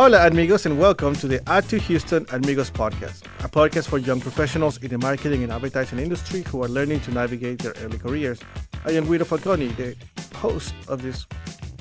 Hola, 0.00 0.26
amigos, 0.26 0.64
and 0.64 0.78
welcome 0.78 1.14
to 1.16 1.28
the 1.28 1.46
Ad 1.46 1.68
2 1.68 1.76
Houston 1.76 2.24
Amigos 2.32 2.70
podcast, 2.70 3.26
a 3.44 3.48
podcast 3.50 3.86
for 3.86 3.98
young 3.98 4.18
professionals 4.18 4.78
in 4.78 4.88
the 4.88 4.96
marketing 4.96 5.42
and 5.42 5.52
advertising 5.52 5.98
industry 5.98 6.40
who 6.44 6.64
are 6.64 6.68
learning 6.68 7.00
to 7.00 7.10
navigate 7.10 7.58
their 7.58 7.74
early 7.82 7.98
careers. 7.98 8.40
I 8.86 8.92
am 8.92 9.04
Guido 9.04 9.26
Falconi, 9.26 9.76
the 9.76 9.94
host 10.38 10.72
of 10.88 11.02
this. 11.02 11.26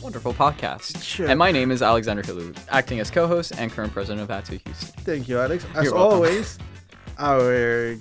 Wonderful 0.02 0.34
podcast. 0.34 1.02
Sure. 1.02 1.30
And 1.30 1.40
my 1.40 1.54
name 1.54 1.72
is 1.72 1.82
Alexander 1.82 2.22
Hilou, 2.22 2.54
acting 2.68 3.00
as 3.00 3.10
co-host 3.10 3.54
and 3.58 3.72
current 3.72 3.94
president 3.94 4.22
of 4.22 4.30
Ad 4.30 4.44
2 4.44 4.60
Houston. 4.66 4.90
Thank 5.06 5.30
you, 5.30 5.40
Alex. 5.40 5.66
As 5.74 5.86
You're 5.86 5.94
welcome. 5.94 6.16
always, 6.16 6.60
our 7.20 7.96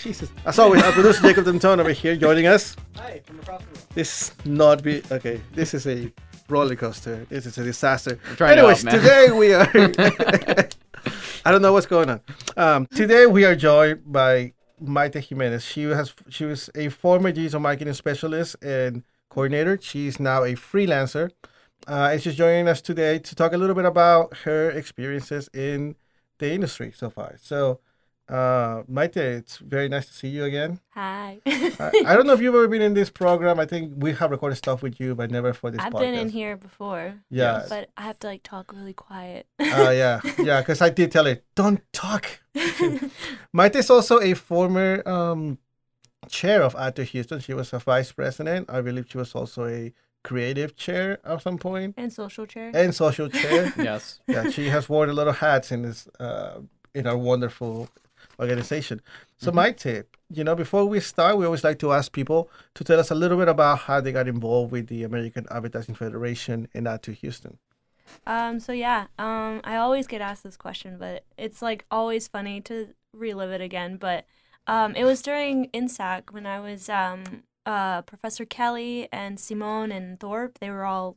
Jesus. 0.00 0.32
As 0.46 0.58
always, 0.58 0.82
our 0.82 0.90
producer 0.90 1.22
Jacob 1.22 1.44
Denton 1.44 1.78
over 1.78 1.92
here 1.92 2.16
joining 2.16 2.48
us. 2.48 2.74
Hi, 2.96 3.20
from 3.24 3.38
across 3.38 3.60
the 3.60 3.66
room. 3.66 3.86
This 3.94 4.32
not 4.44 4.82
be 4.82 5.00
okay. 5.12 5.40
This 5.54 5.74
is 5.74 5.86
a 5.86 6.10
roller 6.48 6.76
coaster. 6.76 7.26
This 7.28 7.46
is 7.46 7.58
a 7.58 7.64
disaster. 7.64 8.18
to 8.36 8.46
Anyways, 8.46 8.82
help, 8.82 8.94
today 8.94 9.30
we 9.30 9.52
are. 9.52 9.68
I 11.44 11.50
don't 11.50 11.62
know 11.62 11.72
what's 11.72 11.86
going 11.86 12.10
on. 12.10 12.20
Um, 12.56 12.86
today 12.86 13.26
we 13.26 13.44
are 13.44 13.54
joined 13.54 14.10
by 14.10 14.52
Maite 14.82 15.22
Jimenez. 15.22 15.64
She 15.64 15.82
has 15.82 16.14
she 16.28 16.44
was 16.44 16.70
a 16.74 16.88
former 16.88 17.32
digital 17.32 17.60
marketing 17.60 17.94
specialist 17.94 18.56
and 18.62 19.02
coordinator. 19.28 19.78
She's 19.80 20.18
now 20.18 20.44
a 20.44 20.54
freelancer, 20.54 21.30
uh, 21.86 22.10
and 22.12 22.22
she's 22.22 22.36
joining 22.36 22.68
us 22.68 22.80
today 22.80 23.18
to 23.18 23.34
talk 23.34 23.52
a 23.52 23.58
little 23.58 23.74
bit 23.74 23.84
about 23.84 24.36
her 24.38 24.70
experiences 24.70 25.48
in 25.52 25.96
the 26.38 26.52
industry 26.52 26.92
so 26.94 27.10
far. 27.10 27.36
So, 27.40 27.80
uh, 28.28 28.82
Maite, 28.90 29.16
it's 29.16 29.56
very 29.58 29.88
nice 29.88 30.06
to 30.06 30.12
see 30.12 30.28
you 30.28 30.44
again. 30.44 30.80
Hi. 30.90 31.40
I, 31.46 32.02
I 32.06 32.14
don't 32.14 32.26
know 32.26 32.34
if 32.34 32.40
you've 32.40 32.54
ever 32.54 32.68
been 32.68 32.82
in 32.82 32.94
this 32.94 33.10
program. 33.10 33.58
I 33.58 33.66
think 33.66 33.94
we 33.96 34.12
have 34.14 34.30
recorded 34.30 34.56
stuff 34.56 34.82
with 34.82 35.00
you, 35.00 35.14
but 35.14 35.30
never 35.30 35.52
for 35.52 35.70
this 35.70 35.80
I've 35.80 35.92
podcast. 35.92 36.00
been 36.00 36.14
in 36.14 36.28
here 36.28 36.56
before, 36.56 37.14
Yeah. 37.30 37.64
but 37.68 37.90
I 37.96 38.02
have 38.02 38.18
to 38.20 38.26
like 38.26 38.42
talk 38.42 38.72
really 38.72 38.92
quiet. 38.92 39.46
Uh, 39.60 39.90
yeah, 39.90 40.20
yeah, 40.38 40.60
because 40.60 40.80
I 40.82 40.90
did 40.90 41.10
tell 41.12 41.24
her, 41.24 41.38
don't 41.54 41.80
talk. 41.92 42.40
Maite 43.56 43.76
is 43.76 43.90
also 43.90 44.20
a 44.20 44.34
former 44.34 45.02
um, 45.08 45.58
chair 46.28 46.62
of 46.62 46.74
Ad 46.76 46.96
2 46.96 47.02
Houston. 47.02 47.40
She 47.40 47.54
was 47.54 47.72
a 47.72 47.78
vice 47.78 48.12
president. 48.12 48.68
I 48.70 48.80
believe 48.80 49.06
she 49.10 49.18
was 49.18 49.34
also 49.34 49.66
a 49.66 49.92
creative 50.24 50.76
chair 50.76 51.18
at 51.24 51.40
some 51.42 51.56
point 51.58 51.94
and 51.96 52.12
social 52.12 52.44
chair. 52.44 52.70
and 52.74 52.94
social 52.94 53.28
chair. 53.28 53.72
Yes. 53.78 54.20
yeah, 54.26 54.50
she 54.50 54.68
has 54.68 54.88
worn 54.88 55.08
a 55.08 55.12
lot 55.12 55.28
of 55.28 55.38
hats 55.38 55.72
in 55.72 55.82
this 55.82 56.08
uh, 56.20 56.60
in 56.94 57.06
our 57.06 57.16
wonderful 57.16 57.88
organization. 58.40 59.00
So, 59.36 59.50
Maite, 59.52 60.04
you 60.30 60.44
know, 60.44 60.54
before 60.54 60.84
we 60.84 61.00
start, 61.00 61.36
we 61.36 61.44
always 61.44 61.64
like 61.64 61.78
to 61.80 61.92
ask 61.92 62.12
people 62.12 62.50
to 62.74 62.84
tell 62.84 63.00
us 63.00 63.10
a 63.10 63.14
little 63.14 63.38
bit 63.38 63.48
about 63.48 63.80
how 63.80 64.00
they 64.00 64.12
got 64.12 64.28
involved 64.28 64.72
with 64.72 64.88
the 64.88 65.04
American 65.04 65.46
Advertising 65.50 65.94
Federation 65.94 66.68
and 66.74 66.86
Ad 66.86 67.02
2 67.02 67.12
Houston. 67.12 67.58
Um. 68.26 68.58
So 68.58 68.72
yeah. 68.72 69.06
Um. 69.18 69.60
I 69.64 69.76
always 69.76 70.06
get 70.06 70.20
asked 70.20 70.42
this 70.42 70.56
question, 70.56 70.96
but 70.98 71.24
it's 71.36 71.60
like 71.60 71.84
always 71.90 72.26
funny 72.26 72.60
to 72.62 72.88
relive 73.12 73.50
it 73.50 73.60
again. 73.60 73.96
But 73.96 74.24
um, 74.66 74.94
it 74.94 75.04
was 75.04 75.22
during 75.22 75.68
INSAC 75.70 76.32
when 76.32 76.46
I 76.46 76.60
was 76.60 76.88
um 76.88 77.42
uh 77.66 78.02
Professor 78.02 78.44
Kelly 78.44 79.08
and 79.12 79.38
Simone 79.38 79.92
and 79.92 80.18
Thorpe. 80.18 80.58
They 80.58 80.70
were 80.70 80.84
all 80.84 81.16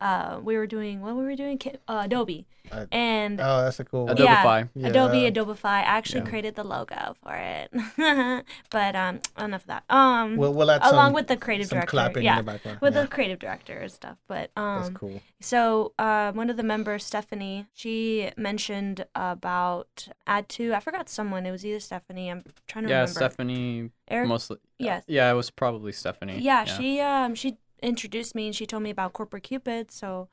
uh 0.00 0.40
we 0.42 0.56
were 0.56 0.66
doing 0.66 1.00
what 1.00 1.14
were 1.16 1.26
we 1.26 1.36
doing 1.36 1.58
uh, 1.88 2.02
Adobe 2.04 2.46
Uh, 2.70 2.86
and 2.92 3.40
Oh, 3.40 3.62
that's 3.64 3.80
a 3.80 3.84
cool 3.84 4.04
one. 4.06 4.12
Adobe. 4.12 4.28
Adobeify. 4.28 4.68
Yeah, 4.76 4.88
Adobe, 4.88 5.18
Yeah. 5.20 5.30
Adobeify. 5.30 5.64
I 5.64 5.80
actually 5.80 6.20
Yeah. 6.22 6.30
created 6.30 6.54
the 6.54 6.62
logo 6.62 7.16
for 7.22 7.34
it. 7.34 7.68
but 8.70 8.94
um, 8.94 9.20
enough 9.38 9.62
of 9.62 9.66
that. 9.66 9.82
Um, 9.90 10.36
We'll, 10.36 10.52
we'll 10.54 10.70
add 10.70 10.82
along 10.82 11.06
some, 11.08 11.12
with 11.14 11.26
the 11.26 11.36
creative 11.36 11.66
some 11.68 11.76
director. 11.78 11.90
clapping 11.90 12.22
yeah, 12.22 12.38
in 12.38 12.44
the 12.44 12.52
background. 12.52 12.78
with 12.80 12.94
yeah. 12.94 13.00
the 13.02 13.08
creative 13.08 13.38
director 13.40 13.76
and 13.78 13.90
stuff. 13.90 14.18
But 14.28 14.50
That's 14.54 14.88
um, 14.88 14.94
cool. 14.94 15.20
so 15.40 15.92
uh, 15.98 16.30
one 16.32 16.48
of 16.50 16.56
the 16.56 16.62
members, 16.62 17.02
Stephanie, 17.04 17.66
she 17.74 18.30
mentioned 18.36 19.04
about 19.16 20.08
add 20.26 20.48
to. 20.50 20.72
I 20.74 20.80
forgot 20.80 21.08
someone. 21.08 21.46
It 21.46 21.50
was 21.50 21.64
either 21.66 21.80
Stephanie. 21.80 22.30
I'm 22.30 22.44
trying 22.68 22.84
to 22.84 22.90
Yeah, 22.90 23.00
remember. 23.00 23.18
Stephanie 23.20 23.90
Eric. 24.06 24.28
mostly. 24.28 24.58
Yes. 24.78 25.02
Yeah, 25.08 25.28
it 25.30 25.34
was 25.34 25.50
probably 25.50 25.92
Stephanie. 25.92 26.38
Yeah, 26.40 26.64
she 26.64 27.00
um 27.00 27.34
she 27.34 27.56
introduced 27.82 28.34
me 28.34 28.46
and 28.46 28.54
she 28.56 28.66
told 28.66 28.82
me 28.82 28.90
about 28.90 29.12
corporate 29.12 29.44
Cupid. 29.44 29.90
So 29.90 30.28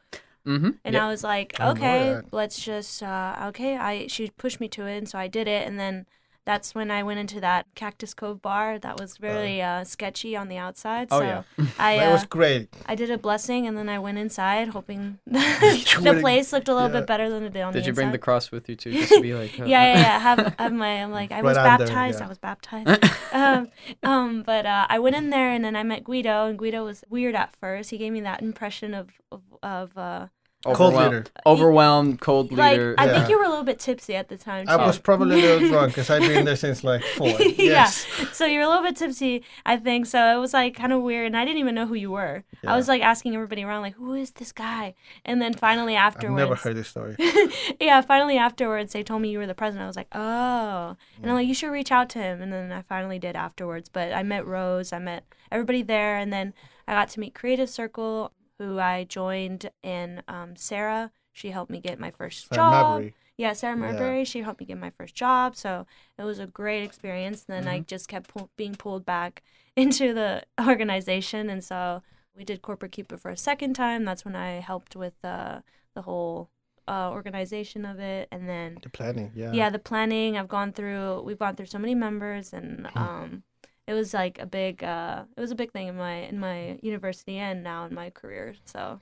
Mm-hmm. 0.46 0.69
and 0.85 0.96
I 0.96 1.09
was 1.09 1.24
like, 1.24 1.59
okay, 1.59 2.22
let's 2.31 2.58
just 2.63 3.03
uh, 3.03 3.35
okay. 3.50 3.75
I 3.78 4.08
she 4.08 4.30
pushed 4.38 4.62
me 4.62 4.69
to 4.69 4.85
it, 4.88 4.97
and 4.97 5.09
so 5.09 5.19
I 5.19 5.28
did 5.28 5.47
it, 5.47 5.68
and 5.68 5.78
then 5.78 6.06
that's 6.47 6.74
when 6.74 6.90
I 6.90 7.03
went 7.03 7.19
into 7.19 7.41
that 7.41 7.66
Cactus 7.75 8.13
Cove 8.13 8.41
bar. 8.41 8.80
That 8.80 8.97
was 8.97 9.19
really 9.19 9.62
uh, 9.62 9.84
sketchy 9.84 10.34
on 10.34 10.47
the 10.47 10.56
outside. 10.56 11.09
Oh, 11.12 11.19
so 11.19 11.25
yeah. 11.25 11.44
I 11.78 11.97
But 11.97 12.08
it 12.08 12.12
was 12.13 12.24
uh, 12.24 12.28
great. 12.30 12.69
I 12.85 12.96
did 12.96 13.12
a 13.12 13.18
blessing, 13.18 13.68
and 13.68 13.78
then 13.78 13.90
I 13.90 14.00
went 14.00 14.18
inside, 14.18 14.69
hoping 14.69 15.19
the 15.28 16.18
place 16.22 16.53
looked 16.53 16.69
a 16.69 16.74
little 16.74 16.90
yeah. 16.90 17.02
bit 17.02 17.07
better 17.07 17.30
than 17.30 17.44
it 17.44 17.52
did 17.52 17.63
on 17.63 17.74
Did 17.74 17.84
the 17.84 17.88
you 17.88 17.94
bring 17.94 18.13
the 18.13 18.18
cross 18.18 18.50
with 18.50 18.69
you 18.69 18.78
too, 18.78 18.94
just 18.94 19.12
to 19.12 19.22
be 19.22 19.34
like? 19.34 19.59
uh, 19.59 19.66
yeah, 19.66 19.94
yeah, 19.94 20.00
yeah. 20.00 20.19
Have, 20.19 20.56
have 20.57 20.72
my, 20.72 21.03
I'm 21.03 21.12
like, 21.12 21.34
I 21.34 21.41
was 21.41 21.57
Right 21.57 21.66
under, 21.66 21.86
baptized. 21.86 22.19
yeah. 22.19 22.25
I 22.25 22.30
was 22.30 22.38
baptized. 22.38 23.06
um, 23.34 23.68
um, 24.03 24.44
but 24.44 24.66
uh, 24.66 24.88
I 24.88 25.00
went 25.00 25.18
in 25.18 25.30
there 25.31 25.52
and 25.52 25.66
then 25.66 25.75
I 25.75 25.84
met 25.84 26.06
Guido, 26.06 26.46
and 26.47 26.57
Guido 26.57 26.86
was 26.86 27.03
weird 27.09 27.36
at 27.36 27.53
first. 27.57 27.90
He 27.90 27.97
gave 27.97 28.13
me 28.13 28.22
that 28.22 28.41
impression 28.41 28.94
of 28.94 29.09
of, 29.34 29.41
of 29.62 29.97
uh, 29.97 30.28
Cold 30.63 30.75
Overwhelm- 30.94 31.03
leader. 31.13 31.25
Overwhelmed, 31.45 32.19
cold 32.19 32.51
like 32.51 32.72
leader. 32.73 32.95
I 32.97 33.06
Yeah. 33.06 33.13
think 33.19 33.29
you 33.29 33.38
were 33.38 33.44
a 33.45 33.50
little 33.50 33.63
bit 33.63 33.79
tipsy 33.79 34.16
at 34.16 34.28
the 34.28 34.38
time 34.38 34.66
too. 34.66 34.72
I 34.73 34.85
was 34.85 34.97
probably 34.97 35.40
a 35.40 35.44
little 35.56 35.69
drunk 35.69 35.90
because 35.94 36.09
I've 36.09 36.22
been 36.22 36.45
there 36.45 36.56
since 36.56 36.84
like 36.84 37.03
four. 37.16 37.28
Yes. 37.57 38.06
yeah. 38.19 38.25
So 38.34 38.45
you're 38.45 38.63
a 38.63 38.68
little 38.68 38.84
bit 38.84 38.95
tipsy, 38.95 39.44
I 39.66 39.78
think. 39.78 40.07
So 40.07 40.35
it 40.35 40.40
was 40.40 40.53
like 40.53 40.75
kind 40.75 40.91
of 40.91 41.03
weird, 41.03 41.28
and 41.28 41.38
I 41.38 41.45
didn't 41.45 41.59
even 41.59 41.75
know 41.75 41.85
who 41.85 41.94
you 41.94 42.09
were. 42.12 42.44
Yeah. 42.63 42.73
I 42.73 42.75
was 42.75 42.88
like 42.88 43.01
asking 43.03 43.35
everybody 43.35 43.63
around, 43.63 43.81
like, 43.84 43.94
who 43.95 44.13
is 44.16 44.31
this 44.31 44.51
guy? 44.51 44.95
And 45.23 45.40
then 45.41 45.53
finally 45.53 45.95
I've 45.95 46.16
afterwards, 46.16 46.38
never 46.38 46.56
heard 46.56 46.75
this 46.75 46.88
story. 46.88 47.16
yeah, 47.79 48.01
finally 48.01 48.38
afterwards, 48.38 48.94
they 48.94 49.03
told 49.03 49.22
me 49.22 49.29
you 49.29 49.38
were 49.38 49.47
the 49.47 49.53
president. 49.56 49.84
I 49.84 49.88
was 49.88 49.95
like, 49.95 50.09
oh, 50.13 50.97
and 51.22 51.29
I'm 51.29 51.35
like, 51.35 51.47
you 51.47 51.53
should 51.53 51.72
reach 51.72 51.91
out 51.91 52.09
to 52.09 52.19
him. 52.19 52.41
And 52.41 52.51
then 52.51 52.72
I 52.72 52.81
finally 52.81 53.19
did 53.19 53.35
afterwards. 53.35 53.89
But 53.89 54.12
I 54.12 54.24
met 54.24 54.45
Rose, 54.45 54.91
I 54.91 54.97
met 55.00 55.24
everybody 55.51 55.84
there, 55.84 56.18
and 56.18 56.34
then 56.34 56.53
I 56.88 56.94
got 56.94 57.09
to 57.09 57.19
meet 57.19 57.35
Creative 57.35 57.69
Circle, 57.69 58.31
who 58.59 58.79
I 58.79 59.03
joined, 59.03 59.69
and 59.84 60.23
um, 60.28 60.56
Sarah. 60.56 61.12
She 61.34 61.51
helped 61.51 61.69
me 61.72 61.79
get 61.79 62.00
my 62.00 62.12
first 62.12 62.47
Sarah 62.50 62.56
job. 62.57 62.72
Marbury. 62.72 63.13
Yeah, 63.38 63.53
Sarah 63.53 63.78
Yeah. 63.78 64.23
She 64.23 64.41
helped 64.41 64.59
me 64.59 64.66
get 64.66 64.79
my 64.79 64.90
first 64.90 65.13
job, 65.13 65.56
so 65.56 65.85
it 66.18 66.23
was 66.23 66.40
a 66.40 66.47
great 66.47 66.81
experience. 66.84 67.45
And 67.47 67.56
then 67.56 67.68
I 67.72 67.78
Mm-hmm. 67.78 67.85
just 67.85 68.07
kept 68.07 68.29
pull- 68.29 68.50
being 68.57 68.75
pulled 68.75 69.06
back 69.06 69.44
into 69.75 70.13
the 70.13 70.44
organization, 70.68 71.50
and 71.50 71.63
so 71.63 72.01
we 72.35 72.44
did 72.44 72.62
Corporate 72.63 72.91
Cupid 72.94 73.19
for 73.22 73.29
a 73.29 73.38
second 73.38 73.73
time. 73.75 74.06
That's 74.06 74.25
when 74.25 74.35
I 74.35 74.59
helped 74.59 74.95
with 74.95 75.13
uh, 75.24 75.62
the 75.94 76.01
whole 76.03 76.50
uh, 76.88 77.12
organization 77.12 77.85
of 77.85 78.00
it, 78.00 78.28
and 78.31 78.47
then 78.50 78.79
The 78.81 78.89
planning, 78.89 79.31
yeah. 79.35 79.51
yeah, 79.53 79.69
the 79.69 79.79
planning. 79.79 80.38
I've 80.38 80.47
gone 80.47 80.72
through. 80.74 81.22
We've 81.22 81.38
gone 81.39 81.56
through 81.56 81.68
so 81.68 81.78
many 81.79 81.94
members, 81.94 82.53
and 82.53 82.88
Hmm. 82.88 82.97
um, 82.97 83.44
it 83.88 83.94
was 83.94 84.14
like 84.14 84.40
a 84.40 84.46
big. 84.46 84.84
Uh, 84.84 85.24
it 85.36 85.42
was 85.42 85.52
a 85.52 85.56
big 85.56 85.72
thing 85.72 85.88
in 85.88 85.96
my 85.98 86.16
in 86.31 86.40
my 86.40 86.78
university 86.81 87.38
and 87.38 87.64
now 87.64 87.86
in 87.86 87.94
my 87.96 88.09
career. 88.09 88.56
So 88.66 89.00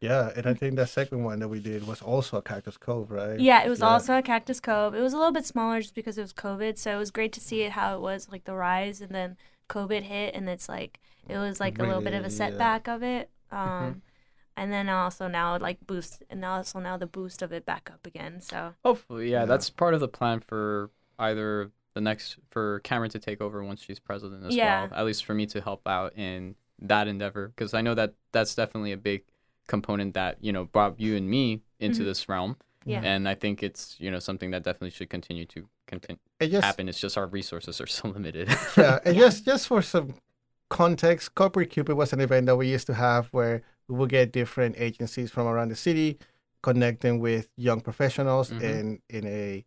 Yeah, 0.00 0.30
and 0.36 0.46
I 0.46 0.54
think 0.54 0.76
that 0.76 0.88
second 0.90 1.24
one 1.24 1.40
that 1.40 1.48
we 1.48 1.58
did 1.60 1.86
was 1.86 2.00
also 2.00 2.36
a 2.38 2.42
Cactus 2.42 2.76
Cove, 2.76 3.10
right? 3.10 3.38
Yeah, 3.40 3.64
it 3.64 3.68
was 3.68 3.80
Yeah. 3.80 3.88
also 3.88 4.12
at 4.14 4.24
Cactus 4.24 4.60
Cove. 4.60 4.94
It 4.94 5.00
was 5.00 5.12
a 5.12 5.16
little 5.16 5.32
bit 5.32 5.44
smaller 5.44 5.80
just 5.80 5.94
because 5.94 6.16
it 6.18 6.22
was 6.22 6.32
COVID, 6.32 6.78
so 6.78 6.94
it 6.94 6.98
was 6.98 7.10
great 7.10 7.32
to 7.32 7.40
see 7.40 7.62
it 7.62 7.72
how 7.72 7.96
it 7.96 8.00
was 8.00 8.28
like 8.30 8.44
the 8.44 8.54
rise, 8.54 9.00
and 9.00 9.10
then 9.10 9.36
COVID 9.68 10.02
hit, 10.02 10.34
and 10.36 10.48
it's 10.48 10.68
like 10.68 11.00
it 11.28 11.36
was 11.36 11.58
like 11.60 11.78
a 11.78 11.82
little 11.82 12.00
bit 12.00 12.14
of 12.14 12.22
Really, 12.22 12.34
a 12.34 12.38
yeah. 12.38 12.50
setback 12.50 12.88
of 12.88 13.02
it. 13.02 13.28
Um, 13.50 14.02
and 14.56 14.72
then 14.72 14.88
also 14.88 15.26
now 15.28 15.58
like 15.58 15.84
boost, 15.86 16.22
and 16.30 16.44
also 16.44 16.78
now 16.80 16.96
the 16.96 17.06
boost 17.06 17.42
of 17.42 17.52
it 17.52 17.66
back 17.66 17.90
up 17.92 18.06
again. 18.06 18.40
So 18.40 18.74
Hopefully, 18.84 19.30
yeah, 19.30 19.40
Yeah. 19.40 19.44
that's 19.46 19.68
part 19.68 19.94
of 19.94 20.00
the 20.00 20.08
plan 20.08 20.40
for 20.40 20.90
either 21.18 21.70
the 21.98 22.02
next 22.10 22.36
for 22.50 22.78
Cameron 22.80 23.10
to 23.10 23.18
take 23.18 23.40
over 23.40 23.62
once 23.64 23.82
she's 23.82 23.98
president 23.98 24.44
as 24.46 24.54
Yeah. 24.54 24.84
well. 24.84 24.88
At 24.98 25.04
least 25.04 25.24
for 25.24 25.34
me 25.34 25.46
to 25.46 25.60
help 25.60 25.82
out 25.86 26.12
in 26.16 26.54
that 26.80 27.08
endeavor 27.08 27.48
because 27.48 27.74
I 27.74 27.82
know 27.82 27.94
that 27.94 28.14
that's 28.30 28.54
definitely 28.54 28.92
a 28.92 28.96
big 28.96 29.24
component 29.66 30.14
that 30.14 30.38
you 30.40 30.52
know 30.52 30.64
brought 30.64 30.98
you 31.00 31.16
and 31.16 31.28
me 31.28 31.60
into 31.80 32.02
Mhm. 32.02 32.06
this 32.06 32.28
realm, 32.28 32.56
yeah, 32.86 33.00
and 33.02 33.28
I 33.28 33.34
think 33.34 33.62
it's 33.62 33.96
you 33.98 34.10
know 34.12 34.20
something 34.20 34.50
that 34.52 34.62
definitely 34.62 34.90
should 34.90 35.10
continue 35.10 35.44
to 35.46 35.68
continue 35.88 36.20
And 36.40 36.50
just, 36.52 36.64
happen. 36.64 36.88
It's 36.88 37.00
just 37.00 37.18
our 37.18 37.26
resources 37.26 37.80
are 37.80 37.86
so 37.98 38.08
limited. 38.08 38.48
yeah, 38.76 39.00
and 39.04 39.16
just 39.24 39.44
just 39.44 39.66
for 39.66 39.82
some 39.82 40.14
context, 40.68 41.34
Corporate 41.34 41.70
Cupid 41.70 41.96
was 41.96 42.12
an 42.12 42.20
event 42.20 42.46
that 42.46 42.56
we 42.56 42.68
used 42.68 42.86
to 42.86 42.94
have 42.94 43.26
where 43.32 43.62
we 43.88 43.96
would 43.96 44.10
get 44.10 44.32
different 44.32 44.76
agencies 44.78 45.30
from 45.32 45.46
around 45.48 45.68
the 45.70 45.76
city, 45.76 46.18
connect 46.62 47.00
them 47.00 47.18
with 47.18 47.48
young 47.56 47.80
professionals 47.80 48.50
Mhm. 48.50 48.62
in 48.62 49.02
in 49.10 49.26
a 49.26 49.64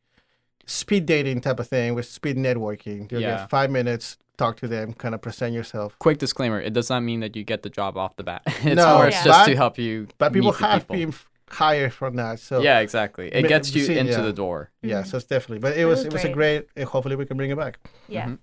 speed 0.72 1.06
dating 1.06 1.42
type 1.42 1.60
of 1.60 1.68
thing 1.68 1.94
with 1.96 2.06
speed 2.08 2.38
networking. 2.38 3.12
You 3.12 3.20
Yeah. 3.20 3.38
get 3.38 3.50
five 3.50 3.70
minutes, 3.72 4.18
talk 4.38 4.58
to 4.58 4.68
them, 4.68 4.94
kind 4.94 5.14
of 5.16 5.22
present 5.22 5.54
yourself. 5.54 5.98
Quick 6.00 6.18
disclaimer: 6.18 6.60
It 6.62 6.74
does 6.74 6.90
not 6.90 7.02
mean 7.04 7.20
that 7.22 7.36
you 7.36 7.44
get 7.44 7.62
the 7.64 7.70
job 7.70 7.98
off 7.98 8.16
the 8.16 8.24
bat. 8.24 8.42
It's 8.64 8.76
No, 8.76 8.96
more 8.96 9.04
yeah. 9.04 9.08
it's 9.10 9.24
just 9.24 9.46
to 9.50 9.56
help 9.56 9.78
you. 9.78 10.08
But 10.18 10.34
people 10.34 10.52
meet 10.52 10.60
the 10.60 10.68
have 10.68 10.82
people. 10.88 10.96
been 10.96 11.14
hired 11.50 11.94
from 11.94 12.16
that, 12.16 12.40
so 12.40 12.62
yeah, 12.62 12.80
exactly. 12.80 13.28
It 13.34 13.48
gets 13.48 13.76
you 13.76 13.84
see, 13.84 13.98
into 13.98 14.14
yeah. 14.14 14.22
the 14.22 14.34
door. 14.34 14.72
yeah, 14.82 15.02
Mhm. 15.02 15.08
so 15.08 15.18
it's 15.18 15.26
definitely. 15.28 15.60
But 15.60 15.74
it 15.74 15.82
It 15.82 15.86
was 15.86 16.00
was 16.00 16.06
it 16.08 16.14
was 16.14 16.24
a 16.26 16.30
great. 16.30 16.74
great. 16.74 16.88
Hopefully, 16.88 17.16
we 17.18 17.26
can 17.26 17.38
bring 17.38 17.52
it 17.52 17.58
back. 17.58 17.80
yeah, 18.08 18.26
Mhm. 18.28 18.38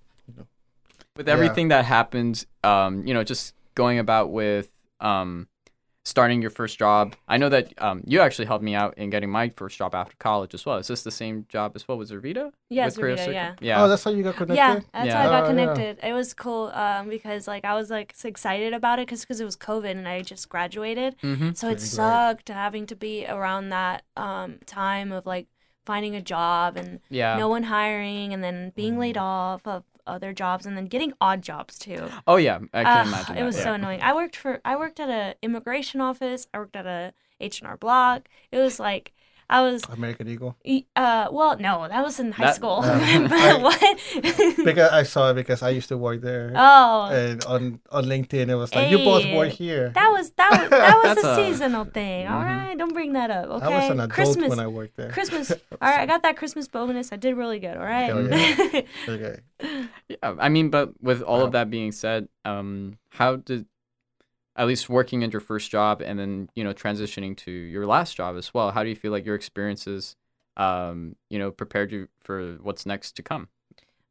With 1.17 1.27
Yeah. 1.27 1.35
everything 1.35 1.69
that 1.69 1.85
happened, 1.85 2.45
um, 2.63 3.05
you 3.07 3.13
know, 3.15 3.25
just 3.25 3.55
going 3.75 3.99
about 3.99 4.31
with 4.31 4.69
um, 5.01 5.47
starting 6.09 6.41
your 6.41 6.51
first 6.51 6.79
job. 6.79 7.15
I 7.29 7.37
know 7.37 7.49
that 7.51 7.73
um, 7.83 8.03
you 8.07 8.21
actually 8.21 8.47
helped 8.47 8.65
me 8.65 8.75
out 8.75 8.97
in 8.97 9.11
getting 9.11 9.31
my 9.31 9.51
first 9.51 9.77
job 9.79 9.95
after 9.95 10.17
college 10.19 10.55
as 10.55 10.65
well. 10.65 10.79
Is 10.79 10.89
this 10.89 11.03
the 11.03 11.11
same 11.11 11.45
job 11.49 11.73
as 11.77 11.87
well 11.87 11.99
with 11.99 12.11
Zervita? 12.11 12.51
Yes, 12.71 12.97
With 12.97 13.03
Career 13.03 13.17
Zervita, 13.17 13.33
yeah. 13.33 13.55
Yeah. 13.61 13.83
Oh, 13.85 13.89
that's 13.89 14.03
how 14.05 14.11
you 14.11 14.23
got 14.23 14.37
connected. 14.37 14.57
Yeah, 14.57 14.81
that's 14.93 15.07
Yeah. 15.07 15.23
how 15.23 15.29
I 15.29 15.31
got 15.31 15.45
Oh, 15.45 15.47
yeah. 15.47 15.67
connected. 15.75 16.07
It 16.07 16.13
was 16.13 16.35
cool 16.35 16.69
um, 16.75 17.09
because 17.09 17.47
like 17.47 17.65
I 17.65 17.75
was 17.75 17.91
like 17.91 18.15
excited 18.25 18.73
about 18.73 18.99
it 18.99 19.07
because 19.09 19.41
it 19.41 19.45
was 19.45 19.57
COVID 19.57 19.91
and 19.91 20.09
I 20.09 20.23
just 20.23 20.49
graduated. 20.49 21.17
mm-hmm. 21.23 21.53
So 21.53 21.67
it 21.69 21.73
Pretty 21.73 21.85
sucked 21.85 22.49
having 22.49 22.87
to 22.87 22.97
be 22.97 23.27
around 23.27 23.69
that 23.71 24.05
um, 24.17 24.59
time 24.67 25.13
of 25.13 25.27
like 25.27 25.47
finding 25.85 26.15
a 26.15 26.21
job 26.21 26.77
and 26.77 27.01
Yeah. 27.11 27.37
no 27.37 27.49
one 27.49 27.65
hiring 27.65 28.33
and 28.35 28.43
then 28.45 28.73
being 28.77 28.99
laid 28.99 29.17
Mm. 29.17 29.23
off 29.23 29.67
of 29.67 29.85
other 30.09 30.33
jobs 30.33 30.67
and 30.67 30.77
then 30.77 30.87
getting 30.87 31.13
odd 31.21 31.43
jobs 31.43 31.79
too. 31.79 32.09
Oh 32.27 32.37
yeah, 32.37 32.59
I 32.73 32.85
can 32.85 32.99
Ugh, 32.99 33.07
imagine. 33.09 33.37
It 33.37 33.41
that, 33.41 33.47
was 33.47 33.57
yeah. 33.57 33.65
so 33.65 33.73
annoying. 33.75 34.01
I 34.03 34.15
worked 34.15 34.37
for 34.37 34.61
I 34.65 34.77
worked 34.77 35.01
at 35.01 35.09
a 35.09 35.37
immigration 35.43 36.01
office. 36.01 36.47
I 36.53 36.59
worked 36.59 36.77
at 36.77 36.87
a 36.87 37.13
H 37.41 37.61
and 37.61 37.69
R 37.69 37.77
Block. 37.77 38.29
It 38.51 38.59
was 38.59 38.81
like 38.81 39.13
I 39.51 39.63
was 39.63 39.83
American 39.89 40.29
Eagle. 40.29 40.57
e- 40.65 40.85
uh 40.95 41.29
well 41.33 41.57
no 41.59 41.89
that 41.89 42.03
was 42.05 42.21
in 42.21 42.33
high 42.33 42.45
That- 42.53 42.57
school. 42.57 42.81
Uh, 42.85 43.29
But 43.29 43.33
I- 43.53 43.63
what? 43.63 43.81
Because 44.65 44.91
I 44.93 45.03
saw 45.05 45.31
it 45.31 45.35
because 45.35 45.63
I 45.63 45.71
used 45.71 45.89
to 45.89 45.97
work 45.97 46.21
there. 46.21 46.53
oh, 46.55 47.09
And 47.11 47.43
on 47.45 47.81
on 47.91 48.05
LinkedIn, 48.05 48.49
it 48.49 48.55
was 48.57 48.75
like 48.75 48.91
you 48.91 48.99
both 48.99 49.25
Hey. 49.25 49.37
work 49.37 49.53
here. 49.53 49.91
that 49.95 50.11
was 50.13 50.31
that 50.37 50.51
was 50.53 50.69
that 50.71 50.95
was 51.03 51.15
That's 51.17 51.25
a 51.25 51.33
a- 51.33 51.37
seasonal 51.37 51.85
thing. 51.87 52.27
All 52.29 52.43
Mhm. 52.43 52.47
right, 52.69 52.77
don't 52.79 52.93
bring 52.93 53.13
that 53.15 53.31
up. 53.31 53.47
Okay, 53.57 53.67
I 53.67 53.79
was 53.81 53.91
an 53.91 54.01
adult 54.01 54.11
Christmas. 54.11 54.49
when 54.51 54.61
I 54.61 54.67
worked 54.67 54.97
there. 54.97 55.11
Christmas. 55.11 55.51
All 55.51 55.59
right, 55.81 56.01
I 56.01 56.07
got 56.07 56.23
that 56.23 56.37
Christmas 56.37 56.69
bonus. 56.69 57.13
I 57.13 57.17
did 57.17 57.35
really 57.37 57.59
good. 57.59 57.77
All 57.77 57.85
right. 57.89 58.13
Hell 58.13 58.29
yeah. 58.29 58.83
Okay. 59.09 59.37
Yeah, 60.09 60.35
I 60.39 60.49
mean, 60.49 60.69
but 60.71 60.93
with 61.03 61.23
all 61.23 61.39
Wow. 61.41 61.45
of 61.47 61.53
that 61.53 61.71
being 61.71 61.91
said, 61.93 62.29
um, 62.45 62.99
how 63.11 63.37
did 63.37 63.67
at 64.59 64.67
least 64.67 64.89
working 64.91 65.23
in 65.23 65.31
your 65.31 65.41
first 65.41 65.71
job 65.71 66.03
and 66.03 66.19
then 66.19 66.51
you 66.55 66.65
know 66.65 66.75
transitioning 66.75 67.37
to 67.39 67.51
your 67.51 67.87
last 67.87 68.17
job 68.17 68.37
as 68.37 68.53
well? 68.53 68.73
How 68.73 68.83
do 68.83 68.91
you 68.91 68.97
feel 68.97 69.13
like 69.13 69.25
your 69.25 69.37
experiences, 69.37 70.17
um, 70.57 71.17
you 71.31 71.39
know, 71.39 71.51
prepared 71.51 71.93
you 71.93 72.09
for 72.21 72.59
what's 72.63 72.85
next 72.85 73.13
to 73.13 73.23
come? 73.23 73.49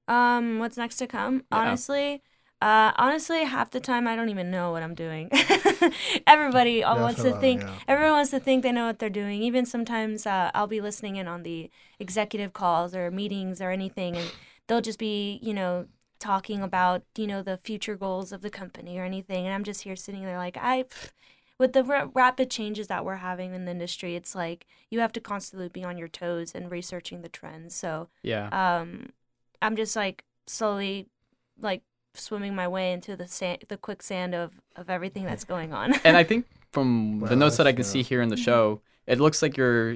Um, 0.07 0.59
what's 0.59 0.77
next 0.77 0.97
to 0.97 1.07
come? 1.07 1.43
Yeah. 1.51 1.59
Honestly, 1.59 2.23
uh, 2.61 2.91
honestly, 2.95 3.43
half 3.43 3.69
the 3.71 3.79
time 3.79 4.07
I 4.07 4.15
don't 4.15 4.29
even 4.29 4.49
know 4.49 4.71
what 4.71 4.81
I'm 4.81 4.95
doing. 4.95 5.29
Everybody 6.27 6.83
all 6.83 6.95
That's 6.95 7.03
wants 7.03 7.21
to 7.23 7.31
lot, 7.31 7.41
think. 7.41 7.61
yeah. 7.61 7.73
Everyone 7.87 8.13
wants 8.13 8.31
to 8.31 8.39
think 8.39 8.63
they 8.63 8.71
know 8.71 8.87
what 8.87 8.99
they're 8.99 9.09
doing. 9.09 9.43
Even 9.43 9.65
sometimes 9.65 10.25
uh, 10.25 10.49
I'll 10.55 10.65
be 10.67 10.81
listening 10.81 11.17
in 11.17 11.27
on 11.27 11.43
the 11.43 11.69
executive 11.99 12.53
calls 12.53 12.95
or 12.95 13.11
meetings 13.11 13.61
or 13.61 13.69
anything, 13.69 14.15
and 14.15 14.31
they'll 14.67 14.81
just 14.81 14.97
be, 14.97 15.39
you 15.43 15.53
know, 15.53 15.87
talking 16.19 16.61
about, 16.61 17.03
you 17.17 17.27
know, 17.27 17.41
the 17.41 17.59
future 17.63 17.95
goals 17.95 18.31
of 18.31 18.41
the 18.41 18.49
company 18.49 18.97
or 18.97 19.03
anything, 19.03 19.45
and 19.45 19.53
I'm 19.53 19.63
just 19.63 19.83
here 19.83 19.95
sitting 19.95 20.23
there 20.23 20.37
like 20.37 20.57
I. 20.59 20.85
with 21.59 21.73
the 21.73 21.83
ra- 21.83 22.07
rapid 22.13 22.51
changes 22.51 22.85
that 22.87 23.03
we're 23.03 23.15
having 23.15 23.53
in 23.55 23.65
the 23.65 23.71
industry, 23.71 24.15
it's 24.15 24.35
like 24.35 24.67
you 24.91 24.99
have 24.99 25.11
to 25.13 25.19
constantly 25.19 25.69
be 25.69 25.83
on 25.83 25.97
your 25.97 26.07
toes 26.07 26.51
and 26.53 26.69
researching 26.71 27.21
the 27.23 27.29
trends. 27.29 27.73
So, 27.75 28.09
Yeah. 28.23 28.47
um 28.51 29.09
i'm 29.59 29.75
just 29.75 29.95
like 29.95 30.23
slowly 30.45 31.07
like 31.59 31.81
swimming 32.13 32.53
my 32.53 32.67
way 32.67 32.91
into 32.91 33.15
the 33.15 33.27
sand 33.27 33.63
the 33.69 33.77
quicksand 33.77 34.35
of 34.35 34.51
of 34.75 34.87
everything 34.87 35.25
that's 35.25 35.43
going 35.45 35.73
on 35.73 35.93
and 36.03 36.15
I 36.15 36.23
think 36.23 36.45
from 36.71 37.19
the 37.31 37.35
notes 37.35 37.57
that 37.57 37.65
I 37.65 37.73
can 37.73 37.83
see 37.83 38.03
here 38.03 38.21
in 38.21 38.29
the 38.29 38.35
Mhm. 38.35 38.43
show, 38.45 38.81
it 39.07 39.19
looks 39.19 39.41
like 39.41 39.57
you're 39.57 39.95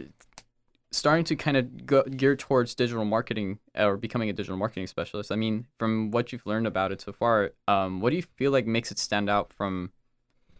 starting 0.91 1.23
to 1.25 1.35
kind 1.35 1.57
of 1.57 1.85
go 1.85 2.03
gear 2.03 2.35
towards 2.35 2.75
digital 2.75 3.05
marketing 3.05 3.59
or 3.77 3.97
becoming 3.97 4.29
a 4.29 4.33
digital 4.33 4.57
marketing 4.57 4.87
specialist. 4.87 5.31
I 5.31 5.35
mean, 5.35 5.65
from 5.79 6.11
what 6.11 6.31
you've 6.31 6.45
learned 6.45 6.67
about 6.67 6.91
it 6.91 7.01
so 7.01 7.13
far, 7.13 7.51
um, 7.67 8.01
what 8.01 8.09
do 8.09 8.17
you 8.17 8.23
feel 8.35 8.51
like 8.51 8.67
makes 8.67 8.91
it 8.91 8.99
stand 8.99 9.29
out 9.29 9.53
from 9.53 9.91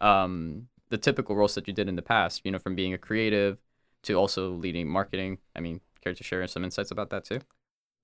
um, 0.00 0.68
the 0.88 0.98
typical 0.98 1.36
roles 1.36 1.54
that 1.54 1.68
you 1.68 1.74
did 1.74 1.88
in 1.88 1.96
the 1.96 2.02
past? 2.02 2.40
You 2.44 2.50
know, 2.50 2.58
from 2.58 2.74
being 2.74 2.94
a 2.94 2.98
creative 2.98 3.58
to 4.04 4.14
also 4.14 4.52
leading 4.52 4.88
marketing. 4.88 5.38
I 5.54 5.60
mean, 5.60 5.80
care 6.02 6.14
to 6.14 6.24
share 6.24 6.46
some 6.46 6.64
insights 6.64 6.90
about 6.90 7.10
that 7.10 7.24
too? 7.24 7.40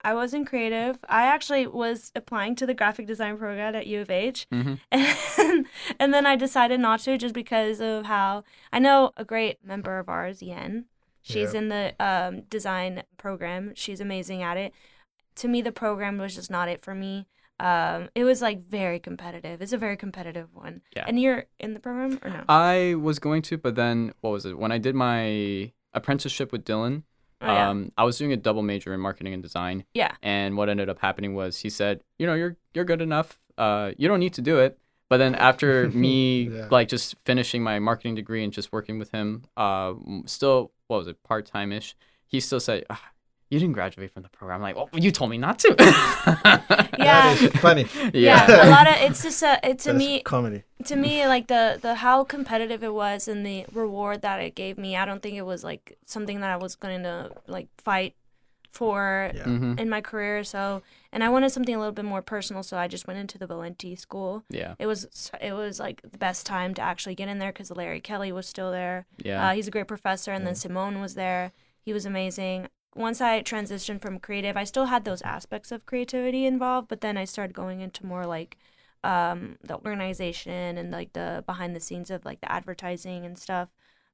i 0.02 0.14
wasn't 0.14 0.46
creative 0.46 0.96
i 1.08 1.24
actually 1.24 1.66
was 1.66 2.12
applying 2.14 2.54
to 2.54 2.66
the 2.66 2.74
graphic 2.74 3.04
design 3.04 3.36
program 3.36 3.74
at 3.74 3.86
u 3.86 4.00
of 4.00 4.10
h 4.10 4.46
Mm-hmm. 4.52 4.74
and, 4.92 5.66
and 5.98 6.14
then 6.14 6.24
i 6.24 6.36
decided 6.36 6.78
not 6.78 7.00
to 7.00 7.18
just 7.18 7.34
because 7.34 7.80
of 7.80 8.06
how 8.06 8.44
i 8.72 8.78
know 8.78 9.10
a 9.16 9.24
great 9.24 9.58
member 9.64 9.98
of 9.98 10.08
ours 10.08 10.40
yen 10.40 10.84
she's 11.28 11.52
Yeah. 11.54 11.58
in 11.60 11.68
the 11.68 11.94
um, 12.00 12.40
design 12.50 13.02
program 13.16 13.72
she's 13.76 14.00
amazing 14.00 14.42
at 14.42 14.56
it 14.56 14.72
to 15.36 15.46
me 15.48 15.62
the 15.62 15.72
program 15.72 16.18
was 16.18 16.34
just 16.34 16.50
not 16.50 16.68
it 16.68 16.80
for 16.80 16.94
me 16.94 17.26
um, 17.60 18.08
it 18.14 18.22
was 18.24 18.40
like 18.40 18.58
very 18.68 19.00
competitive 19.00 19.60
it's 19.62 19.72
a 19.72 19.78
very 19.78 19.96
competitive 19.96 20.48
one 20.54 20.80
Yeah. 20.96 21.04
and 21.08 21.20
you're 21.20 21.44
in 21.58 21.74
the 21.74 21.80
program 21.80 22.18
or 22.22 22.30
no 22.30 22.44
I 22.48 22.94
was 22.94 23.18
going 23.18 23.42
to, 23.42 23.58
but 23.58 23.74
then 23.74 24.12
what 24.20 24.30
was 24.30 24.46
it? 24.46 24.56
When 24.58 24.70
I 24.72 24.78
did 24.78 24.94
my 24.94 25.72
apprenticeship 25.92 26.52
with 26.52 26.64
Dylan, 26.64 27.02
Oh, 27.40 27.46
yeah. 27.46 27.68
um, 27.70 27.92
I 27.96 28.02
was 28.04 28.18
doing 28.18 28.32
a 28.32 28.36
double 28.36 28.62
major 28.62 28.92
in 28.94 29.00
marketing 29.00 29.32
and 29.32 29.42
design. 29.42 29.84
Yeah. 29.94 30.12
And 30.22 30.56
what 30.56 30.68
ended 30.68 30.88
up 30.88 30.98
happening 31.00 31.34
was 31.36 31.58
he 31.60 31.70
said, 31.70 32.00
you 32.18 32.26
know, 32.26 32.34
you're 32.34 32.56
you're 32.74 32.84
good 32.84 33.00
enough. 33.00 33.38
Uh, 33.56 33.92
you 33.96 34.08
don't 34.08 34.18
need 34.18 34.34
to 34.34 34.42
do 34.42 34.58
it. 34.58 34.76
But 35.08 35.16
then 35.18 35.34
after 35.34 35.88
me 36.04 36.42
Yeah. 36.50 36.68
like 36.70 36.88
just 36.88 37.16
finishing 37.24 37.62
my 37.62 37.78
marketing 37.78 38.14
degree 38.14 38.44
and 38.44 38.52
just 38.52 38.72
working 38.72 38.98
with 38.98 39.10
him, 39.10 39.44
uh, 39.56 39.94
still 40.26 40.72
what 40.88 40.98
was 40.98 41.06
it 41.08 41.22
part 41.22 41.46
time 41.46 41.72
ish, 41.72 41.94
he 42.26 42.40
still 42.40 42.60
said, 42.60 42.84
ah, 42.90 43.02
you 43.50 43.58
didn't 43.58 43.72
graduate 43.74 44.10
from 44.12 44.22
the 44.22 44.28
program. 44.28 44.56
I'm 44.56 44.62
like, 44.62 44.76
well, 44.76 44.88
you 44.92 45.10
told 45.10 45.30
me 45.30 45.38
not 45.38 45.58
to. 45.60 45.74
Yeah. 46.98 47.34
Funny. 47.60 47.86
yeah, 48.12 48.46
yeah. 48.48 48.68
a 48.68 48.70
lot 48.70 48.86
of 48.88 48.94
it's 49.00 49.22
just 49.22 49.42
a 49.42 49.58
it 49.62 49.78
to 49.80 49.92
That 49.92 49.94
is 49.94 49.98
me 49.98 50.20
comedy. 50.22 50.64
to 50.84 50.96
me 50.96 51.26
like 51.26 51.46
the 51.46 51.78
the 51.80 51.94
how 51.94 52.24
competitive 52.24 52.82
it 52.82 52.92
was 52.92 53.28
and 53.28 53.46
the 53.46 53.64
reward 53.72 54.22
that 54.22 54.40
it 54.40 54.54
gave 54.54 54.76
me 54.78 54.96
i 54.96 55.04
don't 55.04 55.22
think 55.22 55.36
it 55.36 55.46
was 55.46 55.62
like 55.64 55.96
something 56.06 56.40
that 56.40 56.50
i 56.50 56.56
was 56.56 56.74
going 56.76 57.02
to 57.04 57.30
like 57.46 57.68
fight 57.78 58.14
for 58.72 59.30
Yeah. 59.34 59.44
hmm 59.44 59.74
in 59.78 59.88
my 59.88 60.00
career 60.00 60.44
so 60.44 60.82
and 61.12 61.24
i 61.24 61.28
wanted 61.28 61.50
something 61.50 61.74
a 61.74 61.78
little 61.78 61.92
bit 61.92 62.04
more 62.04 62.22
personal 62.22 62.62
so 62.62 62.76
i 62.76 62.86
just 62.88 63.06
went 63.06 63.18
into 63.18 63.38
the 63.38 63.46
valenti 63.46 63.94
school. 63.96 64.44
Yeah. 64.50 64.74
it 64.78 64.86
was 64.86 65.30
it 65.40 65.52
was 65.52 65.80
like 65.80 66.02
the 66.02 66.18
best 66.18 66.46
time 66.46 66.74
to 66.74 66.82
actually 66.82 67.14
get 67.14 67.28
in 67.28 67.38
there 67.38 67.52
because 67.52 67.70
larry 67.70 68.00
kelly 68.00 68.32
was 68.32 68.46
still 68.46 68.70
there. 68.70 69.06
Yeah. 69.22 69.48
uh, 69.48 69.54
he's 69.54 69.68
a 69.68 69.70
great 69.70 69.88
professor 69.88 70.32
and 70.32 70.46
then 70.46 70.54
simone 70.54 71.00
was 71.00 71.14
there. 71.14 71.52
He 71.80 71.92
was 71.92 72.06
amazing. 72.06 72.68
Once 72.94 73.20
i 73.20 73.42
transitioned 73.42 74.02
from 74.02 74.18
creative 74.18 74.56
i 74.56 74.64
still 74.64 74.86
had 74.86 75.04
those 75.04 75.22
aspects 75.22 75.70
of 75.70 75.86
creativity 75.86 76.46
involved 76.46 76.88
but 76.88 77.00
then 77.00 77.16
i 77.16 77.24
started 77.24 77.54
going 77.54 77.80
into 77.80 78.04
more 78.04 78.26
like 78.26 78.56
um, 79.04 79.56
the 79.62 79.76
organization 79.76 80.76
and 80.76 80.90
like 80.90 81.12
the 81.12 81.44
behind 81.46 81.76
the 81.76 81.80
scenes 81.80 82.10
of 82.10 82.24
like 82.24 82.40
the 82.40 82.50
advertising 82.50 83.24
and 83.24 83.38
stuff 83.38 83.68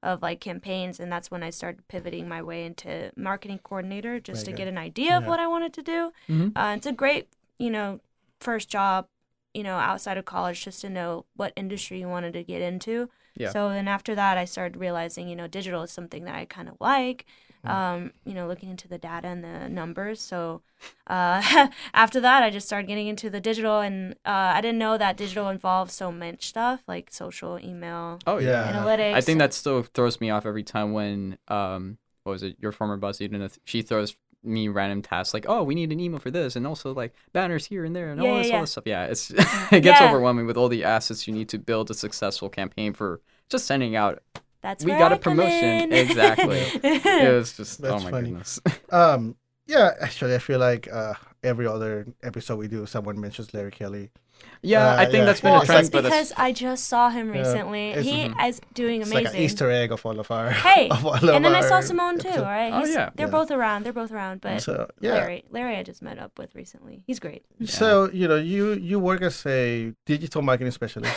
of 0.05 0.23
like 0.23 0.39
campaigns 0.41 1.01
and 1.01 1.11
that's 1.11 1.31
when 1.31 1.43
i 1.43 1.51
started 1.51 1.87
pivoting 1.89 2.29
my 2.29 2.41
way 2.43 2.65
into 2.65 3.11
marketing 3.17 3.59
coordinator 3.65 4.21
just 4.21 4.45
Very 4.45 4.53
to 4.53 4.59
get 4.59 4.69
an 4.69 4.79
idea 4.79 5.17
of 5.19 5.27
what 5.27 5.41
i 5.41 5.47
wanted 5.47 5.73
to 5.75 5.83
do 5.83 6.13
Mhm. 6.29 6.53
uh, 6.57 6.75
it's 6.77 6.87
a 6.87 6.93
great 6.93 7.29
you 7.59 7.71
know 7.71 8.01
first 8.41 8.69
job 8.69 9.07
you 9.55 9.63
know 9.63 9.77
outside 9.77 10.19
of 10.19 10.25
college 10.25 10.63
just 10.65 10.81
to 10.83 10.91
know 10.91 11.25
what 11.37 11.53
industry 11.57 11.99
you 12.01 12.09
wanted 12.09 12.33
to 12.35 12.45
get 12.45 12.61
into 12.61 13.09
Yeah. 13.37 13.51
so 13.51 13.69
then 13.71 13.89
after 13.89 14.15
that 14.15 14.37
i 14.39 14.45
started 14.45 14.77
realizing 14.79 15.29
you 15.29 15.37
know 15.37 15.49
digital 15.49 15.83
is 15.83 15.91
something 15.91 16.25
that 16.25 16.35
i 16.35 16.45
kind 16.45 16.69
of 16.69 16.77
like. 16.81 17.25
Um, 17.67 18.13
you 18.25 18.35
know 18.35 18.47
looking 18.47 18.71
into 18.71 18.87
the 18.89 18.99
data 18.99 19.27
and 19.29 19.43
the 19.45 19.69
numbers 19.69 20.21
so 20.21 20.63
uh, 21.07 21.69
after 21.95 22.21
that 22.21 22.43
i 22.43 22.51
just 22.51 22.67
started 22.67 22.87
getting 22.87 23.07
into 23.07 23.31
the 23.31 23.41
digital 23.41 23.81
and 23.81 24.13
uh, 24.25 24.53
i 24.55 24.61
didn't 24.61 24.79
know 24.79 24.97
that 24.99 25.17
digital 25.17 25.49
involves 25.49 25.93
so 25.95 26.11
much 26.13 26.49
stuff 26.49 26.83
like 26.87 27.09
social 27.11 27.59
email 27.63 28.19
Oh 28.27 28.39
yeah. 28.39 28.71
Yeah. 28.71 28.73
analytics 28.85 29.15
I 29.15 29.21
think 29.21 29.39
that 29.39 29.53
still 29.53 29.83
throws 29.83 30.21
me 30.21 30.31
off 30.31 30.47
every 30.47 30.63
time 30.63 30.93
when 30.93 31.39
um 31.49 31.99
what 32.25 32.33
was 32.33 32.43
it 32.43 32.57
your 32.61 32.73
former 32.73 32.97
boss 32.97 33.21
Edith 33.21 33.59
she 33.65 33.83
throws 33.83 34.17
me 34.43 34.69
random 34.69 35.01
tasks 35.01 35.33
like 35.33 35.47
oh 35.49 35.63
we 35.63 35.75
need 35.75 35.91
an 35.91 36.01
email 36.01 36.19
for 36.21 36.31
this 36.31 36.55
and 36.57 36.67
also 36.67 36.93
like 36.93 37.15
banners 37.33 37.65
here 37.67 37.83
and 37.85 37.97
there 37.97 38.11
and 38.11 38.23
Yeah, 38.23 38.29
all 38.31 38.37
this 38.39 38.49
yeah. 38.49 38.55
all 38.57 38.61
this 38.61 38.71
stuff 38.73 38.85
yeah 38.87 39.05
it's 39.07 39.31
it 39.73 39.81
gets 39.83 40.01
Yeah. 40.01 40.09
overwhelming 40.09 40.47
with 40.47 40.57
all 40.59 40.69
the 40.69 40.85
assets 40.85 41.27
you 41.27 41.33
need 41.33 41.49
to 41.49 41.59
build 41.59 41.91
a 41.91 41.95
successful 41.95 42.51
campaign 42.51 42.93
for 42.93 43.21
just 43.49 43.67
sending 43.67 43.97
out 43.97 44.23
that's 44.65 44.83
we 44.85 44.91
where 44.91 44.99
got 45.05 45.13
I 45.13 45.17
a 45.17 45.19
come 45.19 45.41
in. 45.41 45.93
in. 45.93 45.93
Exactly. 45.93 46.59
it 46.83 47.33
was 47.39 47.53
just 47.61 47.85
oh 47.85 47.99
my 48.01 48.11
funny. 48.11 48.31
goodness 48.31 48.61
Um, 48.91 49.37
yeah, 49.67 49.93
actually, 50.01 50.35
I 50.35 50.39
feel 50.49 50.59
like 50.59 50.85
uh, 50.93 51.15
every 51.43 51.67
other 51.67 52.07
episode 52.23 52.57
we 52.59 52.69
do, 52.69 52.85
someone 52.87 53.19
mentions 53.21 53.55
Larry 53.55 53.71
Kelly. 53.71 54.11
yeah 54.61 54.89
Uh, 54.93 54.97
I 55.03 55.05
think 55.05 55.15
yeah. 55.23 55.25
that's 55.29 55.41
been 55.41 55.53
well, 55.53 55.63
a 55.63 55.67
trend 55.67 55.81
it's 55.81 55.91
because 56.01 56.33
I 56.37 56.53
just 56.53 56.83
saw 56.93 57.09
him 57.09 57.27
recently. 57.41 57.85
it's- 57.97 58.05
he 58.05 58.19
Mhm. 58.29 58.49
is 58.49 58.61
doing 58.75 59.01
It's 59.01 59.11
amazing. 59.11 59.25
like 59.25 59.35
an 59.35 59.41
Easter 59.47 59.69
egg 59.71 59.89
of 59.97 60.05
all 60.07 60.19
of 60.25 60.29
our. 60.31 60.51
Hey, 60.51 60.89
of 60.97 61.05
all 61.07 61.15
of 61.17 61.25
and 61.37 61.43
then 61.45 61.55
I 61.55 61.63
saw 61.69 61.77
our 61.81 61.83
Simone 61.91 62.19
too. 62.19 62.29
episodes. 62.29 62.45
All 62.45 62.57
right, 62.61 62.73
Oh, 62.79 62.85
yeah. 62.85 63.09
they're 63.17 63.27
Yeah. 63.33 63.39
both 63.39 63.51
around. 63.59 63.79
They're 63.85 63.99
both 64.03 64.13
around. 64.13 64.37
But 64.45 64.61
So 64.61 64.75
yeah. 65.01 65.15
Larry, 65.17 65.41
Larry, 65.57 65.77
I 65.81 65.83
just 65.83 66.03
met 66.09 66.19
up 66.25 66.33
with 66.41 66.51
recently. 66.55 66.97
He's 67.09 67.21
great. 67.27 67.43
So 67.65 68.11
you 68.21 68.27
know, 68.31 68.37
you 68.53 68.73
you 68.91 68.97
work 69.11 69.23
as 69.31 69.37
a 69.47 69.93
digital 70.13 70.43
marketing 70.49 70.73
specialist. 70.81 71.17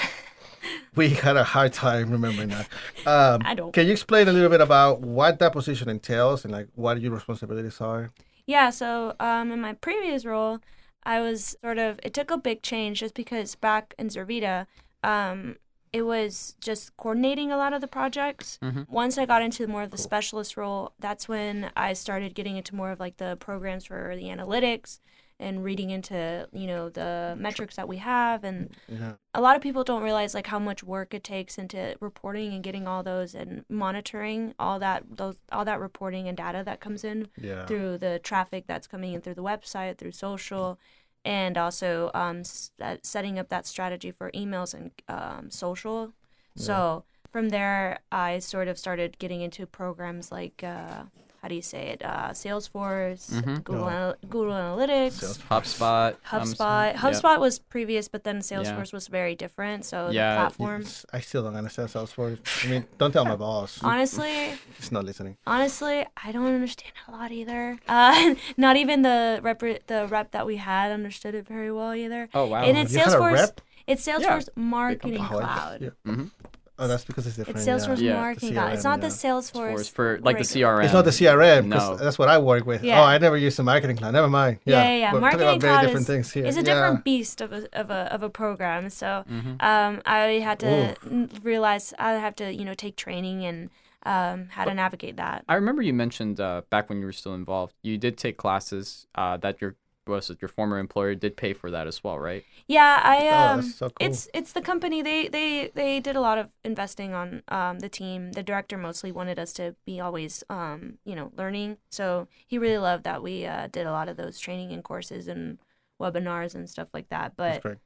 We 0.97 1.09
had 1.27 1.37
a 1.37 1.43
hard 1.43 1.73
time 1.73 2.11
remembering 2.11 2.49
that. 2.49 2.67
Um, 3.07 3.41
I 3.45 3.53
don't. 3.55 3.71
Can 3.71 3.85
you 3.85 3.93
explain 3.93 4.27
a 4.27 4.33
little 4.33 4.49
bit 4.49 4.59
about 4.59 4.99
what 4.99 5.39
that 5.39 5.53
position 5.53 5.87
entails 5.87 6.43
and 6.43 6.51
like 6.51 6.67
what 6.75 6.99
your 6.99 7.13
responsibilities 7.13 7.79
are? 7.79 8.11
Yeah, 8.45 8.69
so 8.69 9.15
um, 9.21 9.51
in 9.51 9.61
my 9.61 9.73
previous 9.73 10.25
role, 10.25 10.59
I 11.03 11.21
was 11.21 11.55
sort 11.63 11.77
of, 11.77 11.99
it 12.03 12.13
took 12.13 12.31
a 12.31 12.37
big 12.37 12.63
change 12.63 12.99
just 12.99 13.13
because 13.13 13.55
back 13.55 13.93
in 13.97 14.09
Zervita, 14.09 14.65
um, 15.03 15.55
it 15.93 16.01
was 16.01 16.55
just 16.59 16.95
coordinating 16.97 17.49
a 17.49 17.57
lot 17.57 17.71
of 17.71 17.79
the 17.79 17.87
projects. 17.87 18.59
Mhm. 18.61 18.89
Once 18.89 19.17
I 19.17 19.25
got 19.25 19.41
into 19.41 19.67
more 19.67 19.83
of 19.83 19.91
the 19.91 19.97
specialist 19.97 20.57
role, 20.57 20.91
that's 20.99 21.29
when 21.29 21.71
I 21.77 21.93
started 21.93 22.35
getting 22.35 22.57
into 22.57 22.75
more 22.75 22.91
of 22.91 22.99
like 22.99 23.17
the 23.17 23.37
programs 23.39 23.85
for 23.85 24.15
the 24.17 24.23
analytics 24.25 24.99
and 25.39 25.63
reading 25.63 25.89
into 25.91 26.47
you 26.51 26.65
know 26.67 26.89
the 26.89 27.35
metrics 27.37 27.75
that 27.75 27.87
we 27.87 27.97
have 27.97 28.43
and 28.43 28.75
Yeah. 28.87 29.13
a 29.33 29.41
lot 29.41 29.55
of 29.55 29.61
people 29.61 29.83
don't 29.83 30.01
realize 30.01 30.33
like 30.33 30.47
how 30.47 30.57
much 30.59 30.83
work 30.83 31.13
it 31.13 31.23
takes 31.23 31.57
into 31.57 31.95
reporting 31.99 32.53
and 32.53 32.63
getting 32.63 32.87
all 32.87 33.03
those 33.03 33.35
and 33.35 33.63
monitoring 33.69 34.55
all 34.57 34.79
that 34.79 35.03
those 35.17 35.37
all 35.51 35.65
that 35.65 35.79
reporting 35.79 36.27
and 36.27 36.37
data 36.37 36.63
that 36.65 36.79
comes 36.79 37.03
in 37.03 37.27
Yeah. 37.39 37.65
through 37.67 37.99
the 37.99 38.19
traffic 38.19 38.65
that's 38.67 38.87
coming 38.87 39.13
in 39.13 39.21
through 39.21 39.35
the 39.35 39.43
website 39.43 39.97
through 39.97 40.13
social 40.13 40.79
and 41.23 41.57
also 41.57 42.09
um, 42.15 42.39
s- 42.39 42.71
that 42.79 43.05
setting 43.05 43.37
up 43.37 43.49
that 43.49 43.67
strategy 43.67 44.11
for 44.11 44.31
emails 44.31 44.73
and 44.73 44.91
um, 45.07 45.51
social 45.51 46.13
so 46.55 47.03
from 47.31 47.49
there 47.49 47.99
i 48.11 48.39
sort 48.39 48.67
of 48.67 48.79
started 48.79 49.19
getting 49.19 49.41
into 49.41 49.67
programs 49.67 50.31
like 50.31 50.63
uh, 50.63 51.03
how 51.41 51.47
do 51.47 51.55
you 51.55 51.61
say 51.61 51.89
it 51.89 52.03
uh, 52.03 52.29
salesforce 52.31 53.31
Mhm. 53.31 53.63
google. 53.63 53.89
Anal- 53.89 54.15
google 54.27 54.53
analytics 54.53 55.13
Sales- 55.13 55.37
HubSpot. 55.49 56.11
um, 56.31 56.41
HubSpot. 56.41 56.93
yeah. 56.93 56.97
HubSpot 56.97 57.39
was 57.39 57.59
previous, 57.59 58.07
but 58.07 58.23
then 58.23 58.39
Salesforce 58.39 58.91
was 58.91 59.07
very 59.07 59.35
different. 59.35 59.85
So 59.85 60.09
Yeah, 60.09 60.33
the 60.33 60.39
platform. 60.41 60.81
Yes, 60.81 61.05
I 61.13 61.19
still 61.21 61.43
don't 61.43 61.55
understand 61.55 61.89
Salesforce. 61.89 62.39
I 62.65 62.69
mean, 62.71 62.85
don't 62.97 63.11
tell 63.11 63.25
my 63.25 63.35
boss. 63.47 63.79
Honestly, 63.83 64.53
He's 64.77 64.91
not 64.91 65.05
listening. 65.05 65.37
honestly, 65.45 66.05
I 66.25 66.31
don't 66.31 66.45
understand 66.47 66.93
a 67.07 67.11
lot 67.11 67.31
either. 67.31 67.77
Uh, 67.87 68.35
not 68.57 68.75
even 68.77 69.01
the 69.03 69.39
rep 69.43 69.59
the 69.87 70.07
rep 70.09 70.31
that 70.31 70.45
we 70.45 70.57
had 70.57 70.91
understood 70.91 71.33
it 71.35 71.47
very 71.47 71.71
well 71.71 71.93
either. 71.93 72.29
Oh 72.33 72.45
wow. 72.47 72.63
And 72.63 72.77
it's 72.77 72.93
you 72.93 72.99
had 72.99 73.09
a 73.09 73.11
Salesforce. 73.11 73.33
rep? 73.33 73.61
It's 73.87 74.05
Salesforce 74.05 74.49
Marketing 74.55 75.21
I- 75.21 75.27
Cloud. 75.27 75.81
yeah. 75.81 75.89
Mhm. 76.11 76.31
Oh, 76.79 76.87
that's 76.87 77.03
because 77.05 77.25
it's 77.25 77.35
different. 77.37 77.57
It's 77.57 77.65
yeah. 77.67 77.75
Salesforce 77.77 77.99
Yeah. 77.99 78.13
Marketing 78.15 78.49
The 78.49 78.55
Cloud. 78.55 78.73
It's 78.73 78.81
CRM, 78.81 78.83
not 78.85 79.01
the 79.01 79.07
yeah. 79.07 79.13
Salesforce 79.13 79.89
for 79.91 80.19
like 80.21 80.37
the. 80.37 80.43
CRM. 80.43 80.83
It's 80.83 80.93
not 80.93 81.05
the 81.05 81.11
CRM 81.11 81.65
No. 81.65 81.75
because 81.75 81.99
that's 81.99 82.19
what 82.19 82.29
I 82.29 82.37
work 82.37 82.65
with. 82.65 82.83
Yeah. 82.83 83.01
Oh, 83.01 83.03
I 83.03 83.17
never 83.17 83.35
used 83.37 83.57
the 83.57 83.63
marketing 83.63 83.97
cloud. 83.97 84.11
Never 84.13 84.29
mind. 84.29 84.59
Yeah, 84.65 84.83
yeah, 84.83 84.97
yeah. 84.97 85.13
We're 85.13 85.21
Marketing 85.21 85.47
about 85.47 85.61
very 85.61 85.73
Cloud 85.73 85.81
different 85.81 86.01
is- 86.01 86.07
things 86.07 86.31
here. 86.31 86.45
It's 86.45 86.55
a 86.55 86.59
yeah. 86.59 86.65
different 86.65 87.03
beast 87.03 87.41
of 87.41 87.51
a, 87.51 87.67
of 87.73 87.89
a 87.89 88.13
of 88.13 88.21
a 88.23 88.29
program. 88.29 88.89
So 88.91 89.25
Mhm. 89.29 89.61
um, 89.63 90.01
I 90.05 90.19
had 90.39 90.59
to 90.59 90.95
Ooh. 91.11 91.27
realize 91.41 91.93
I 91.97 92.11
have 92.11 92.35
to 92.35 92.53
you 92.53 92.63
know 92.65 92.73
take 92.75 92.95
training 92.95 93.43
and 93.45 93.69
um, 94.03 94.47
how 94.51 94.63
to 94.63 94.73
navigate 94.73 95.17
that. 95.17 95.43
I 95.49 95.55
remember 95.55 95.81
you 95.81 95.93
mentioned 95.93 96.39
uh, 96.39 96.61
back 96.69 96.87
when 96.89 96.99
you 96.99 97.05
were 97.05 97.11
still 97.11 97.33
involved, 97.33 97.73
you 97.81 97.97
did 97.97 98.17
take 98.17 98.37
classes 98.37 99.07
uh, 99.15 99.35
that 99.37 99.59
your 99.61 99.75
was 100.07 100.29
it 100.29 100.41
your 100.41 100.49
former 100.49 100.79
employer 100.79 101.15
did 101.15 101.37
pay 101.37 101.53
for 101.53 101.71
that 101.71 101.87
as 101.87 102.03
well, 102.03 102.19
right? 102.19 102.45
Yeah, 102.67 102.99
I 103.03 103.29
Oh, 103.29 103.51
um, 103.53 103.57
that's 103.57 103.75
so 103.75 103.89
cool. 103.89 104.07
it's 104.07 104.27
it's 104.33 104.51
the 104.53 104.61
company. 104.61 105.01
They 105.01 105.27
they 105.29 105.71
they 105.73 105.99
did 105.99 106.15
a 106.15 106.21
lot 106.21 106.37
of 106.37 106.49
investing 106.63 107.13
on 107.13 107.43
um 107.47 107.79
the 107.79 107.89
team. 107.89 108.31
The 108.33 108.43
director 108.43 108.77
mostly 108.77 109.11
wanted 109.11 109.39
us 109.39 109.53
to 109.53 109.75
be 109.85 109.99
always 109.99 110.43
um 110.49 110.97
you 111.05 111.15
know 111.15 111.31
learning. 111.37 111.77
So 111.91 112.27
he 112.47 112.57
really 112.57 112.77
loved 112.77 113.03
that 113.05 113.23
we 113.23 113.45
uh, 113.45 113.67
did 113.67 113.87
a 113.87 113.91
lot 113.91 114.09
of 114.09 114.17
those 114.17 114.39
training 114.39 114.71
and 114.73 114.83
courses 114.83 115.27
and 115.27 115.59
webinars 116.01 116.55
and 116.55 116.69
stuff 116.69 116.89
like 116.93 117.09
that. 117.09 117.35
But 117.37 117.63
great. 117.63 117.77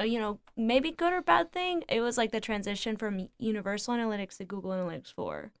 uh, 0.00 0.04
you 0.04 0.18
know, 0.20 0.40
maybe 0.56 0.90
good 0.92 1.12
or 1.12 1.22
bad 1.22 1.52
thing, 1.52 1.84
it 1.88 2.00
was 2.00 2.18
like 2.18 2.32
the 2.32 2.40
transition 2.40 2.96
from 2.96 3.28
Universal 3.38 3.94
Analytics 3.96 4.38
to 4.38 4.44
Google 4.44 4.72
Analytics 4.72 5.12
4. 5.14 5.52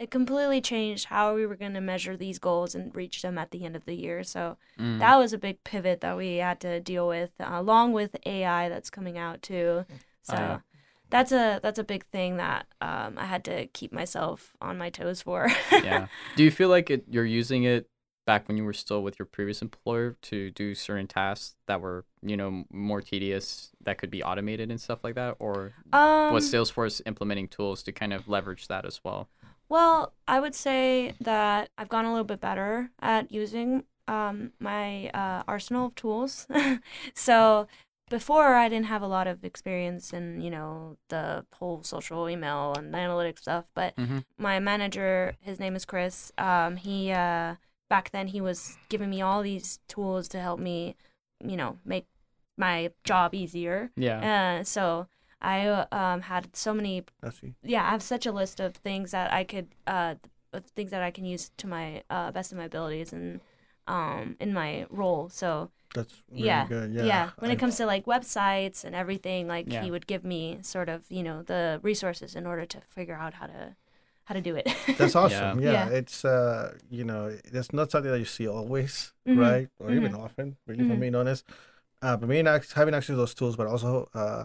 It 0.00 0.10
completely 0.10 0.62
changed 0.62 1.04
how 1.04 1.34
we 1.34 1.44
were 1.46 1.56
going 1.56 1.74
to 1.74 1.80
measure 1.82 2.16
these 2.16 2.38
goals 2.38 2.74
and 2.74 2.94
reach 2.96 3.20
them 3.20 3.36
at 3.36 3.50
the 3.50 3.66
end 3.66 3.76
of 3.76 3.84
the 3.84 3.94
year. 3.94 4.24
So 4.24 4.56
Mm. 4.78 4.98
that 4.98 5.16
was 5.18 5.34
a 5.34 5.38
big 5.38 5.62
pivot 5.62 6.00
that 6.00 6.16
we 6.16 6.36
had 6.36 6.58
to 6.60 6.80
deal 6.80 7.06
with, 7.06 7.32
uh, 7.38 7.48
along 7.50 7.92
with 7.92 8.16
AI 8.24 8.70
that's 8.70 8.88
coming 8.88 9.18
out 9.18 9.42
too. 9.42 9.84
So 10.22 10.34
yeah. 10.36 10.58
that's 11.10 11.32
a 11.32 11.60
that's 11.62 11.78
a 11.78 11.84
big 11.84 12.06
thing 12.06 12.38
that 12.38 12.66
um, 12.80 13.18
I 13.18 13.26
had 13.26 13.44
to 13.44 13.66
keep 13.66 13.92
myself 13.92 14.56
on 14.62 14.78
my 14.78 14.88
toes 14.88 15.20
for. 15.20 15.48
yeah. 15.72 16.06
Do 16.34 16.44
you 16.44 16.50
feel 16.50 16.70
like 16.70 16.88
it, 16.90 17.04
you're 17.10 17.26
using 17.26 17.64
it 17.64 17.86
back 18.26 18.46
when 18.48 18.56
you 18.56 18.64
were 18.64 18.72
still 18.72 19.02
with 19.02 19.18
your 19.18 19.26
previous 19.26 19.60
employer 19.60 20.16
to 20.22 20.50
do 20.52 20.74
certain 20.74 21.08
tasks 21.08 21.56
that 21.66 21.80
were, 21.80 22.04
you 22.22 22.36
know, 22.36 22.64
more 22.70 23.00
tedious 23.02 23.70
that 23.82 23.98
could 23.98 24.10
be 24.10 24.22
automated 24.22 24.70
and 24.70 24.80
stuff 24.80 25.00
like 25.02 25.16
that, 25.16 25.36
or 25.40 25.72
um, 25.92 26.32
was 26.32 26.50
Salesforce 26.50 27.02
implementing 27.06 27.48
tools 27.48 27.82
to 27.82 27.92
kind 27.92 28.12
of 28.12 28.28
leverage 28.28 28.68
that 28.68 28.86
as 28.86 29.00
well? 29.04 29.28
Well, 29.70 30.12
I 30.26 30.40
would 30.40 30.54
say 30.54 31.14
that 31.20 31.70
I've 31.78 31.88
gotten 31.88 32.10
a 32.10 32.12
little 32.12 32.24
bit 32.24 32.40
better 32.40 32.90
at 33.00 33.30
using 33.30 33.84
um, 34.08 34.52
my 34.58 35.08
uh, 35.10 35.44
arsenal 35.46 35.86
of 35.86 35.94
tools. 35.94 36.48
so 37.14 37.68
before, 38.10 38.56
I 38.56 38.68
didn't 38.68 38.86
have 38.86 39.00
a 39.02 39.06
lot 39.06 39.28
of 39.28 39.44
experience 39.44 40.12
in, 40.12 40.40
you 40.40 40.50
know, 40.50 40.96
the 41.08 41.46
whole 41.54 41.84
social 41.84 42.28
email 42.28 42.74
and 42.76 42.92
analytics 42.92 43.38
stuff. 43.40 43.66
But 43.74 43.94
Mhm. 43.96 44.24
my 44.36 44.58
manager, 44.58 45.36
his 45.40 45.60
name 45.60 45.76
is 45.76 45.84
Chris. 45.84 46.32
Um, 46.36 46.76
he 46.76 47.12
uh, 47.12 47.54
back 47.88 48.10
then 48.10 48.26
he 48.26 48.40
was 48.40 48.76
giving 48.88 49.08
me 49.08 49.22
all 49.22 49.40
these 49.40 49.78
tools 49.86 50.26
to 50.30 50.40
help 50.40 50.58
me, 50.58 50.96
you 51.38 51.56
know, 51.56 51.78
make 51.84 52.06
my 52.56 52.90
job 53.04 53.34
easier. 53.34 53.92
Yeah. 53.94 54.58
Uh, 54.60 54.64
so 54.64 55.06
I 55.42 55.66
um, 55.92 56.22
had 56.22 56.54
so 56.54 56.74
many 56.74 57.04
That's 57.20 57.42
it. 57.42 57.54
yeah, 57.62 57.84
I 57.86 57.90
have 57.90 58.02
such 58.02 58.26
a 58.26 58.32
list 58.32 58.60
of 58.60 58.74
things 58.76 59.10
that 59.12 59.32
I 59.32 59.44
could, 59.44 59.68
uh, 59.86 60.14
things 60.76 60.90
that 60.90 61.02
I 61.02 61.10
can 61.10 61.24
use 61.24 61.50
to 61.58 61.66
my 61.66 62.02
uh, 62.10 62.30
best 62.32 62.52
of 62.52 62.58
my 62.58 62.64
abilities 62.64 63.12
and 63.12 63.40
um, 63.86 64.36
in 64.40 64.52
my 64.52 64.86
role. 64.90 65.28
So 65.30 65.70
That's 65.94 66.22
really 66.30 66.44
yeah, 66.46 66.66
good. 66.66 66.92
yeah, 66.92 67.04
Yeah. 67.04 67.30
When 67.38 67.50
I- 67.50 67.54
it 67.54 67.58
comes 67.58 67.76
to 67.78 67.86
like 67.86 68.04
websites 68.06 68.84
and 68.84 68.94
everything, 68.94 69.48
like 69.48 69.72
Yeah. 69.72 69.82
he 69.82 69.90
would 69.90 70.06
give 70.06 70.24
me 70.24 70.58
sort 70.62 70.88
of, 70.88 71.04
you 71.08 71.22
know, 71.22 71.42
the 71.42 71.80
resources 71.82 72.34
in 72.36 72.46
order 72.46 72.66
to 72.66 72.80
figure 72.82 73.16
out 73.16 73.34
how 73.34 73.46
to 73.46 73.76
how 74.24 74.34
to 74.34 74.40
do 74.40 74.54
it. 74.54 74.68
That's 74.98 75.16
awesome. 75.16 75.60
Yeah. 75.60 75.72
Yeah. 75.72 75.88
Yeah. 75.90 75.96
It's 75.96 76.24
uh, 76.24 76.74
you 76.88 77.04
know, 77.04 77.36
that's 77.50 77.72
not 77.72 77.90
something 77.90 78.12
that 78.12 78.18
you 78.20 78.24
see 78.26 78.46
always, 78.46 79.12
Mhm. 79.26 79.38
right? 79.38 79.68
Or 79.80 79.90
even 79.92 80.14
often, 80.14 80.56
really, 80.66 80.84
if 80.84 80.90
I'm 80.90 80.98
Mhm. 80.98 81.00
being 81.00 81.14
honest. 81.16 81.44
Uh, 82.02 82.16
but 82.16 82.28
me 82.28 82.38
ac- 82.38 82.72
having 82.76 82.94
access 82.94 83.08
to 83.14 83.16
those 83.16 83.34
tools, 83.34 83.56
but 83.56 83.66
also 83.66 84.08
uh, 84.14 84.44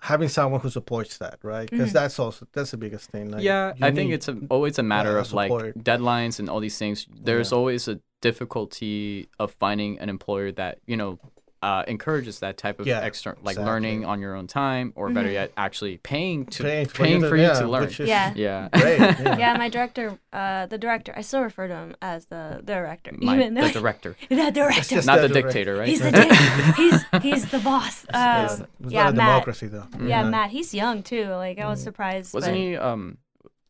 having 0.00 0.28
someone 0.28 0.60
who 0.60 0.70
supports 0.70 1.18
that, 1.18 1.38
right? 1.42 1.68
Because 1.70 1.90
Mhm. 1.90 1.94
that's 1.94 2.18
also 2.18 2.46
that's 2.52 2.70
the 2.70 2.76
biggest 2.76 3.10
thing. 3.10 3.30
Like, 3.30 3.42
yeah, 3.42 3.72
I 3.80 3.90
think 3.90 4.12
it's 4.12 4.28
a, 4.28 4.38
always 4.50 4.78
a 4.78 4.82
matter 4.82 5.18
of 5.18 5.32
like 5.32 5.50
deadlines 5.74 6.38
and 6.38 6.48
all 6.50 6.60
these 6.60 6.78
things. 6.78 7.06
There's 7.10 7.52
Yeah. 7.52 7.58
always 7.58 7.88
a 7.88 8.00
difficulty 8.22 9.28
of 9.38 9.52
finding 9.52 9.98
an 9.98 10.08
employer 10.08 10.52
that 10.52 10.78
you 10.86 10.96
know 10.96 11.18
uh, 11.66 11.82
encourages 11.88 12.38
that 12.38 12.56
type 12.56 12.78
of 12.78 12.86
Yeah, 12.86 13.04
external, 13.04 13.40
like 13.42 13.54
exactly. 13.54 13.72
learning 13.72 14.04
on 14.04 14.20
your 14.20 14.34
own 14.36 14.46
time, 14.46 14.92
or 14.94 15.10
better 15.10 15.28
Mhm. 15.28 15.32
yet, 15.40 15.52
actually 15.56 15.96
paying 15.96 16.46
to 16.46 16.62
Paying 16.62 16.86
paying, 16.86 16.88
for 16.88 17.04
you 17.06 17.20
to- 17.20 17.28
for 17.28 17.36
you 17.36 17.42
yeah, 17.42 17.60
to 17.60 17.66
learn. 17.68 17.90
Yeah. 17.98 18.32
yeah, 18.36 18.68
Great, 18.72 18.98
yeah. 19.00 19.36
yeah, 19.36 19.56
my 19.58 19.68
director, 19.68 20.16
uh, 20.32 20.66
the 20.66 20.78
director, 20.78 21.12
I 21.16 21.22
still 21.22 21.42
refer 21.42 21.66
to 21.66 21.74
him 21.74 21.96
as 22.00 22.26
the 22.26 22.60
director, 22.64 23.10
My, 23.20 23.34
even 23.34 23.54
the 23.54 23.62
though 23.62 23.72
director, 23.80 24.16
the 24.28 24.50
director. 24.52 25.02
not 25.02 25.16
the 25.16 25.22
the 25.22 25.28
direct- 25.28 25.46
dictator, 25.48 25.76
right? 25.76 25.88
He's 25.88 26.00
the 26.02 26.12
dic- 26.12 26.76
he's 26.76 27.22
he's 27.22 27.50
the 27.50 27.58
boss. 27.58 28.06
Um, 28.14 28.44
it's 28.84 28.92
yeah, 28.92 29.04
not 29.04 29.12
a 29.14 29.16
Matt. 29.16 29.26
democracy 29.26 29.66
though. 29.66 29.86
Yeah. 30.00 30.22
Matt. 30.30 30.50
He's 30.50 30.72
young 30.72 31.02
too. 31.02 31.24
Like 31.30 31.58
I 31.58 31.66
was 31.68 31.80
Mhm. 31.80 31.84
surprised. 31.84 32.32
Wasn't 32.32 32.52
but... 32.54 32.58
he 32.60 32.76
um 32.76 33.18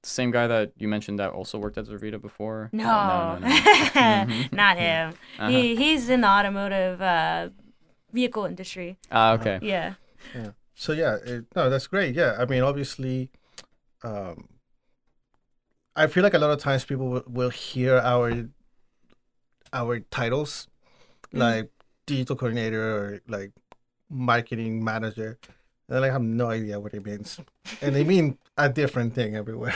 same 0.02 0.30
guy 0.30 0.46
that 0.46 0.72
you 0.76 0.86
mentioned 0.86 1.18
that 1.18 1.30
also 1.30 1.58
worked 1.58 1.78
at 1.78 1.86
Zervita 1.86 2.20
before? 2.20 2.68
No, 2.72 2.84
no, 2.84 3.38
no. 3.40 3.48
Mhm. 3.48 4.52
not 4.52 4.76
him. 4.78 5.14
Uh-huh. 5.38 5.48
He 5.48 5.74
he's 5.76 6.08
in 6.10 6.20
the 6.20 6.28
automotive 6.28 7.00
uh, 7.00 7.48
vehicle 8.16 8.44
industry. 8.48 8.96
Ah, 9.12 9.36
okay. 9.36 9.58
Yeah. 9.60 9.94
yeah. 10.34 10.50
So 10.74 10.92
yeah, 10.92 11.16
it, 11.24 11.44
no, 11.54 11.68
that's 11.68 11.86
great. 11.86 12.14
Yeah, 12.16 12.36
I 12.40 12.44
mean, 12.48 12.62
obviously, 12.64 13.28
um, 14.02 14.48
I 15.94 16.06
feel 16.08 16.22
like 16.24 16.34
a 16.34 16.38
lot 16.40 16.50
of 16.50 16.58
times 16.58 16.84
people 16.84 17.08
will, 17.08 17.24
will 17.28 17.50
hear 17.52 17.96
our 18.00 18.48
our 19.72 20.00
titles, 20.10 20.68
Mhm. 21.32 21.38
like 21.40 21.70
digital 22.06 22.36
coordinator 22.36 22.80
or 22.80 23.20
like 23.28 23.52
marketing 24.08 24.82
manager, 24.84 25.38
and 25.88 26.04
I 26.04 26.10
have 26.10 26.22
no 26.22 26.48
idea 26.48 26.80
what 26.80 26.94
it 26.94 27.04
means, 27.04 27.40
and 27.82 27.94
they 27.94 28.04
mean 28.12 28.38
a 28.56 28.68
different 28.68 29.12
thing 29.14 29.36
everywhere. 29.36 29.74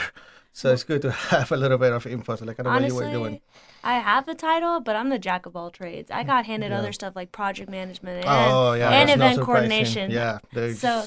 So 0.53 0.73
it's 0.73 0.83
good 0.83 1.01
to 1.03 1.11
have 1.31 1.51
a 1.51 1.57
little 1.57 1.77
bit 1.77 1.93
of 1.93 2.05
info, 2.05 2.35
so 2.35 2.45
like 2.45 2.59
I 2.59 2.63
don't 2.63 2.73
really 2.73 2.89
know 2.89 2.95
what 2.95 3.11
you 3.11 3.19
were 3.19 3.27
doing. 3.29 3.41
I 3.83 3.95
have 3.99 4.25
the 4.27 4.35
title, 4.35 4.79
but 4.79 4.95
I'm 4.95 5.09
the 5.09 5.17
jack 5.17 5.45
of 5.47 5.55
all 5.55 5.71
trades. 5.71 6.11
I 6.11 6.23
got 6.23 6.45
handed 6.45 6.71
Yeah. 6.71 6.77
other 6.79 6.91
stuff 6.91 7.15
like 7.15 7.31
project 7.31 7.69
management 7.69 8.17
and 8.17 8.25
Oh 8.27 8.73
yeah, 8.73 8.89
and 8.91 9.09
event 9.09 9.35
surprising. 9.35 9.45
coordination. 9.45 10.11
Yeah, 10.11 10.37
they're 10.53 10.73
So 10.75 11.05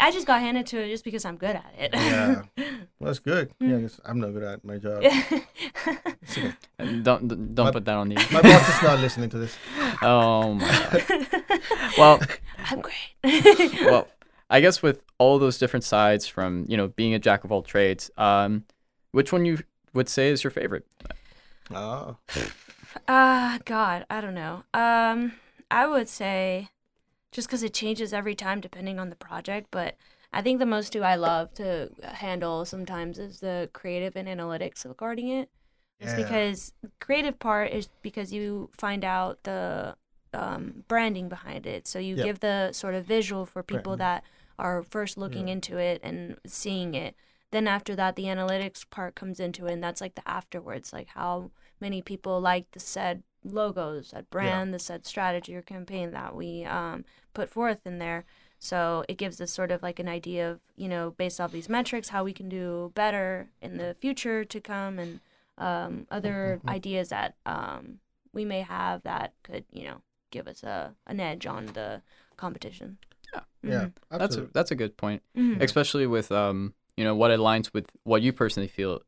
I 0.00 0.10
just 0.10 0.26
got 0.26 0.40
handed 0.40 0.66
to 0.68 0.78
it 0.82 0.88
just 0.88 1.04
because 1.04 1.24
I'm 1.24 1.36
good 1.36 1.56
at 1.56 1.72
it. 1.78 1.90
Yeah. 1.94 2.42
well, 2.56 2.68
that's 3.00 3.18
good. 3.20 3.52
Mm. 3.60 3.70
Yeah, 3.70 3.80
'cause 3.82 4.00
I'm 4.04 4.18
not 4.18 4.32
good 4.32 4.42
at 4.42 4.64
my 4.64 4.78
job. 4.78 5.02
Okay. 5.88 6.52
Don't 6.78 7.28
don't 7.28 7.54
don't 7.54 7.66
My- 7.66 7.70
put 7.70 7.84
that 7.84 7.94
on 7.96 8.08
the. 8.08 8.14
My 8.32 8.42
boss 8.42 8.68
is 8.76 8.82
not 8.82 8.98
listening 9.00 9.30
to 9.30 9.38
this. 9.38 9.56
oh 10.02 10.54
my 10.54 11.04
god. 11.08 11.52
Well, 11.98 12.20
I'm 12.70 12.80
great. 12.80 13.80
well, 13.84 14.08
I 14.50 14.60
guess 14.60 14.82
with 14.82 15.02
all 15.18 15.38
those 15.38 15.58
different 15.58 15.84
sides 15.84 16.26
from 16.26 16.64
you 16.68 16.76
know 16.76 16.88
being 16.88 17.14
a 17.14 17.18
jack 17.18 17.44
of 17.44 17.52
all 17.52 17.62
trades, 17.62 18.10
um, 18.18 18.64
which 19.16 19.32
one 19.32 19.46
you 19.46 19.58
would 19.94 20.10
say 20.10 20.28
is 20.28 20.44
your 20.44 20.50
favorite? 20.50 20.86
Oh, 21.70 22.16
Uh, 23.08 23.58
God, 23.64 24.06
I 24.10 24.20
don't 24.20 24.34
know. 24.34 24.64
Um, 24.74 25.32
I 25.70 25.86
would 25.86 26.08
say 26.08 26.68
just 27.32 27.48
because 27.48 27.62
it 27.62 27.74
changes 27.74 28.12
every 28.12 28.34
time 28.34 28.60
depending 28.60 28.98
on 28.98 29.10
the 29.10 29.16
project, 29.16 29.68
but 29.70 29.96
I 30.32 30.42
think 30.42 30.58
the 30.58 30.66
most 30.66 30.92
do 30.92 31.02
I 31.02 31.16
love 31.16 31.54
to 31.54 31.90
handle 32.02 32.64
sometimes 32.64 33.18
is 33.18 33.40
the 33.40 33.70
creative 33.72 34.16
and 34.16 34.28
analytics 34.28 34.84
regarding 34.86 35.28
it. 35.28 35.50
It's 36.00 36.12
Yeah. 36.12 36.24
because 36.24 36.72
creative 37.00 37.38
part 37.38 37.72
is 37.72 37.88
because 38.02 38.32
you 38.32 38.70
find 38.78 39.04
out 39.04 39.42
the 39.44 39.96
um, 40.34 40.84
branding 40.88 41.28
behind 41.28 41.66
it. 41.66 41.86
So 41.86 41.98
you 41.98 42.16
Yeah. 42.16 42.24
give 42.24 42.40
the 42.40 42.72
sort 42.72 42.94
of 42.94 43.06
visual 43.06 43.46
for 43.46 43.62
people 43.62 43.96
Brand. 43.96 44.00
that 44.00 44.24
are 44.58 44.82
first 44.82 45.18
looking 45.18 45.46
Yeah. 45.46 45.54
into 45.54 45.78
it 45.78 46.00
and 46.02 46.38
seeing 46.46 46.94
it. 46.94 47.16
Then 47.52 47.68
after 47.68 47.94
that, 47.96 48.16
the 48.16 48.24
analytics 48.24 48.88
part 48.88 49.14
comes 49.14 49.40
into 49.40 49.66
it, 49.66 49.72
and 49.72 49.82
that's 49.82 50.00
like 50.00 50.14
the 50.14 50.28
afterwards, 50.28 50.92
like 50.92 51.08
how 51.08 51.50
many 51.80 52.02
people 52.02 52.40
like 52.40 52.70
the 52.72 52.80
said 52.80 53.22
logos, 53.44 54.10
that 54.10 54.28
brand, 54.30 54.74
the 54.74 54.78
said 54.78 55.06
strategy 55.06 55.54
or 55.54 55.62
campaign 55.62 56.10
that 56.10 56.34
we 56.34 56.64
um, 56.64 57.04
put 57.34 57.48
forth 57.48 57.86
in 57.86 57.98
there. 57.98 58.24
So 58.58 59.04
it 59.08 59.18
gives 59.18 59.40
us 59.40 59.52
sort 59.52 59.70
of 59.70 59.82
like 59.82 59.98
an 60.00 60.08
idea 60.08 60.50
of, 60.50 60.60
you 60.76 60.88
know, 60.88 61.12
based 61.16 61.40
off 61.40 61.52
these 61.52 61.68
metrics, 61.68 62.08
how 62.08 62.24
we 62.24 62.32
can 62.32 62.48
do 62.48 62.90
better 62.94 63.48
in 63.60 63.76
the 63.76 63.94
future 64.00 64.44
to 64.44 64.60
come 64.60 64.98
and 64.98 65.20
um, 65.58 66.06
other 66.10 66.60
Mhm. 66.64 66.68
ideas 66.70 67.10
that 67.10 67.36
um, 67.46 68.00
we 68.32 68.44
may 68.44 68.62
have 68.62 69.02
that 69.04 69.34
could, 69.44 69.64
you 69.70 69.84
know, 69.84 70.02
give 70.30 70.48
us 70.48 70.62
a, 70.64 70.94
an 71.06 71.20
edge 71.20 71.46
on 71.46 71.66
the 71.66 72.02
competition. 72.36 72.98
Yeah. 73.32 73.40
Yeah, 73.62 73.84
Mhm. 73.86 73.92
That's 74.10 74.36
a 74.36 74.40
that's 74.52 74.70
a 74.70 74.74
good 74.74 74.96
point, 74.96 75.22
Mhm. 75.36 75.62
especially 75.62 76.06
with 76.06 76.32
um 76.32 76.74
you 76.96 77.04
know 77.04 77.14
what 77.14 77.30
aligns 77.30 77.72
with 77.72 77.86
what 78.04 78.22
you 78.22 78.32
personally 78.32 78.68
feel 78.68 79.02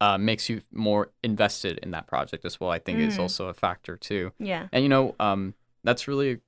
uh, 0.00 0.16
makes 0.16 0.48
you 0.48 0.62
more 0.72 1.10
invested 1.22 1.78
in 1.82 1.90
that 1.90 2.06
project 2.06 2.44
as 2.44 2.58
well. 2.58 2.70
I 2.70 2.78
think 2.78 3.00
is 3.00 3.16
Mhm. 3.16 3.20
also 3.20 3.48
a 3.48 3.54
factor 3.54 3.96
too. 3.96 4.32
Yeah. 4.38 4.68
And 4.72 4.82
you 4.82 4.88
know, 4.88 5.14
um, 5.20 5.54
that's 5.84 6.08
really 6.08 6.40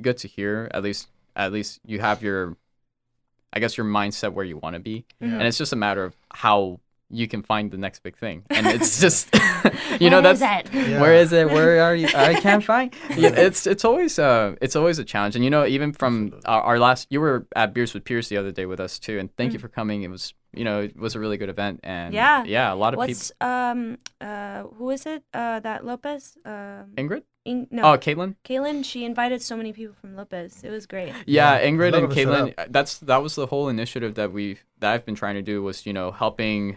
good 0.00 0.18
to 0.18 0.28
hear. 0.28 0.70
At 0.74 0.82
least, 0.82 1.08
at 1.34 1.50
least 1.52 1.80
you 1.86 2.00
have 2.00 2.22
your, 2.22 2.56
I 3.52 3.60
guess, 3.60 3.76
your 3.78 3.86
mindset 3.86 4.32
where 4.34 4.44
you 4.44 4.58
want 4.58 4.74
to 4.74 4.80
be, 4.80 5.06
Mhm. 5.22 5.32
and 5.38 5.42
it's 5.42 5.56
just 5.58 5.72
a 5.72 5.76
matter 5.76 6.04
of 6.04 6.14
how 6.34 6.80
you 7.10 7.26
can 7.28 7.42
find 7.42 7.70
the 7.70 7.76
next 7.78 8.02
big 8.02 8.16
thing. 8.16 8.44
And 8.50 8.66
it's 8.76 9.00
just, 9.00 9.28
you 10.00 10.10
know, 10.10 10.20
What 10.22 10.32
is 10.32 10.40
that's 10.40 10.70
that? 10.70 10.74
Yeah. 10.74 11.00
where 11.00 11.14
is 11.14 11.32
it? 11.32 11.48
Where 11.50 11.82
are 11.82 11.94
you? 11.94 12.08
I 12.14 12.34
can't 12.40 12.64
find. 12.64 12.94
Yeah, 13.16 13.30
it's 13.30 13.66
it's 13.66 13.84
always 13.84 14.18
uh 14.18 14.54
it's 14.60 14.76
always 14.76 14.98
a 14.98 15.04
challenge. 15.04 15.34
And 15.36 15.44
you 15.44 15.50
know, 15.50 15.66
even 15.66 15.92
from 15.92 16.40
our, 16.46 16.62
our 16.62 16.78
last, 16.78 17.08
you 17.10 17.20
were 17.20 17.46
at 17.56 17.74
Beers 17.74 17.94
with 17.94 18.04
Peers 18.04 18.28
the 18.28 18.36
other 18.36 18.52
day 18.52 18.66
with 18.66 18.80
us 18.80 18.98
too, 18.98 19.18
and 19.18 19.34
thank 19.36 19.52
you 19.52 19.58
Mm. 19.58 19.62
for 19.62 19.68
coming. 19.68 20.02
It 20.02 20.10
was 20.10 20.34
you 20.52 20.64
know 20.64 20.80
it 20.80 20.96
was 20.96 21.14
a 21.14 21.20
really 21.20 21.36
good 21.36 21.48
event, 21.50 21.80
and 21.82 22.14
Yeah. 22.14 22.44
yeah, 22.44 22.72
a 22.72 22.74
lot 22.74 22.94
of 22.94 22.98
people. 23.00 23.08
What's 23.10 23.32
um 23.40 23.98
uh 24.20 24.62
who 24.78 24.90
is 24.90 25.06
it? 25.06 25.22
Uh 25.34 25.60
that 25.60 25.84
Lopez? 25.84 26.36
Um 26.44 26.92
Ingrid? 26.96 27.22
In, 27.46 27.66
no, 27.70 27.82
Oh, 27.94 27.96
Caitlin. 27.98 28.36
Kaylin. 28.44 28.84
She 28.84 29.04
invited 29.06 29.40
so 29.40 29.56
many 29.56 29.72
people 29.72 29.94
from 29.98 30.14
Lopez. 30.14 30.62
It 30.62 30.68
was 30.70 30.84
great. 30.86 31.08
Yeah, 31.08 31.56
Yeah, 31.58 31.66
Ingrid 31.68 31.94
and 31.96 32.04
of 32.04 32.10
Caitlin. 32.12 32.52
That's 32.68 32.98
that 32.98 33.22
was 33.22 33.34
the 33.34 33.46
whole 33.46 33.68
initiative 33.70 34.14
that 34.16 34.30
we 34.32 34.58
that 34.80 34.92
I've 34.92 35.06
been 35.06 35.14
trying 35.14 35.36
to 35.36 35.42
do 35.42 35.62
was 35.62 35.86
you 35.86 35.92
know 35.94 36.10
helping 36.10 36.76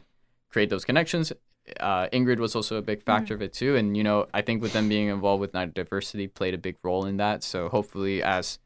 create 0.54 0.70
those 0.70 0.86
connections. 0.86 1.34
Uh, 1.80 2.08
Ingrid 2.14 2.40
was 2.40 2.56
also 2.56 2.76
a 2.78 2.82
big 2.82 3.02
factor 3.04 3.34
of 3.34 3.42
it 3.42 3.54
too, 3.54 3.76
and 3.76 3.98
you 3.98 4.04
know 4.04 4.28
I 4.34 4.42
think 4.42 4.62
with 4.62 4.74
them 4.74 4.88
being 4.90 5.08
involved 5.08 5.42
with 5.42 5.54
Night 5.54 5.70
of 5.70 5.74
Diversity 5.74 6.28
played 6.28 6.54
a 6.54 6.58
big 6.58 6.76
role 6.84 7.06
in 7.06 7.18
that. 7.18 7.44
So 7.44 7.70
hopefully, 7.70 8.22
as 8.22 8.60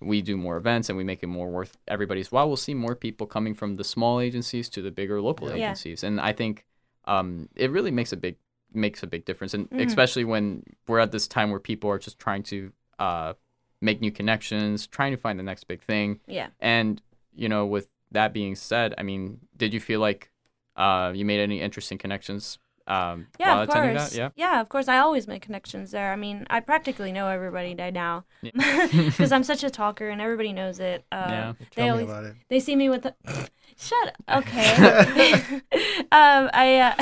we 0.00 0.20
do 0.20 0.36
more 0.36 0.56
events 0.58 0.88
and 0.90 0.98
we 0.98 1.04
make 1.04 1.22
it 1.22 1.26
more 1.28 1.48
worth 1.50 1.76
everybody's 1.88 2.30
while, 2.30 2.46
we'll 2.46 2.56
see 2.68 2.74
more 2.74 2.94
people 2.94 3.26
coming 3.26 3.54
from 3.54 3.76
the 3.76 3.84
small 3.84 4.20
agencies 4.20 4.68
to 4.70 4.82
the 4.82 4.90
bigger 4.90 5.20
local 5.20 5.48
Yeah. 5.48 5.54
agencies, 5.56 6.04
and 6.04 6.20
I 6.20 6.32
think 6.32 6.64
um, 7.06 7.48
it 7.56 7.70
really 7.70 7.90
makes 7.90 8.12
a 8.12 8.16
big 8.16 8.36
makes 8.74 9.02
a 9.02 9.06
big 9.06 9.24
difference, 9.24 9.54
and 9.54 9.70
Mhm. 9.70 9.86
especially 9.86 10.24
when 10.24 10.62
we're 10.86 10.98
at 10.98 11.12
this 11.12 11.26
time 11.26 11.50
where 11.50 11.60
people 11.60 11.88
are 11.88 11.98
just 11.98 12.18
trying 12.18 12.42
to 12.44 12.72
uh, 12.98 13.32
make 13.80 14.00
new 14.00 14.10
connections, 14.10 14.86
trying 14.86 15.12
to 15.12 15.16
find 15.18 15.38
the 15.38 15.42
next 15.42 15.64
big 15.64 15.80
thing. 15.82 16.20
Yeah. 16.26 16.48
And 16.60 17.00
you 17.34 17.48
know, 17.48 17.64
with 17.66 17.88
that 18.10 18.32
being 18.32 18.54
said, 18.56 18.94
I 18.98 19.02
mean, 19.02 19.40
did 19.56 19.72
you 19.74 19.80
feel 19.80 20.00
like 20.00 20.30
uh, 20.76 21.12
you 21.14 21.24
made 21.24 21.40
any 21.40 21.60
interesting 21.60 21.98
connections 21.98 22.58
um, 22.88 23.26
Yeah, 23.40 23.62
of 23.62 23.68
course. 23.68 24.14
that? 24.14 24.32
Yeah. 24.36 24.60
of 24.60 24.68
course. 24.68 24.86
I 24.86 24.98
always 24.98 25.26
make 25.26 25.42
connections 25.42 25.90
there. 25.90 26.12
I 26.12 26.16
mean, 26.16 26.46
I 26.48 26.60
practically 26.60 27.10
know 27.10 27.26
everybody 27.26 27.74
by 27.74 27.90
now 27.90 28.24
Yeah. 28.42 28.86
because 28.92 29.32
I'm 29.32 29.42
such 29.42 29.64
a 29.64 29.70
talker 29.70 30.08
and 30.08 30.20
everybody 30.20 30.52
knows 30.52 30.78
it. 30.78 31.04
Uh, 31.10 31.26
Yeah. 31.28 31.52
They 31.58 31.82
Tell 31.82 31.90
always 31.90 32.06
me 32.06 32.12
about 32.12 32.24
it. 32.26 32.36
they 32.48 32.60
see 32.60 32.76
me 32.76 32.88
with 32.88 33.02
the 33.02 33.14
shut 33.76 34.14
up. 34.28 34.38
okay 34.46 35.32
um 36.12 36.48
i 36.54 36.78
uh, 36.78 36.94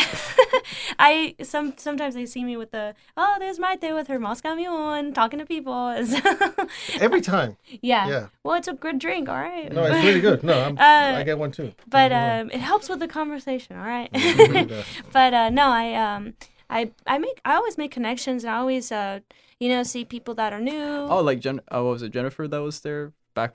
i 0.98 1.34
some 1.42 1.74
sometimes 1.76 2.14
they 2.14 2.26
see 2.26 2.44
me 2.44 2.56
with 2.56 2.70
the 2.70 2.94
oh 3.16 3.36
there's 3.38 3.58
Maite 3.58 3.92
with 3.94 4.06
her 4.08 4.18
moscow 4.18 4.54
mule 4.54 4.92
and 4.92 5.14
talking 5.14 5.38
to 5.38 5.46
people 5.46 5.74
Every 7.00 7.20
time. 7.20 7.56
yeah. 7.82 8.08
Yeah. 8.08 8.26
well 8.42 8.54
it's 8.54 8.68
a 8.68 8.72
good 8.74 8.98
drink 8.98 9.28
all 9.28 9.36
right 9.36 9.72
No, 9.72 9.84
it's 9.84 10.04
really 10.04 10.20
good. 10.20 10.42
No, 10.42 10.54
I'm, 10.60 10.78
Uh, 10.78 11.18
I 11.18 11.22
get 11.24 11.38
one 11.38 11.50
too. 11.52 11.72
but 11.88 12.10
Mhm. 12.12 12.40
um 12.42 12.50
it 12.50 12.60
helps 12.60 12.88
with 12.88 13.00
the 13.00 13.08
conversation 13.08 13.76
all 13.76 13.84
right 13.86 14.10
really 14.14 14.82
but 15.12 15.34
uh 15.34 15.50
no 15.50 15.66
i 15.68 15.94
um 15.94 16.34
i 16.70 16.90
i 17.06 17.18
make 17.18 17.40
i 17.44 17.54
always 17.54 17.76
make 17.78 17.90
connections 17.90 18.44
and 18.44 18.50
i 18.52 18.56
always 18.56 18.90
uh 18.92 19.20
you 19.60 19.68
know 19.68 19.82
see 19.82 20.04
people 20.04 20.34
that 20.34 20.52
are 20.52 20.60
new 20.60 21.06
Oh, 21.08 21.20
like 21.22 21.40
Jen. 21.40 21.60
Oh, 21.70 21.84
what 21.84 21.92
was 21.92 22.02
it 22.02 22.10
Jennifer 22.12 22.46
that 22.48 22.58
was 22.62 22.80
there 22.80 23.12
back 23.34 23.54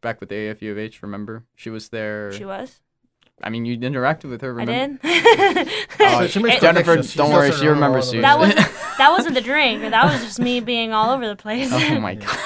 back 0.00 0.20
with 0.20 0.28
the 0.28 0.34
AFU 0.36 0.72
of 0.72 0.78
H? 0.78 1.02
Remember, 1.02 1.44
she 1.54 1.70
was 1.70 1.88
there. 1.90 2.32
she 2.32 2.44
was 2.44 2.80
I 3.42 3.50
mean, 3.50 3.64
you 3.66 3.76
interacted 3.76 4.30
with 4.30 4.40
her. 4.40 4.48
i 4.48 4.64
Remember? 4.64 4.98
did 5.02 5.68
Oh, 6.00 6.26
she 6.26 6.38
makes 6.40 6.60
Jennifer, 6.60 6.96
don't 7.16 7.32
worry, 7.32 7.52
she 7.52 7.66
remembers 7.66 8.12
you. 8.12 8.22
that 8.22 8.36
it. 8.40 8.56
was 8.56 8.66
that 8.98 9.10
wasn't 9.10 9.34
the 9.34 9.40
drink 9.40 9.82
that 9.82 10.04
was 10.12 10.22
just 10.24 10.38
me 10.40 10.60
being 10.60 10.92
all 10.92 11.10
over 11.14 11.26
the 11.26 11.36
place 11.36 11.70
Oh 11.72 12.00
my 12.00 12.14
god. 12.22 12.38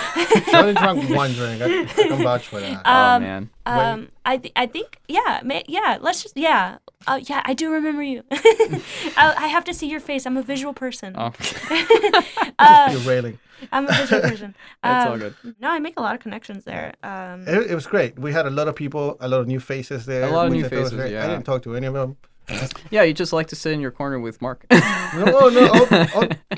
She 0.47 0.57
only 0.57 0.75
drank 0.75 1.09
one 1.11 1.33
drink. 1.33 1.63
I, 1.63 1.83
I 1.83 1.85
can 1.87 2.23
vouch 2.23 2.47
for 2.49 2.61
that. 2.61 2.83
oh 2.85 2.93
Um, 2.93 3.23
man. 3.23 3.51
Um, 3.67 4.09
I 4.25 4.37
th- 4.39 4.53
I 4.57 4.67
think 4.67 4.99
yeah, 5.09 5.41
ma- 5.45 5.63
yeah. 5.69 5.99
Let's 6.01 6.23
just 6.23 6.37
yeah, 6.37 6.79
uh, 7.07 7.21
yeah. 7.23 7.43
I 7.45 7.55
do 7.55 7.71
remember 7.71 8.03
you. 8.03 8.25
I, 8.33 9.35
I 9.39 9.47
have 9.49 9.65
to 9.65 9.75
see 9.75 9.87
your 9.89 10.01
face. 10.01 10.27
I'm 10.27 10.37
a 10.37 10.43
visual 10.43 10.73
person. 10.75 11.15
Oh, 11.17 11.33
uh, 12.59 12.89
You're 12.93 13.01
railing. 13.03 13.39
I'm 13.73 13.87
a 13.87 13.93
visual 13.93 14.23
person. 14.23 14.55
that's 14.83 15.07
all 15.07 15.13
Um, 15.15 15.19
good. 15.21 15.35
No, 15.61 15.69
I 15.71 15.79
make 15.79 15.99
a 15.99 16.03
lot 16.03 16.15
of 16.15 16.21
connections 16.21 16.65
there. 16.65 16.95
Um, 17.03 17.47
It, 17.47 17.71
it 17.71 17.75
was 17.75 17.87
great. 17.87 18.19
We 18.19 18.33
had 18.33 18.47
a 18.47 18.51
lot 18.51 18.69
of 18.69 18.75
people, 18.75 19.17
a 19.21 19.29
lot 19.29 19.41
of 19.41 19.47
new 19.47 19.61
faces 19.61 20.07
there. 20.07 20.25
A 20.25 20.31
lot 20.31 20.47
of 20.47 20.53
new 20.53 20.65
I 20.65 20.69
thought 20.69 20.79
was 20.81 20.91
faces, 20.93 21.13
yeah. 21.13 21.25
I 21.25 21.29
didn't 21.29 21.45
talk 21.45 21.63
to 21.65 21.77
any 21.77 21.87
of 21.87 21.95
them. 21.95 22.17
Yeah, 22.91 23.03
you 23.05 23.15
just 23.15 23.33
like 23.33 23.49
to 23.49 23.57
sit 23.57 23.73
in 23.73 23.81
your 23.81 23.91
corner 23.93 24.19
with 24.19 24.41
Mark. 24.43 24.65
No, 24.71 25.49
no. 25.49 25.69
all- 25.69 25.95
all- 26.15 26.29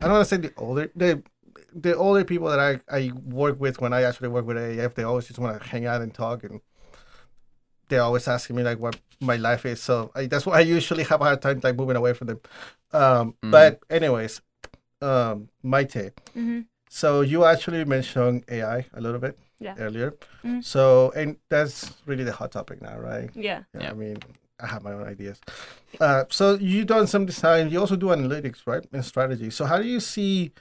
I 0.00 0.06
don't 0.06 0.12
want 0.12 0.28
to 0.28 0.34
say 0.34 0.36
the 0.36 0.52
older, 0.56 0.90
the 0.96 1.22
the 1.74 1.96
older 1.96 2.24
people 2.24 2.48
that 2.48 2.60
I, 2.60 2.80
I 2.90 3.12
work 3.24 3.58
with 3.60 3.80
when 3.80 3.92
I 3.92 4.02
actually 4.02 4.28
work 4.28 4.44
with 4.46 4.56
AAF, 4.56 4.94
they 4.94 5.04
always 5.04 5.26
just 5.26 5.38
want 5.38 5.60
to 5.60 5.68
hang 5.68 5.86
out 5.86 6.02
and 6.02 6.12
talk, 6.12 6.44
and 6.44 6.60
they're 7.88 8.02
always 8.02 8.26
asking 8.28 8.56
me 8.56 8.62
like 8.62 8.78
what 8.78 8.98
my 9.20 9.36
life 9.36 9.64
is. 9.66 9.80
So 9.82 10.10
I, 10.14 10.26
that's 10.26 10.44
why 10.46 10.58
I 10.58 10.60
usually 10.60 11.04
have 11.04 11.20
a 11.20 11.24
hard 11.24 11.42
time 11.42 11.60
like 11.62 11.76
moving 11.76 11.96
away 11.96 12.12
from 12.14 12.26
them. 12.28 12.40
Um, 12.92 13.34
Mhm. 13.42 13.50
But 13.50 13.80
anyways, 13.90 14.40
um, 15.00 15.48
Maite. 15.64 16.12
mhm. 16.36 16.66
So 16.90 17.22
you 17.22 17.44
actually 17.44 17.84
mentioned 17.86 18.44
AI 18.50 18.84
a 18.92 19.00
little 19.00 19.18
bit 19.20 19.38
Yeah. 19.60 19.74
earlier. 19.78 20.14
Mhm. 20.44 20.62
So 20.64 21.10
and 21.16 21.36
that's 21.48 21.92
really 22.06 22.24
the 22.24 22.32
hot 22.32 22.52
topic 22.52 22.82
now, 22.82 22.98
right? 22.98 23.30
Yeah. 23.34 23.62
Yeah, 23.74 23.80
Yeah. 23.82 23.90
I 23.90 23.94
mean, 23.94 24.16
I 24.62 24.66
have 24.66 24.82
my 24.82 24.92
own 24.92 25.04
ideas. 25.06 25.40
Uh, 26.00 26.24
so 26.30 26.54
you've 26.54 26.86
done 26.86 27.06
some 27.06 27.26
design. 27.26 27.70
You 27.70 27.80
also 27.80 27.96
do 27.96 28.06
analytics, 28.06 28.60
right, 28.66 28.84
and 28.92 29.04
strategy. 29.04 29.50
So 29.50 29.64
how 29.64 29.78
do 29.78 29.84
you 29.86 30.00
see 30.00 30.52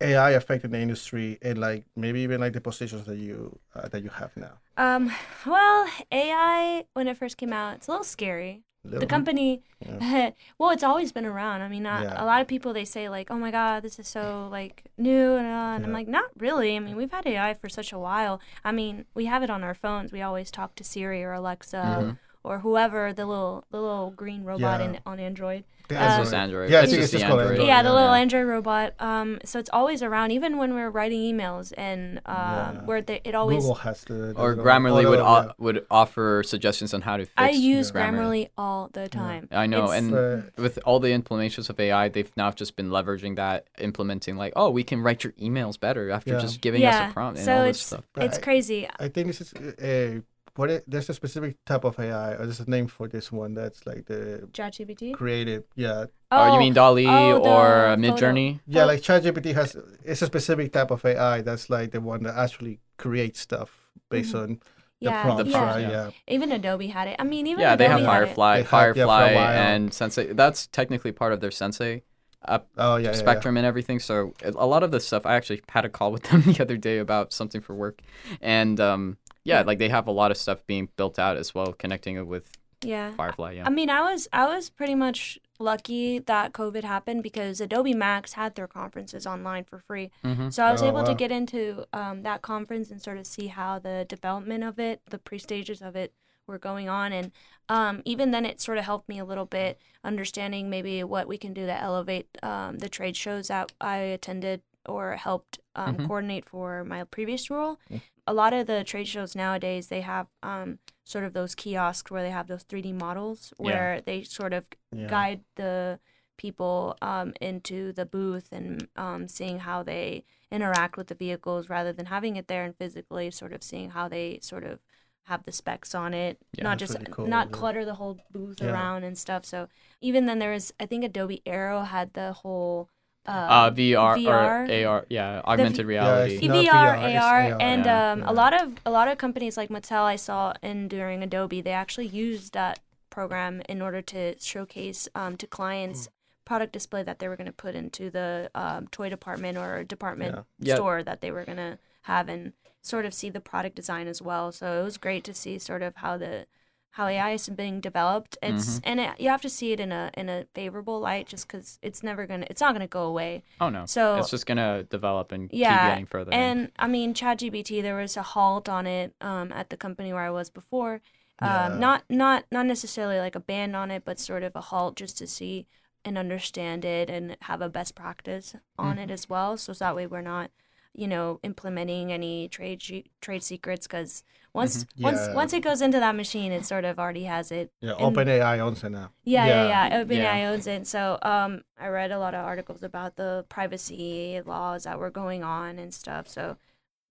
AI 0.00 0.30
affecting 0.30 0.70
the 0.70 0.78
industry 0.78 1.38
and 1.42 1.58
like 1.58 1.84
maybe 1.96 2.20
even 2.20 2.40
like 2.40 2.52
the 2.52 2.60
positions 2.60 3.04
that 3.06 3.18
you 3.18 3.58
uh, 3.74 3.88
that 3.88 4.02
you 4.02 4.10
have 4.10 4.30
now? 4.36 4.52
Um. 4.76 5.12
Well, 5.46 5.88
AI 6.12 6.84
when 6.94 7.08
it 7.08 7.16
first 7.16 7.36
came 7.36 7.52
out, 7.52 7.76
it's 7.76 7.88
a 7.88 7.90
little 7.90 8.04
scary. 8.04 8.62
Little- 8.82 9.00
The 9.00 9.06
company, 9.06 9.62
well, 10.58 10.70
it's 10.70 10.82
always 10.82 11.12
been 11.12 11.26
around. 11.26 11.60
I 11.60 11.68
mean, 11.68 11.82
not, 11.82 12.02
Yeah. 12.02 12.22
a 12.22 12.24
lot 12.24 12.40
of 12.40 12.46
people 12.48 12.72
they 12.72 12.86
say 12.86 13.10
like, 13.10 13.30
"Oh 13.30 13.36
my 13.36 13.50
God, 13.50 13.82
this 13.82 13.98
is 13.98 14.08
so 14.08 14.48
like 14.50 14.84
new," 14.96 15.34
and, 15.34 15.46
uh, 15.46 15.74
and 15.76 15.84
I'm 15.84 15.92
like, 15.92 16.08
not 16.08 16.30
really. 16.38 16.76
I 16.76 16.78
mean, 16.80 16.96
we've 16.96 17.10
had 17.12 17.26
AI 17.26 17.52
for 17.52 17.68
such 17.68 17.92
a 17.92 17.98
while. 17.98 18.40
I 18.64 18.72
mean, 18.72 19.04
we 19.14 19.26
have 19.26 19.42
it 19.42 19.50
on 19.50 19.62
our 19.62 19.74
phones. 19.74 20.12
We 20.12 20.22
always 20.22 20.50
talk 20.50 20.76
to 20.76 20.84
Siri 20.84 21.22
or 21.22 21.32
Alexa 21.34 21.76
Mhm. 21.76 22.18
Or 22.42 22.58
whoever 22.60 23.12
the 23.12 23.26
little 23.26 23.64
the 23.70 23.80
little 23.80 24.10
green 24.10 24.44
robot 24.44 24.80
Yeah. 24.80 24.86
in 24.86 24.98
on 25.06 25.20
Android. 25.20 25.64
The 25.88 25.96
Uh, 25.96 25.98
It's 25.98 26.08
Android. 26.10 26.24
just 26.24 26.34
Android. 26.34 26.70
Yeah, 26.70 26.78
I 26.78 26.82
it's 26.84 26.92
just 26.92 27.12
the 27.12 27.18
just 27.18 27.24
Android. 27.30 27.46
Android. 27.48 27.66
yeah, 27.66 27.82
the 27.82 27.92
little 27.92 28.14
yeah. 28.14 28.20
Android 28.20 28.46
robot. 28.46 28.94
Um, 29.00 29.38
so 29.44 29.58
it's 29.58 29.70
always 29.72 30.04
around, 30.04 30.30
even 30.30 30.56
when 30.56 30.72
we're 30.74 30.88
writing 30.88 31.20
emails, 31.36 31.72
and 31.76 32.18
um, 32.26 32.34
Yeah. 32.36 32.80
where 32.84 33.02
they, 33.02 33.20
it 33.24 33.34
always. 33.34 33.58
Google 33.64 33.74
has 33.74 34.04
to. 34.04 34.32
Or 34.36 34.54
the 34.54 34.62
Grammarly 34.62 35.08
would 35.08 35.18
auto, 35.18 35.48
o- 35.48 35.52
would 35.58 35.84
offer 35.90 36.44
suggestions 36.46 36.94
on 36.94 37.00
how 37.02 37.16
to 37.16 37.24
fix. 37.24 37.34
I 37.36 37.50
use 37.50 37.90
Grammarly. 37.90 38.12
Grammarly 38.14 38.48
all 38.56 38.88
the 38.92 39.08
time. 39.08 39.48
I 39.50 39.66
know, 39.66 39.84
It's- 39.86 39.98
and 39.98 40.14
Uh, 40.14 40.36
with 40.56 40.78
all 40.84 41.00
the 41.00 41.08
implementations 41.10 41.68
of 41.68 41.80
AI, 41.80 42.08
they've 42.08 42.30
now 42.36 42.52
just 42.52 42.76
been 42.76 42.90
leveraging 42.90 43.34
that, 43.36 43.66
implementing 43.80 44.36
like, 44.36 44.52
oh, 44.54 44.70
we 44.70 44.84
can 44.84 45.02
write 45.02 45.24
your 45.24 45.32
emails 45.34 45.78
better 45.78 46.10
after 46.12 46.34
Yeah. 46.34 46.38
just 46.38 46.60
giving 46.60 46.82
yeah. 46.82 47.06
us 47.06 47.10
a 47.10 47.12
prompt 47.14 47.38
and 47.38 47.44
so 47.44 47.52
all 47.56 47.64
this 47.64 47.78
it's 47.78 47.86
stuff. 47.86 48.04
it's 48.18 48.38
I- 48.38 48.40
crazy. 48.40 48.88
I 49.00 49.08
think 49.08 49.26
this 49.26 49.40
is 49.40 49.52
a 49.82 50.22
what 50.60 50.68
it, 50.70 50.84
there's 50.86 51.08
a 51.08 51.14
specific 51.14 51.56
type 51.64 51.84
of 51.84 51.98
AI 51.98 52.32
or 52.34 52.44
there's 52.46 52.60
a 52.60 52.68
name 52.70 52.86
for 52.86 53.08
this 53.08 53.32
one 53.32 53.54
that's 53.54 53.86
like 53.86 54.04
the 54.04 54.46
ChatGPT. 54.52 55.14
creative. 55.14 55.64
Yeah, 55.74 56.04
Oh, 56.30 56.52
you 56.52 56.58
mean 56.58 56.74
DALL-E 56.74 57.06
oh, 57.08 57.38
or 57.38 57.96
Midjourney? 57.96 58.60
Yeah. 58.66 58.82
Oh. 58.84 58.86
Like 58.86 59.00
ChatGPT 59.00 59.54
has 59.54 59.74
it's 60.04 60.20
a 60.22 60.26
specific 60.26 60.72
type 60.72 60.90
of 60.90 61.02
AI 61.04 61.40
that's 61.40 61.70
like 61.70 61.92
the 61.92 62.00
one 62.02 62.22
that 62.24 62.36
actually 62.36 62.78
creates 62.98 63.40
stuff 63.40 63.70
based 64.10 64.34
Mhm. 64.34 64.42
on 64.42 64.60
Yeah, 65.00 65.22
prompts, 65.22 65.44
The 65.44 65.50
prompts, 65.50 65.76
right? 65.76 65.80
yeah. 65.80 65.90
Yeah. 65.90 66.34
Even 66.34 66.52
Adobe 66.52 66.88
had 66.88 67.08
it. 67.08 67.16
I 67.18 67.24
mean, 67.24 67.46
even 67.46 67.60
yeah, 67.62 67.74
they 67.74 67.88
have 67.88 68.00
Adobe 68.00 68.12
had 68.12 68.22
it. 68.22 68.26
Firefly, 68.26 68.56
They 68.56 68.62
have- 68.68 68.96
yeah, 68.98 69.06
Firefly, 69.06 69.52
and 69.54 69.94
Sensei. 69.94 70.32
That's 70.34 70.66
technically 70.66 71.12
part 71.12 71.32
of 71.32 71.40
their 71.40 71.50
Sensei 71.50 72.02
app 72.46 72.66
Oh 72.76 72.96
yeah, 72.96 73.04
yeah, 73.04 73.08
yeah. 73.10 73.12
spectrum 73.24 73.56
and 73.56 73.64
everything. 73.64 73.98
So 73.98 74.34
a 74.44 74.66
lot 74.74 74.82
of 74.82 74.90
the 74.90 75.00
stuff, 75.00 75.24
I 75.24 75.34
actually 75.36 75.62
had 75.70 75.84
a 75.86 75.88
call 75.88 76.12
with 76.12 76.24
them 76.30 76.42
the 76.42 76.60
other 76.60 76.76
day 76.76 76.98
about 76.98 77.32
something 77.32 77.62
for 77.62 77.74
work, 77.74 78.02
and 78.42 78.78
um, 78.78 79.16
yeah, 79.44 79.62
like 79.62 79.78
they 79.78 79.88
have 79.88 80.06
a 80.06 80.12
lot 80.12 80.30
of 80.30 80.36
stuff 80.36 80.66
being 80.66 80.88
built 80.96 81.18
out 81.18 81.36
as 81.36 81.54
well, 81.54 81.72
connecting 81.72 82.16
it 82.16 82.26
with 82.26 82.50
Yeah. 82.82 83.12
Firefly. 83.12 83.52
Yeah. 83.56 83.66
I 83.66 83.70
mean, 83.70 83.90
I 83.90 84.00
was 84.10 84.26
I 84.32 84.46
was 84.46 84.70
pretty 84.70 84.94
much 84.94 85.38
lucky 85.58 86.18
that 86.20 86.52
COVID 86.54 86.82
happened 86.84 87.22
because 87.22 87.60
Adobe 87.60 87.92
Max 87.92 88.32
had 88.32 88.54
their 88.54 88.66
conferences 88.66 89.26
online 89.26 89.64
for 89.64 89.78
free. 89.78 90.10
mm-hmm. 90.24 90.48
So 90.48 90.64
I 90.64 90.72
was 90.72 90.82
Oh, 90.82 90.88
able 90.88 91.04
to 91.04 91.14
get 91.14 91.30
into 91.30 91.84
um, 91.92 92.22
that 92.22 92.40
conference 92.40 92.90
and 92.90 93.00
sort 93.02 93.18
of 93.18 93.26
see 93.26 93.48
how 93.48 93.78
the 93.78 94.06
development 94.08 94.64
of 94.64 94.78
it, 94.78 95.02
the 95.10 95.18
pre 95.18 95.38
stages 95.38 95.82
of 95.82 95.94
it, 95.96 96.14
were 96.46 96.58
going 96.58 96.88
on, 96.88 97.12
and 97.12 97.30
um, 97.68 98.00
even 98.04 98.30
then, 98.32 98.44
it 98.46 98.60
sort 98.60 98.78
of 98.78 98.84
helped 98.84 99.08
me 99.08 99.18
a 99.20 99.24
little 99.24 99.44
bit 99.46 99.78
understanding 100.02 100.68
maybe 100.70 101.04
what 101.04 101.28
we 101.28 101.38
can 101.38 101.52
do 101.54 101.66
to 101.66 101.76
elevate 101.80 102.26
um, 102.42 102.78
the 102.78 102.88
trade 102.88 103.14
shows 103.16 103.48
that 103.48 103.70
I 103.80 103.96
attended 103.98 104.62
or 104.86 105.14
helped 105.16 105.60
um, 105.76 105.96
Mhm. 105.96 106.06
coordinate 106.06 106.46
for 106.46 106.82
my 106.84 107.04
previous 107.04 107.50
role. 107.50 107.78
A 108.26 108.34
lot 108.34 108.52
of 108.52 108.66
the 108.66 108.84
trade 108.84 109.08
shows 109.08 109.34
nowadays 109.34 109.88
they 109.88 110.02
have 110.02 110.26
um, 110.42 110.78
sort 111.04 111.24
of 111.24 111.32
those 111.32 111.54
kiosks 111.54 112.10
where 112.10 112.22
they 112.22 112.30
have 112.30 112.46
those 112.46 112.62
3D 112.62 112.92
models 112.92 113.52
Yeah. 113.60 113.64
where 113.64 114.00
they 114.02 114.22
sort 114.22 114.52
of 114.52 114.64
Yeah. 114.92 115.06
guide 115.08 115.40
the 115.56 115.98
people 116.36 116.96
um, 117.02 117.32
into 117.40 117.92
the 117.92 118.06
booth 118.06 118.48
and 118.52 118.88
um, 118.96 119.28
seeing 119.28 119.58
how 119.60 119.82
they 119.82 120.24
interact 120.50 120.96
with 120.96 121.08
the 121.08 121.14
vehicles 121.14 121.68
rather 121.68 121.92
than 121.92 122.06
having 122.06 122.36
it 122.36 122.48
there 122.48 122.64
and 122.64 122.76
physically 122.76 123.30
sort 123.30 123.52
of 123.52 123.62
seeing 123.62 123.90
how 123.90 124.08
they 124.08 124.38
sort 124.42 124.64
of 124.64 124.78
have 125.24 125.44
the 125.44 125.52
specs 125.52 125.94
on 125.94 126.14
it 126.14 126.38
Yeah, 126.58 126.64
not 126.64 126.78
just 126.78 126.96
cool, 127.10 127.28
not 127.28 127.48
yeah. 127.48 127.52
clutter 127.52 127.84
the 127.84 127.94
whole 127.94 128.18
booth 128.30 128.60
Yeah. 128.60 128.70
around 128.72 129.04
and 129.04 129.16
stuff 129.18 129.44
so 129.44 129.68
even 130.00 130.26
then 130.26 130.38
there 130.38 130.50
was 130.52 130.72
i 130.80 130.86
think 130.86 131.04
adobe 131.04 131.42
aero 131.46 131.82
had 131.82 132.14
the 132.14 132.32
whole 132.32 132.88
uh, 133.26 133.30
uh, 133.30 133.70
VR, 133.70 134.16
VR. 134.16 134.28
or 134.28 134.88
AR, 134.88 135.06
yeah, 135.08 135.42
augmented 135.44 135.80
Yeah, 135.80 135.84
reality. 135.86 136.34
it's 136.36 136.42
not 136.46 136.56
VR, 136.64 136.70
VR, 136.70 137.20
AR, 137.20 137.42
AR, 137.52 137.56
and 137.60 137.84
yeah. 137.84 138.12
um, 138.12 138.18
Yeah. 138.20 138.30
a 138.30 138.32
lot 138.32 138.60
of 138.60 138.72
a 138.86 138.90
lot 138.90 139.08
of 139.08 139.18
companies 139.18 139.56
like 139.56 139.68
Mattel 139.68 140.02
I 140.04 140.16
saw 140.16 140.54
in 140.62 140.88
during 140.88 141.22
Adobe, 141.22 141.60
they 141.60 141.72
actually 141.72 142.06
used 142.06 142.52
that 142.54 142.80
program 143.10 143.60
in 143.68 143.82
order 143.82 144.00
to 144.02 144.38
showcase 144.40 145.08
um, 145.14 145.36
to 145.36 145.46
clients 145.46 146.06
Mm. 146.06 146.10
product 146.44 146.72
display 146.72 147.02
that 147.04 147.18
they 147.18 147.28
were 147.28 147.36
going 147.36 147.46
to 147.46 147.52
put 147.52 147.74
into 147.74 148.10
the 148.10 148.50
um, 148.54 148.88
toy 148.88 149.08
department 149.08 149.56
or 149.58 149.84
department 149.84 150.34
Yeah. 150.34 150.42
Yeah. 150.70 150.74
store 150.76 151.02
that 151.02 151.20
they 151.20 151.30
were 151.30 151.44
going 151.44 151.58
to 151.58 151.78
have 152.02 152.28
and 152.28 152.52
sort 152.82 153.04
of 153.04 153.12
see 153.14 153.28
the 153.30 153.40
product 153.40 153.76
design 153.76 154.08
as 154.08 154.20
well. 154.22 154.50
So 154.50 154.80
it 154.80 154.84
was 154.84 154.96
great 154.96 155.22
to 155.24 155.34
see 155.34 155.58
sort 155.58 155.82
of 155.82 155.96
how 155.96 156.16
the 156.16 156.46
how 156.92 157.06
AI 157.06 157.30
is 157.32 157.48
being 157.48 157.80
developed. 157.80 158.36
It's 158.42 158.80
and 158.84 159.00
it, 159.00 159.20
you 159.20 159.28
have 159.28 159.42
to 159.42 159.48
see 159.50 159.72
it 159.72 159.80
in 159.80 159.92
a 159.92 160.10
in 160.16 160.28
a 160.28 160.46
favorable 160.54 161.00
light, 161.00 161.26
just 161.28 161.46
because 161.46 161.78
it's 161.82 162.02
never 162.02 162.26
gonna 162.26 162.46
it's 162.50 162.60
not 162.60 162.72
gonna 162.74 162.86
go 162.88 163.04
away. 163.04 163.42
oh 163.60 163.68
no, 163.68 163.84
So- 163.86 164.16
it's 164.18 164.30
just 164.30 164.46
gonna 164.46 164.84
develop 164.84 165.32
and 165.32 165.48
keep 165.50 165.60
Yeah, 165.60 165.88
getting 165.90 166.06
further. 166.06 166.32
in. 166.32 166.38
And 166.40 166.72
I 166.78 166.86
mean, 166.88 167.14
ChatGPT, 167.14 167.82
there 167.82 167.96
was 167.96 168.16
a 168.16 168.22
halt 168.22 168.68
on 168.68 168.86
it 168.86 169.14
um, 169.20 169.52
at 169.52 169.70
the 169.70 169.76
company 169.76 170.12
where 170.12 170.22
I 170.22 170.30
was 170.30 170.50
before. 170.50 171.00
Um, 171.42 171.80
Not 171.80 172.04
not 172.10 172.44
not 172.52 172.66
necessarily 172.66 173.18
like 173.18 173.34
a 173.34 173.40
ban 173.40 173.74
on 173.74 173.90
it, 173.90 174.04
but 174.04 174.18
sort 174.18 174.42
of 174.42 174.54
a 174.54 174.60
halt 174.60 174.96
just 174.96 175.16
to 175.18 175.26
see 175.26 175.66
and 176.04 176.18
understand 176.18 176.84
it 176.84 177.08
and 177.10 177.36
have 177.42 177.60
a 177.62 177.68
best 177.68 177.94
practice 177.94 178.54
on 178.78 178.96
Mm-hmm. 178.96 179.04
it 179.04 179.10
as 179.10 179.28
well. 179.28 179.56
So 179.56 179.72
that 179.72 179.94
way 179.96 180.06
we're 180.06 180.20
not, 180.22 180.50
you 180.94 181.06
know, 181.08 181.40
implementing 181.42 182.12
any 182.12 182.48
trade 182.48 182.82
she- 182.82 183.10
trade 183.20 183.42
secrets 183.42 183.86
because 183.86 184.22
once 184.52 184.84
Mm-hmm. 184.84 185.04
once 185.04 185.20
Yeah. 185.28 185.34
once 185.34 185.52
it 185.52 185.60
goes 185.62 185.80
into 185.80 186.00
that 186.00 186.16
machine, 186.16 186.50
it 186.52 186.64
sort 186.66 186.84
of 186.84 186.98
already 186.98 187.24
has 187.24 187.52
it. 187.52 187.70
Yeah, 187.80 187.92
And- 187.98 188.16
OpenAI 188.16 188.58
owns 188.58 188.82
it 188.82 188.90
now. 188.90 189.10
Yeah, 189.24 189.46
yeah, 189.46 189.66
Yeah. 189.68 189.88
yeah. 189.88 190.04
OpenAI 190.04 190.40
Yeah. 190.42 190.50
owns 190.50 190.66
it. 190.66 190.86
So 190.86 191.18
um, 191.22 191.62
I 191.78 191.86
read 191.88 192.10
a 192.10 192.18
lot 192.18 192.34
of 192.34 192.44
articles 192.44 192.82
about 192.82 193.16
the 193.16 193.44
privacy 193.48 194.40
laws 194.44 194.84
that 194.84 194.98
were 194.98 195.10
going 195.10 195.44
on 195.44 195.78
and 195.78 195.94
stuff. 195.94 196.26
So 196.28 196.56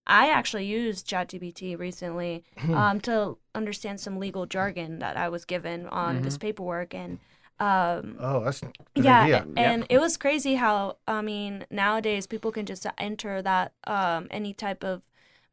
I 0.05 0.29
actually 0.29 0.65
used 0.65 1.07
ChatGPT 1.07 1.77
recently 1.77 2.43
um, 2.73 2.99
to 3.01 3.37
understand 3.55 3.99
some 4.01 4.17
legal 4.17 4.45
jargon 4.45 4.99
that 4.99 5.15
I 5.17 5.29
was 5.29 5.45
given 5.45 5.85
on 5.87 6.23
this 6.23 6.37
paperwork. 6.37 6.93
And 6.95 7.19
um, 7.59 8.17
Oh, 8.19 8.43
that's 8.43 8.61
good 8.61 9.05
yeah, 9.05 9.21
idea. 9.23 9.45
a- 9.57 9.59
and 9.59 9.85
it 9.89 9.99
was 9.99 10.17
crazy 10.17 10.55
how 10.55 10.97
I 11.07 11.21
mean 11.21 11.65
nowadays 11.69 12.27
people 12.27 12.51
can 12.51 12.65
just 12.65 12.85
enter 12.97 13.41
that 13.41 13.73
um, 13.85 14.27
any 14.31 14.53
type 14.53 14.83
of 14.83 15.01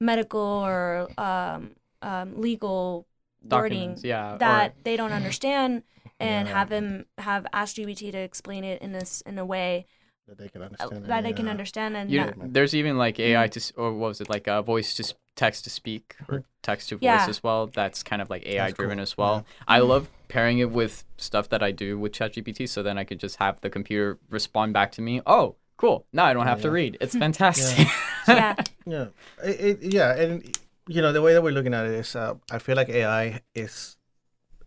medical 0.00 0.40
or 0.40 1.08
um, 1.18 1.72
um, 2.02 2.40
legal 2.40 3.06
wording 3.42 3.80
Documents, 3.80 4.04
yeah, 4.04 4.34
or- 4.34 4.38
that 4.38 4.74
they 4.84 4.96
don't 4.96 5.12
understand 5.12 5.82
and 6.18 6.48
Yeah. 6.48 6.54
have 6.54 6.70
him 6.72 7.06
have 7.18 7.46
asked 7.52 7.76
GPT 7.76 8.10
to 8.12 8.18
explain 8.18 8.64
it 8.64 8.80
in 8.82 8.92
this 8.92 9.20
in 9.22 9.38
a 9.38 9.44
way 9.44 9.86
That 10.28 10.38
they 10.38 10.48
can 10.48 10.62
uh, 10.62 10.64
understand. 10.66 11.04
it, 11.04 11.08
that 11.08 11.22
they 11.24 11.32
can 11.32 11.48
understand 11.48 11.96
and 11.96 12.10
You 12.10 12.20
that- 12.20 12.52
there's 12.52 12.74
even 12.74 12.96
like 12.98 13.18
AI 13.20 13.48
to, 13.48 13.60
or 13.76 13.92
what 13.92 14.08
was 14.08 14.20
it 14.20 14.28
like 14.30 14.46
a 14.46 14.62
voice 14.62 14.94
to 14.94 15.02
s- 15.02 15.14
text 15.36 15.64
to 15.64 15.70
speak 15.70 16.16
or 16.28 16.42
text 16.62 16.88
to 16.88 16.96
voice 16.96 17.02
Yeah. 17.04 17.28
as 17.28 17.42
well. 17.42 17.66
That's 17.68 18.02
kind 18.02 18.20
of 18.20 18.28
like 18.30 18.44
AI 18.46 18.64
That's 18.66 18.76
driven 18.76 18.98
cool, 18.98 19.02
as 19.02 19.16
well. 19.16 19.46
I 19.68 19.78
love 19.78 20.08
pairing 20.28 20.58
it 20.58 20.70
with 20.70 21.04
stuff 21.18 21.48
that 21.50 21.62
I 21.62 21.70
do 21.70 21.98
with 21.98 22.12
ChatGPT, 22.12 22.68
so 22.68 22.82
then 22.82 22.98
I 22.98 23.04
could 23.04 23.20
just 23.20 23.36
have 23.36 23.60
the 23.60 23.70
computer 23.70 24.18
respond 24.30 24.72
back 24.72 24.90
to 24.92 25.02
me. 25.02 25.20
Oh, 25.26 25.56
cool! 25.76 26.06
Now 26.12 26.24
I 26.24 26.32
don't 26.34 26.46
have 26.46 26.62
to 26.62 26.70
read. 26.70 26.96
It's 27.00 27.14
fantastic. 27.26 27.86
yeah 28.26 28.56
Yeah, 28.86 29.06
it, 29.44 29.60
it, 29.82 29.92
yeah, 29.92 30.14
and 30.16 30.58
you 30.88 31.02
know 31.02 31.12
the 31.12 31.22
way 31.22 31.32
that 31.34 31.42
we're 31.42 31.52
looking 31.52 31.74
at 31.74 31.86
it 31.86 31.92
is, 31.92 32.14
uh, 32.16 32.34
I 32.50 32.58
feel 32.58 32.76
like 32.76 32.88
AI 32.88 33.40
is 33.54 33.96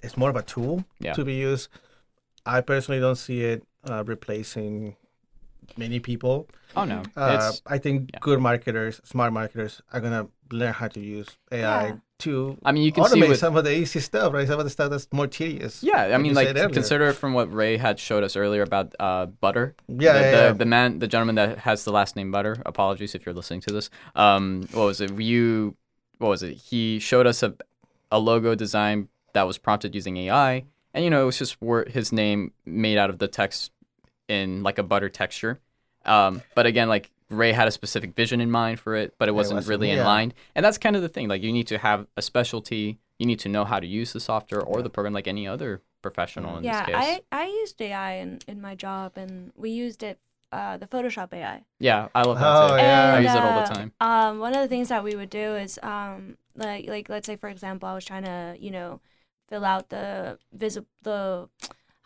is 0.01 0.15
more 0.17 0.29
of 0.29 0.35
a 0.35 0.43
tool 0.43 0.85
Yeah. 0.99 1.13
to 1.13 1.23
be 1.25 1.33
used. 1.35 1.69
I 2.45 2.61
personally 2.61 2.99
don't 3.01 3.15
see 3.17 3.43
it 3.43 3.63
uh, 3.89 4.03
replacing 4.05 4.95
many 5.77 5.99
people. 5.99 6.47
oh 6.75 6.85
no, 6.85 7.01
Uh, 7.15 7.51
I 7.65 7.77
think 7.79 8.11
yeah. 8.13 8.19
good 8.21 8.39
marketers, 8.39 9.01
smart 9.03 9.33
marketers, 9.33 9.81
are 9.91 9.99
gonna 10.01 10.27
learn 10.51 10.73
how 10.73 10.87
to 10.87 10.99
use 10.99 11.27
AI 11.51 11.87
Yeah. 11.87 11.95
to 12.19 12.57
I 12.65 12.71
mean 12.71 12.83
you 12.83 12.91
can 12.91 13.05
see 13.05 13.19
automate 13.19 13.29
with 13.29 13.39
some 13.39 13.55
of 13.55 13.63
the 13.63 13.73
easy 13.73 13.99
stuff, 13.99 14.33
right? 14.33 14.47
Some 14.47 14.59
of 14.59 14.65
the 14.65 14.69
stuff 14.69 14.89
that's 14.91 15.07
more 15.11 15.27
tedious. 15.27 15.81
Yeah, 15.83 16.13
I 16.15 16.17
mean, 16.17 16.33
like 16.33 16.55
consider 16.73 17.07
it 17.07 17.13
from 17.13 17.33
what 17.33 17.51
Ray 17.53 17.77
had 17.77 17.99
showed 17.99 18.23
us 18.23 18.35
earlier 18.35 18.61
about 18.63 18.93
uh, 18.99 19.25
Butter. 19.27 19.75
Yeah, 19.87 20.13
the, 20.13 20.19
yeah, 20.19 20.31
the, 20.31 20.37
yeah. 20.37 20.51
the 20.53 20.65
man, 20.65 20.99
the 20.99 21.07
gentleman 21.07 21.35
that 21.35 21.59
has 21.59 21.83
the 21.85 21.91
last 21.91 22.15
name 22.15 22.31
Butter. 22.31 22.57
Apologies 22.65 23.15
if 23.15 23.25
you're 23.25 23.35
listening 23.35 23.61
to 23.61 23.73
this. 23.73 23.89
Um, 24.15 24.67
what 24.73 24.85
was 24.85 25.01
it? 25.01 25.11
You, 25.19 25.75
what 26.17 26.29
was 26.29 26.43
it? 26.43 26.53
He 26.57 26.99
showed 26.99 27.25
us 27.27 27.41
a, 27.43 27.53
a 28.11 28.19
logo 28.19 28.53
design 28.55 29.07
that 29.33 29.43
was 29.47 29.57
prompted 29.57 29.93
using 29.95 30.17
AI, 30.17 30.65
and 30.93 31.03
you 31.05 31.09
know 31.09 31.21
it 31.23 31.25
was 31.25 31.37
just 31.39 31.61
word, 31.61 31.89
his 31.89 32.11
name 32.11 32.51
made 32.65 32.97
out 32.97 33.09
of 33.09 33.19
the 33.19 33.27
text 33.27 33.71
in 34.29 34.63
like 34.63 34.77
a 34.77 34.83
butter 34.83 35.09
texture. 35.09 35.59
Um, 36.05 36.41
but 36.55 36.65
again, 36.65 36.87
like 36.87 37.11
Ray 37.29 37.51
had 37.51 37.67
a 37.67 37.71
specific 37.71 38.15
vision 38.15 38.39
in 38.39 38.49
mind 38.49 38.79
for 38.79 38.95
it, 38.95 39.13
but 39.17 39.27
it 39.27 39.33
wasn't, 39.33 39.57
wasn't- 39.57 39.69
really 39.69 39.89
in 39.91 39.99
line. 40.05 40.33
And 40.55 40.63
that's 40.65 40.77
kind 40.77 40.95
of 40.95 41.01
the 41.01 41.09
thing. 41.09 41.27
Like 41.27 41.43
you 41.43 41.51
need 41.51 41.67
to 41.67 41.77
have 41.77 42.07
a 42.15 42.21
specialty. 42.21 42.99
You 43.17 43.25
need 43.25 43.39
to 43.39 43.49
know 43.49 43.65
how 43.65 43.79
to 43.81 43.85
use 43.87 44.13
the 44.13 44.19
software 44.21 44.61
or 44.61 44.81
the 44.81 44.89
program 44.89 45.13
like 45.13 45.27
any 45.27 45.45
other 45.47 45.81
professional 46.01 46.57
in 46.57 46.63
yeah 46.63 46.85
this 46.85 46.95
case. 46.95 47.19
I 47.31 47.43
I 47.43 47.45
used 47.47 47.81
AI 47.81 48.13
in 48.13 48.39
in 48.47 48.61
my 48.61 48.73
job 48.75 49.13
and 49.17 49.51
we 49.57 49.69
used 49.71 50.01
it 50.03 50.17
uh, 50.53 50.77
the 50.77 50.87
Photoshop 50.87 51.31
AI 51.33 51.63
Yeah, 51.79 52.07
I 52.15 52.23
love 52.23 52.39
that 52.39 52.47
Oh, 52.47 52.67
too. 52.69 52.75
yeah. 52.81 53.13
I 53.13 53.15
And, 53.17 53.23
use 53.25 53.33
it 53.35 53.41
all 53.41 53.55
the 53.61 53.69
uh, 53.69 53.73
time. 53.75 53.91
Um, 53.99 54.39
one 54.39 54.55
of 54.55 54.61
the 54.61 54.67
things 54.67 54.87
that 54.89 55.03
we 55.03 55.15
would 55.15 55.29
do 55.29 55.55
is, 55.55 55.77
um, 55.83 56.37
like, 56.55 56.87
like 56.87 57.07
let's 57.09 57.27
say 57.27 57.35
for 57.35 57.49
example, 57.49 57.87
I 57.87 57.93
was 57.93 58.03
trying 58.03 58.23
to, 58.23 58.55
you 58.59 58.71
know, 58.71 58.99
fill 59.49 59.63
out 59.63 59.89
the 59.89 60.39
visible 60.51 60.87
the, 61.03 61.49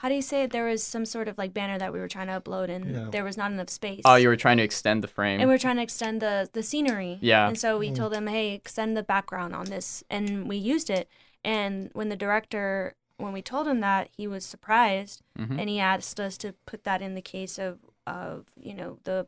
how 0.03 0.09
do 0.09 0.15
you 0.15 0.21
say 0.21 0.43
it? 0.43 0.51
There 0.51 0.65
was 0.65 0.83
some 0.83 1.05
sort 1.05 1.29
of 1.29 1.37
like 1.37 1.53
banner 1.53 1.79
that 1.79 1.93
we 1.93 1.99
were 1.99 2.09
trying 2.09 2.27
to 2.27 2.39
upload, 2.39 2.67
and 2.69 2.93
Yeah. 2.93 3.07
there 3.09 3.23
was 3.23 3.37
not 3.37 3.51
enough 3.51 3.69
space. 3.69 4.01
Oh, 4.03 4.15
you 4.15 4.27
were 4.27 4.35
trying 4.35 4.57
to 4.57 4.63
extend 4.63 5.01
the 5.01 5.07
frame. 5.07 5.39
and 5.39 5.47
we 5.47 5.55
are 5.55 5.63
trying 5.65 5.77
to 5.77 5.81
extend 5.81 6.21
the 6.21 6.49
the 6.51 6.61
scenery. 6.61 7.19
Yeah. 7.21 7.47
And 7.47 7.57
so 7.57 7.77
we 7.79 7.89
told 7.91 8.11
them, 8.11 8.27
hey, 8.27 8.53
extend 8.53 8.97
the 8.97 9.03
background 9.03 9.55
on 9.55 9.65
this, 9.67 10.03
and 10.09 10.47
we 10.49 10.57
used 10.57 10.89
it. 10.89 11.07
And 11.45 11.89
when 11.93 12.09
the 12.09 12.17
director, 12.17 12.95
when 13.15 13.31
we 13.31 13.41
told 13.41 13.65
him 13.65 13.79
that, 13.79 14.09
he 14.17 14.27
was 14.27 14.43
surprised, 14.45 15.21
Mhm. 15.39 15.57
and 15.59 15.69
he 15.69 15.79
asked 15.79 16.19
us 16.19 16.37
to 16.39 16.53
put 16.65 16.83
that 16.83 17.01
in 17.01 17.15
the 17.15 17.21
case 17.21 17.57
of 17.57 17.79
of 18.05 18.47
you 18.59 18.73
know 18.73 18.99
the 19.05 19.25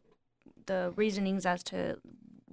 the 0.66 0.92
reasonings 0.98 1.46
as 1.46 1.64
to 1.64 1.98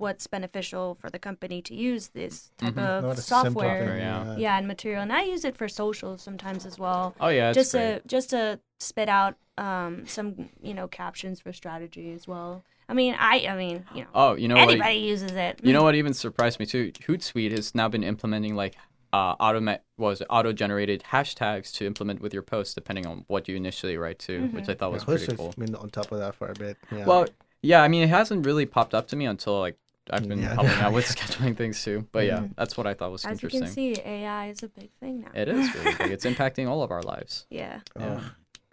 what's 0.02 0.26
beneficial 0.26 0.94
for 1.00 1.08
the 1.14 1.18
company 1.28 1.62
to 1.68 1.74
use 1.74 2.08
this 2.20 2.50
type 2.58 2.74
Mhm. 2.74 2.86
of 2.92 3.04
Not 3.04 3.18
software. 3.18 3.86
thing, 3.86 3.98
yeah. 3.98 4.36
Yeah, 4.44 4.58
and 4.58 4.66
material, 4.74 5.02
and 5.02 5.12
I 5.12 5.22
use 5.34 5.44
it 5.44 5.56
for 5.56 5.68
social 5.68 6.18
sometimes 6.18 6.66
as 6.70 6.76
well 6.84 7.14
oh 7.20 7.28
yeah, 7.28 7.52
just 7.52 7.72
great. 7.72 8.02
to 8.02 8.08
just 8.14 8.30
to 8.30 8.60
spit 8.80 9.08
out 9.08 9.34
um, 9.58 10.06
some 10.06 10.26
you 10.68 10.74
know 10.74 10.88
captions 10.88 11.40
for 11.40 11.52
strategy 11.52 12.12
as 12.12 12.26
well. 12.26 12.64
I 12.88 12.94
mean, 12.94 13.14
I 13.18 13.34
I 13.52 13.54
mean 13.56 13.84
you 13.94 14.02
know 14.02 14.08
Oh, 14.22 14.32
you 14.42 14.48
know 14.48 14.56
anybody 14.56 14.78
what? 15.00 15.08
uses 15.14 15.32
it. 15.32 15.60
You 15.62 15.72
know 15.72 15.82
what 15.86 15.94
even 15.94 16.12
surprised 16.14 16.58
me 16.60 16.66
too? 16.66 16.90
Hootsuite 17.06 17.52
has 17.52 17.74
now 17.74 17.88
been 17.88 18.02
implementing 18.04 18.54
like 18.64 18.74
uh, 19.18 19.34
auto 19.38 19.60
was 19.98 20.22
auto 20.30 20.52
generated 20.54 21.04
hashtags 21.12 21.70
to 21.76 21.86
implement 21.86 22.20
with 22.22 22.32
your 22.32 22.42
posts 22.42 22.72
depending 22.74 23.06
on 23.06 23.24
what 23.28 23.46
you 23.48 23.54
initially 23.56 23.96
write 23.98 24.18
to, 24.26 24.46
which 24.56 24.68
I 24.70 24.74
thought 24.74 24.90
was 24.90 25.02
Yeah, 25.02 25.06
pretty 25.12 25.26
Hootsuite's 25.26 25.36
cool. 25.36 25.54
been 25.58 25.74
on 25.76 25.90
top 25.90 26.10
of 26.12 26.18
that 26.18 26.34
for 26.34 26.48
a 26.48 26.54
bit. 26.54 26.76
Yeah. 26.90 27.04
Well, 27.06 27.26
yeah, 27.60 27.82
I 27.82 27.88
mean 27.88 28.02
it 28.02 28.08
hasn't 28.08 28.46
really 28.46 28.64
popped 28.66 28.94
up 28.94 29.06
to 29.08 29.16
me 29.16 29.26
until 29.26 29.60
like 29.60 29.76
I've 30.10 30.28
been 30.28 30.40
Yeah. 30.40 30.54
helping 30.54 30.70
out 30.80 30.92
with 30.92 31.06
scheduling 31.06 31.56
things 31.56 31.82
too. 31.82 32.06
But 32.12 32.26
yeah, 32.26 32.40
Mhm. 32.40 32.56
that's 32.56 32.76
what 32.76 32.86
I 32.86 32.94
thought 32.94 33.12
was 33.12 33.24
As 33.24 33.42
you 33.42 33.46
interesting. 33.48 33.62
can 33.62 33.72
see, 33.72 34.00
AI 34.04 34.48
is 34.48 34.62
a 34.62 34.68
big 34.68 34.90
thing 35.00 35.20
now. 35.20 35.30
It 35.34 35.48
is 35.48 35.74
really 35.74 35.94
big. 35.94 36.10
It's 36.10 36.24
impacting 36.32 36.68
all 36.68 36.82
of 36.82 36.90
our 36.90 37.02
lives. 37.02 37.46
Yeah. 37.50 37.80
Yeah. 37.98 38.20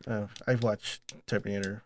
Oh, 0.08 0.12
oh, 0.14 0.30
I've 0.48 0.64
watched 0.64 1.14
Terminator. 1.28 1.84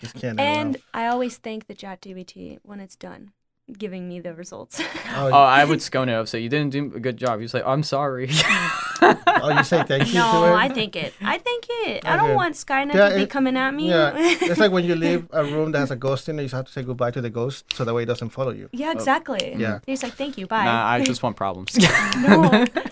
Just 0.00 0.14
can't. 0.16 0.38
And. 0.40 0.76
I 0.92 1.06
always 1.06 1.36
thank 1.38 1.66
the 1.68 1.74
ChatGPT 1.74 2.58
when 2.62 2.80
it's 2.80 2.96
done 2.96 3.32
giving 3.78 4.08
me 4.08 4.20
the 4.20 4.34
results. 4.34 4.80
Oh, 5.14 5.28
Oh, 5.28 5.42
I 5.42 5.64
would 5.66 5.82
scone 5.82 6.08
it 6.08 6.14
up. 6.14 6.26
Say 6.26 6.40
you 6.40 6.48
didn't 6.48 6.70
do 6.70 6.90
a 6.96 7.00
good 7.00 7.18
job. 7.18 7.38
He 7.38 7.42
was 7.42 7.52
like, 7.52 7.64
I'm 7.66 7.82
sorry. 7.82 8.30
oh, 9.02 9.54
you 9.56 9.62
say 9.64 9.82
thank 9.84 10.08
you 10.08 10.14
no, 10.14 10.46
it? 10.46 10.52
I 10.56 10.68
think 10.70 10.96
it. 10.96 11.12
I 11.20 11.36
think 11.38 11.66
it. 11.68 12.06
I 12.06 12.16
don't 12.16 12.34
want 12.34 12.54
Skynet 12.54 12.94
Yeah, 12.94 13.10
to 13.10 13.16
be 13.16 13.22
it- 13.22 13.30
coming 13.30 13.56
at 13.56 13.74
me. 13.74 13.90
Yeah, 13.90 14.12
it's 14.16 14.58
like 14.58 14.72
when 14.72 14.84
you 14.84 14.94
leave 15.06 15.28
a 15.32 15.44
room 15.44 15.72
that 15.72 15.80
has 15.80 15.90
a 15.90 15.96
ghost 15.96 16.28
in 16.30 16.38
it, 16.38 16.42
you 16.42 16.48
just 16.48 16.54
have 16.54 16.66
to 16.66 16.72
say 16.72 16.82
goodbye 16.82 17.10
to 17.10 17.20
the 17.20 17.28
ghost 17.30 17.66
so 17.74 17.84
that 17.84 17.92
way 17.92 18.04
it 18.04 18.06
doesn't 18.06 18.30
follow 18.30 18.52
you. 18.52 18.68
yeah, 18.72 18.88
oh. 18.88 18.92
exactly. 18.92 19.54
Yeah. 19.56 19.80
He's 19.86 20.02
like, 20.02 20.14
thank 20.14 20.38
you, 20.38 20.46
bye. 20.46 20.64
nah, 20.64 20.86
I 20.86 21.04
just 21.04 21.22
want 21.22 21.36
problems. 21.36 21.76
no. 21.78 21.86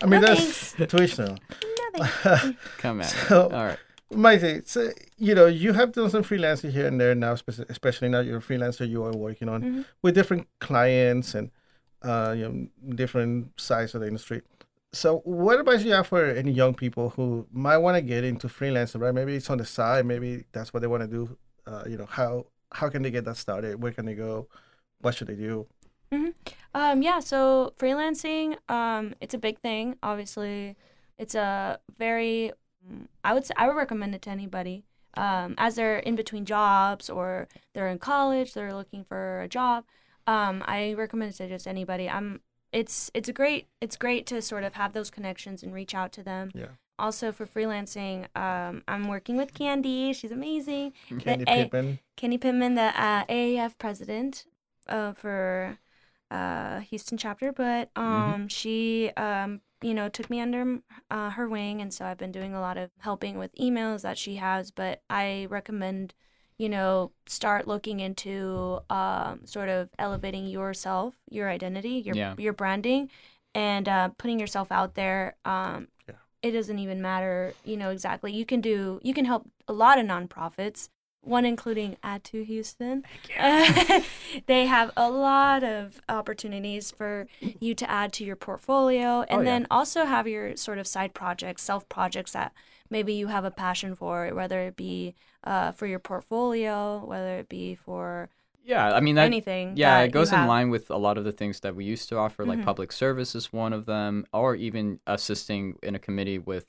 I 0.03 0.07
mean, 0.07 0.21
No 0.21 0.35
that's 0.35 0.73
Twitch 0.89 1.19
now. 1.19 1.37
Nothing. 1.95 2.57
Come 2.79 3.01
at 3.01 3.07
me. 3.15 3.19
So- 3.29 3.45
All 3.45 3.65
right. 3.65 3.79
Maite, 4.13 4.67
so, 4.67 4.91
you 5.19 5.35
know, 5.35 5.47
you 5.47 5.73
have 5.73 5.93
done 5.93 6.11
some 6.11 6.25
freelancing 6.25 6.71
here 6.73 6.87
and 6.87 7.01
there 7.01 7.15
now, 7.15 7.33
especially 7.69 8.09
now 8.09 8.21
you're 8.21 8.39
a 8.39 8.43
freelancer, 8.43 8.89
you 8.89 9.05
are 9.05 9.13
working 9.13 9.49
on 9.49 9.63
Mhm. 9.63 9.85
with 10.03 10.15
different 10.15 10.49
clients 10.59 11.35
and 11.35 11.51
uh, 12.03 12.35
you 12.37 12.49
know, 12.49 12.95
different 12.95 13.49
sides 13.61 13.95
of 13.95 14.01
the 14.01 14.07
industry. 14.07 14.41
So, 14.93 15.19
what 15.19 15.61
advice 15.61 15.83
do 15.83 15.89
you 15.89 15.95
have 15.95 16.07
for 16.07 16.25
any 16.25 16.51
young 16.51 16.73
people 16.75 17.11
who 17.11 17.47
might 17.53 17.77
want 17.77 17.97
to 17.97 18.01
get 18.01 18.25
into 18.25 18.49
freelancing, 18.49 19.01
right? 19.03 19.15
Maybe 19.15 19.35
it's 19.35 19.51
on 19.51 19.59
the 19.59 19.67
side, 19.67 20.07
maybe 20.07 20.45
that's 20.53 20.73
what 20.73 20.81
they 20.81 20.87
want 20.89 21.03
to 21.03 21.07
do. 21.07 21.37
Uh, 21.67 21.85
you 21.87 21.99
know, 21.99 22.07
how 22.07 22.47
how 22.73 22.89
can 22.89 23.03
they 23.03 23.11
get 23.11 23.25
that 23.27 23.37
started? 23.37 23.83
Where 23.83 23.93
can 23.93 24.07
they 24.07 24.15
go? 24.15 24.49
What 25.03 25.15
should 25.15 25.27
they 25.29 25.35
do? 25.35 25.67
Um, 26.75 27.03
yeah, 27.03 27.21
so 27.21 27.75
freelancing, 27.79 28.57
um, 28.71 29.15
it's 29.21 29.35
a 29.35 29.39
big 29.39 29.59
thing. 29.59 29.97
Obviously, 30.03 30.77
it's 31.19 31.35
a 31.35 31.79
very, 31.99 32.53
I 33.25 33.35
would 33.35 33.45
say, 33.45 33.55
I 33.57 33.67
would 33.67 33.77
recommend 33.77 34.15
it 34.15 34.23
to 34.23 34.31
anybody. 34.31 34.85
Um, 35.17 35.55
as 35.59 35.75
they're 35.75 35.99
in 35.99 36.15
between 36.15 36.45
jobs 36.45 37.11
or 37.11 37.49
they're 37.75 37.89
in 37.89 37.99
college, 37.99 38.55
they're 38.55 38.75
looking 38.75 39.05
for 39.05 39.41
a 39.41 39.49
job. 39.49 39.85
Um, 40.27 40.63
I 40.67 40.95
recommend 40.95 41.33
it 41.33 41.37
to 41.39 41.49
just 41.49 41.67
anybody. 41.67 42.09
I'm, 42.09 42.41
it's, 42.73 43.11
it's 43.13 43.29
a 43.29 43.33
great, 43.33 43.67
it's 43.81 43.97
great 43.97 44.25
to 44.27 44.41
sort 44.41 44.63
of 44.63 44.75
have 44.75 44.93
those 44.93 45.11
connections 45.11 45.63
and 45.63 45.75
reach 45.75 45.95
out 45.95 46.13
to 46.13 46.23
them. 46.23 46.53
Yeah. 46.55 46.67
Also 46.99 47.33
for 47.33 47.47
freelancing, 47.47 48.27
um, 48.37 48.83
I'm 48.87 49.09
working 49.09 49.37
with 49.37 49.55
Candy. 49.55 50.13
She's 50.13 50.31
amazing. 50.31 50.93
Candy 51.19 51.45
A- 51.49 51.65
Pittman. 51.65 51.99
Kenny 52.17 52.39
Pittman, 52.39 52.75
the 52.77 52.93
uh, 53.03 53.25
AAF 53.25 53.79
president 53.79 54.45
uh, 54.89 55.13
for 55.13 55.79
uh, 56.31 56.81
Houston 56.81 57.19
chapter, 57.19 57.53
but 57.53 57.91
um, 57.97 58.47
she, 58.49 59.11
um, 59.17 59.63
you 59.83 59.95
know, 59.95 60.09
took 60.09 60.29
me 60.31 60.41
under 60.41 60.79
uh, 61.11 61.31
her 61.31 61.49
wing, 61.49 61.81
and 61.81 61.93
so 61.93 62.05
I've 62.05 62.19
been 62.19 62.33
doing 62.33 62.55
a 62.55 62.61
lot 62.61 62.77
of 62.79 62.91
helping 62.99 63.39
with 63.39 63.55
emails 63.57 64.03
that 64.03 64.19
she 64.19 64.37
has. 64.37 64.71
But 64.71 65.03
I 65.09 65.47
recommend, 65.51 66.15
you 66.59 66.69
know, 66.69 67.13
start 67.27 67.67
looking 67.67 68.01
into 68.01 68.81
um, 68.91 69.47
sort 69.47 69.69
of 69.69 69.89
elevating 69.99 70.47
yourself, 70.47 71.15
your 71.31 71.49
identity, 71.49 72.03
your 72.05 72.17
Yeah. 72.17 72.35
your 72.39 72.53
branding, 72.53 73.11
and 73.55 73.89
uh, 73.89 74.09
putting 74.19 74.39
yourself 74.39 74.71
out 74.71 74.95
there. 74.95 75.37
Um, 75.45 75.89
Yeah. 76.09 76.17
It 76.43 76.53
doesn't 76.53 76.79
even 76.79 77.03
matter, 77.03 77.53
you 77.65 77.77
know, 77.77 77.91
exactly. 77.91 78.33
You 78.33 78.47
can 78.47 78.61
do, 78.61 79.01
you 79.03 79.13
can 79.13 79.25
help 79.27 79.49
a 79.69 79.73
lot 79.73 79.99
of 79.99 80.07
nonprofits 80.07 80.89
one 81.23 81.45
including 81.45 81.97
Ad 82.03 82.25
2 82.25 82.43
Houston. 82.43 83.05
they 84.47 84.67
have 84.67 84.91
a 84.97 85.11
lot 85.11 85.63
of 85.63 86.01
opportunities 86.09 86.91
for 86.91 87.27
you 87.61 87.75
to 87.75 87.91
add 87.91 88.13
to 88.15 88.25
your 88.25 88.37
portfolio 88.37 89.23
and 89.23 89.41
Oh, 89.41 89.43
yeah. 89.43 89.45
then 89.45 89.67
also 89.71 90.05
have 90.05 90.27
your 90.27 90.57
sort 90.57 90.79
of 90.79 90.87
side 90.87 91.15
projects, 91.15 91.63
self 91.63 91.89
projects 91.89 92.33
that 92.33 92.53
maybe 92.89 93.13
you 93.13 93.29
have 93.29 93.45
a 93.45 93.51
passion 93.51 93.95
for, 93.95 94.29
whether 94.35 94.61
it 94.61 94.77
be 94.77 95.15
uh, 95.45 95.73
for 95.73 95.87
your 95.87 95.99
portfolio, 95.99 97.05
whether 97.05 97.37
it 97.39 97.49
be 97.49 97.75
for 97.75 98.29
Yeah, 98.65 98.93
I 98.93 99.01
mean 99.01 99.15
that. 99.17 99.25
anything. 99.27 99.75
Yeah, 99.77 100.01
that 100.01 100.07
it 100.07 100.13
goes 100.13 100.33
in 100.33 100.39
have. 100.39 100.49
line 100.49 100.71
with 100.71 100.91
a 100.91 100.97
lot 100.97 101.17
of 101.19 101.25
the 101.25 101.33
things 101.33 101.61
that 101.61 101.75
we 101.75 101.85
used 101.85 102.09
to 102.11 102.17
offer, 102.19 102.45
like 102.45 102.59
Mhm. 102.61 102.65
public 102.65 102.93
service 102.93 103.35
is 103.35 103.53
one 103.53 103.73
of 103.73 103.87
them, 103.87 104.27
or 104.33 104.55
even 104.57 105.01
assisting 105.07 105.77
in 105.83 105.95
a 105.95 105.99
committee 105.99 106.39
with 106.39 106.67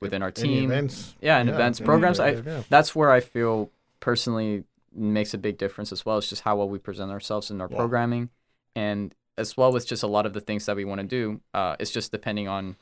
within 0.00 0.22
our 0.22 0.32
Any 0.36 0.48
team. 0.48 0.64
events. 0.70 1.14
Yeah, 1.20 1.38
and 1.38 1.48
events, 1.50 1.80
any 1.80 1.86
programs. 1.86 2.18
I, 2.20 2.30
yeah. 2.32 2.62
that's 2.70 2.94
where 2.96 3.10
I 3.10 3.20
feel 3.20 3.70
personally 4.00 4.64
makes 4.92 5.32
a 5.34 5.38
big 5.38 5.56
difference 5.58 5.92
as 5.92 6.04
well. 6.04 6.18
It's 6.18 6.28
just 6.28 6.42
how 6.42 6.56
well 6.56 6.68
we 6.68 6.78
present 6.78 7.10
ourselves 7.12 7.50
in 7.50 7.60
our 7.60 7.68
Yeah. 7.70 7.76
programming, 7.76 8.30
and 8.74 9.14
as 9.38 9.56
well 9.56 9.72
with 9.72 9.86
just 9.86 10.02
a 10.02 10.06
lot 10.06 10.26
of 10.26 10.32
the 10.32 10.40
things 10.40 10.66
that 10.66 10.76
we 10.76 10.84
want 10.84 11.00
to 11.00 11.06
do. 11.06 11.40
Uh, 11.54 11.76
it's 11.78 11.90
just 11.92 12.10
depending 12.12 12.48
on 12.48 12.76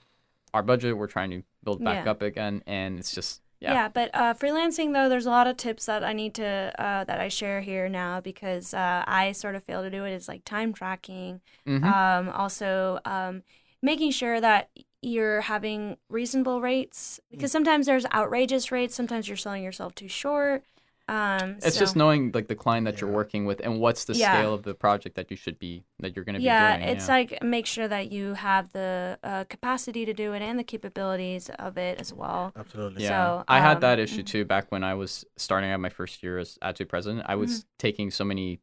our 0.54 0.62
budget. 0.62 0.96
We're 0.96 1.06
trying 1.06 1.30
to 1.30 1.42
build 1.62 1.84
back 1.84 2.04
Yeah. 2.06 2.10
up 2.10 2.22
again, 2.22 2.62
and 2.66 2.98
it's 2.98 3.12
just 3.14 3.42
yeah. 3.60 3.72
Yeah, 3.72 3.88
but 3.88 4.10
uh, 4.14 4.34
freelancing 4.34 4.92
though, 4.94 5.08
there's 5.08 5.26
a 5.26 5.30
lot 5.30 5.48
of 5.48 5.56
tips 5.56 5.86
that 5.86 6.04
I 6.04 6.12
need 6.12 6.32
to 6.34 6.72
uh, 6.78 7.04
that 7.04 7.20
I 7.20 7.28
share 7.28 7.60
here 7.60 7.88
now 7.88 8.20
because 8.20 8.72
uh, 8.72 9.02
I 9.06 9.32
sort 9.32 9.56
of 9.56 9.64
fail 9.64 9.82
to 9.82 9.90
do 9.90 10.04
it. 10.04 10.12
Is 10.12 10.28
like 10.28 10.44
time 10.44 10.72
tracking, 10.72 11.40
Mhm. 11.66 11.84
um, 11.84 12.28
also 12.30 13.00
um, 13.04 13.42
making 13.82 14.12
sure 14.12 14.40
that 14.40 14.70
you're 15.02 15.42
having 15.42 15.96
reasonable 16.08 16.60
rates 16.60 17.20
because 17.30 17.52
sometimes 17.52 17.86
there's 17.86 18.06
outrageous 18.14 18.72
rates. 18.72 18.94
Sometimes 18.94 19.28
you're 19.28 19.36
selling 19.36 19.62
yourself 19.64 19.94
too 19.94 20.08
short. 20.08 20.64
Um, 21.08 21.56
It's 21.62 21.74
so- 21.74 21.80
just 21.80 21.96
knowing 21.96 22.32
like 22.32 22.48
the 22.48 22.54
client 22.54 22.84
that 22.84 23.00
you're 23.00 23.10
working 23.10 23.46
with 23.46 23.60
and 23.64 23.80
what's 23.80 24.04
the 24.04 24.14
Yeah. 24.14 24.32
scale 24.32 24.52
of 24.52 24.62
the 24.62 24.74
project 24.74 25.16
that 25.16 25.30
you 25.30 25.36
should 25.36 25.58
be 25.58 25.84
that 26.00 26.14
you're 26.14 26.24
going 26.24 26.34
to 26.36 26.42
yeah, 26.42 26.76
be 26.76 26.82
doing. 26.84 26.96
it's 26.96 27.08
like 27.08 27.42
make 27.42 27.66
sure 27.66 27.88
that 27.88 28.12
you 28.12 28.34
have 28.34 28.70
the 28.72 29.18
uh, 29.22 29.44
capacity 29.44 30.04
to 30.04 30.12
do 30.12 30.34
it 30.34 30.42
and 30.42 30.58
the 30.58 30.64
capabilities 30.64 31.48
of 31.58 31.78
it 31.78 31.98
as 31.98 32.12
well. 32.12 32.52
Absolutely. 32.56 33.04
Yeah, 33.04 33.08
So, 33.38 33.44
I 33.48 33.60
had 33.60 33.76
um, 33.76 33.80
that 33.80 33.98
issue 33.98 34.22
mhm. 34.22 34.26
too 34.26 34.44
back 34.44 34.70
when 34.70 34.84
I 34.84 34.94
was 34.94 35.24
starting 35.36 35.70
out 35.70 35.80
my 35.80 35.88
first 35.88 36.22
year 36.22 36.38
as 36.38 36.58
ATU 36.62 36.84
president. 36.86 37.24
I 37.26 37.36
was 37.36 37.50
Mm-hmm. 37.60 37.68
taking 37.78 38.10
so 38.10 38.24
many 38.24 38.60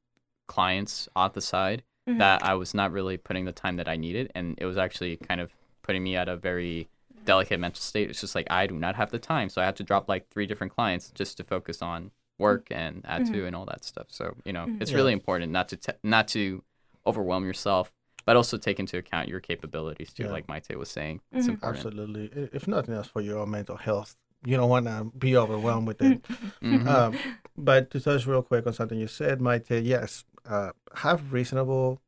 clients 0.48 1.10
off 1.16 1.34
the 1.34 1.42
side 1.42 1.84
Mhm. 2.08 2.20
that 2.20 2.44
I 2.44 2.54
was 2.54 2.74
not 2.76 2.92
really 2.92 3.18
putting 3.18 3.46
the 3.46 3.52
time 3.52 3.78
that 3.78 3.88
I 3.88 3.96
needed, 3.96 4.32
and 4.36 4.56
it 4.60 4.66
was 4.66 4.78
actually 4.78 5.18
kind 5.18 5.42
of 5.42 5.52
putting 5.82 6.04
me 6.04 6.16
at 6.16 6.30
a 6.30 6.36
very 6.38 6.88
delicate 7.24 7.60
mental 7.60 7.82
state. 7.82 8.10
It's 8.12 8.22
just 8.22 8.36
like 8.36 8.46
I 8.52 8.68
do 8.68 8.76
not 8.76 8.96
have 8.96 9.10
the 9.10 9.18
time, 9.18 9.50
so 9.50 9.60
I 9.62 9.66
had 9.66 9.76
to 9.78 9.84
drop 9.84 10.08
like 10.08 10.30
three 10.30 10.46
different 10.46 10.74
clients 10.74 11.10
just 11.12 11.38
to 11.38 11.44
focus 11.44 11.82
on 11.82 12.12
work 12.38 12.68
and 12.72 13.04
ATU 13.04 13.32
Mhm. 13.44 13.48
and 13.48 13.56
all 13.56 13.66
that 13.66 13.84
stuff. 13.84 14.08
So 14.10 14.36
you 14.46 14.54
know, 14.54 14.66
Mhm. 14.66 14.82
it's 14.82 14.92
Yeah. 14.92 14.98
really 14.98 15.14
important 15.14 15.52
not 15.52 15.70
to 15.70 15.78
te- 15.78 16.00
not 16.04 16.28
to 16.30 16.64
overwhelm 17.06 17.46
yourself. 17.46 17.92
But 18.26 18.36
also 18.36 18.58
take 18.58 18.80
into 18.80 18.98
account 18.98 19.30
your 19.30 19.40
capabilities 19.40 20.12
too, 20.12 20.24
Yeah. 20.24 20.32
like 20.32 20.48
Maite 20.48 20.76
was 20.76 20.90
saying. 20.90 21.22
It's 21.32 21.46
Mhm. 21.46 21.52
important. 21.52 21.86
Absolutely. 21.86 22.50
If 22.52 22.68
nothing 22.68 22.96
else 22.96 23.08
for 23.08 23.22
your 23.22 23.38
own 23.38 23.52
mental 23.52 23.78
health, 23.78 24.18
you 24.44 24.58
don't 24.58 24.68
want 24.68 24.88
to 24.88 25.12
be 25.16 25.38
overwhelmed 25.38 25.86
with 25.88 26.02
it. 26.02 26.24
Mhm. 26.64 26.88
um, 26.88 27.16
but 27.56 27.92
to 27.92 28.00
touch 28.00 28.26
real 28.26 28.42
quick 28.42 28.66
on 28.66 28.74
something 28.74 28.98
you 28.98 29.06
said, 29.06 29.42
Maite, 29.42 29.80
yes, 29.86 30.26
uh, 30.50 30.72
have 30.96 31.32
reasonable 31.32 32.02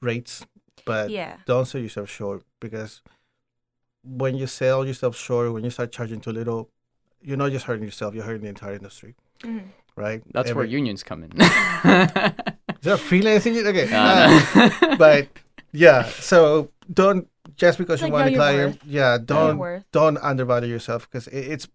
rates, 0.00 0.44
but 0.84 1.10
yeah. 1.10 1.38
don't 1.46 1.66
sell 1.66 1.80
yourself 1.80 2.08
short 2.10 2.42
because 2.60 3.00
when 4.02 4.34
you 4.36 4.48
sell 4.48 4.84
yourself 4.84 5.16
short, 5.16 5.52
when 5.52 5.62
you 5.62 5.70
start 5.70 5.92
charging 5.92 6.20
too 6.20 6.32
little, 6.32 6.70
you're 7.22 7.36
not 7.36 7.50
just 7.52 7.64
hurting 7.66 7.84
yourself, 7.84 8.14
you're 8.14 8.24
hurting 8.24 8.42
the 8.42 8.48
entire 8.48 8.74
industry, 8.74 9.14
Mhm. 9.42 9.62
right? 9.96 10.22
That's 10.32 10.52
where 10.54 10.64
unions 10.64 11.02
come 11.02 11.24
in. 11.24 11.32
Is 11.32 12.84
that 12.84 13.00
freelancing? 13.00 13.64
Okay. 13.66 13.88
Uh, 13.92 14.70
uh, 14.82 14.96
but 14.96 15.28
yeah, 15.72 16.04
so 16.04 16.70
don't 16.92 17.28
just 17.56 17.78
because 17.78 18.00
Like, 18.00 18.08
you 18.08 18.12
want 18.12 18.24
know 18.24 18.28
a 18.28 18.30
your 18.30 18.38
client, 18.38 18.72
worth. 18.74 18.84
yeah, 18.86 19.18
don't 19.22 19.84
don't 19.92 20.16
undervalue 20.18 20.68
yourself 20.70 21.08
because 21.10 21.26
it, 21.28 21.38
it's 21.52 21.68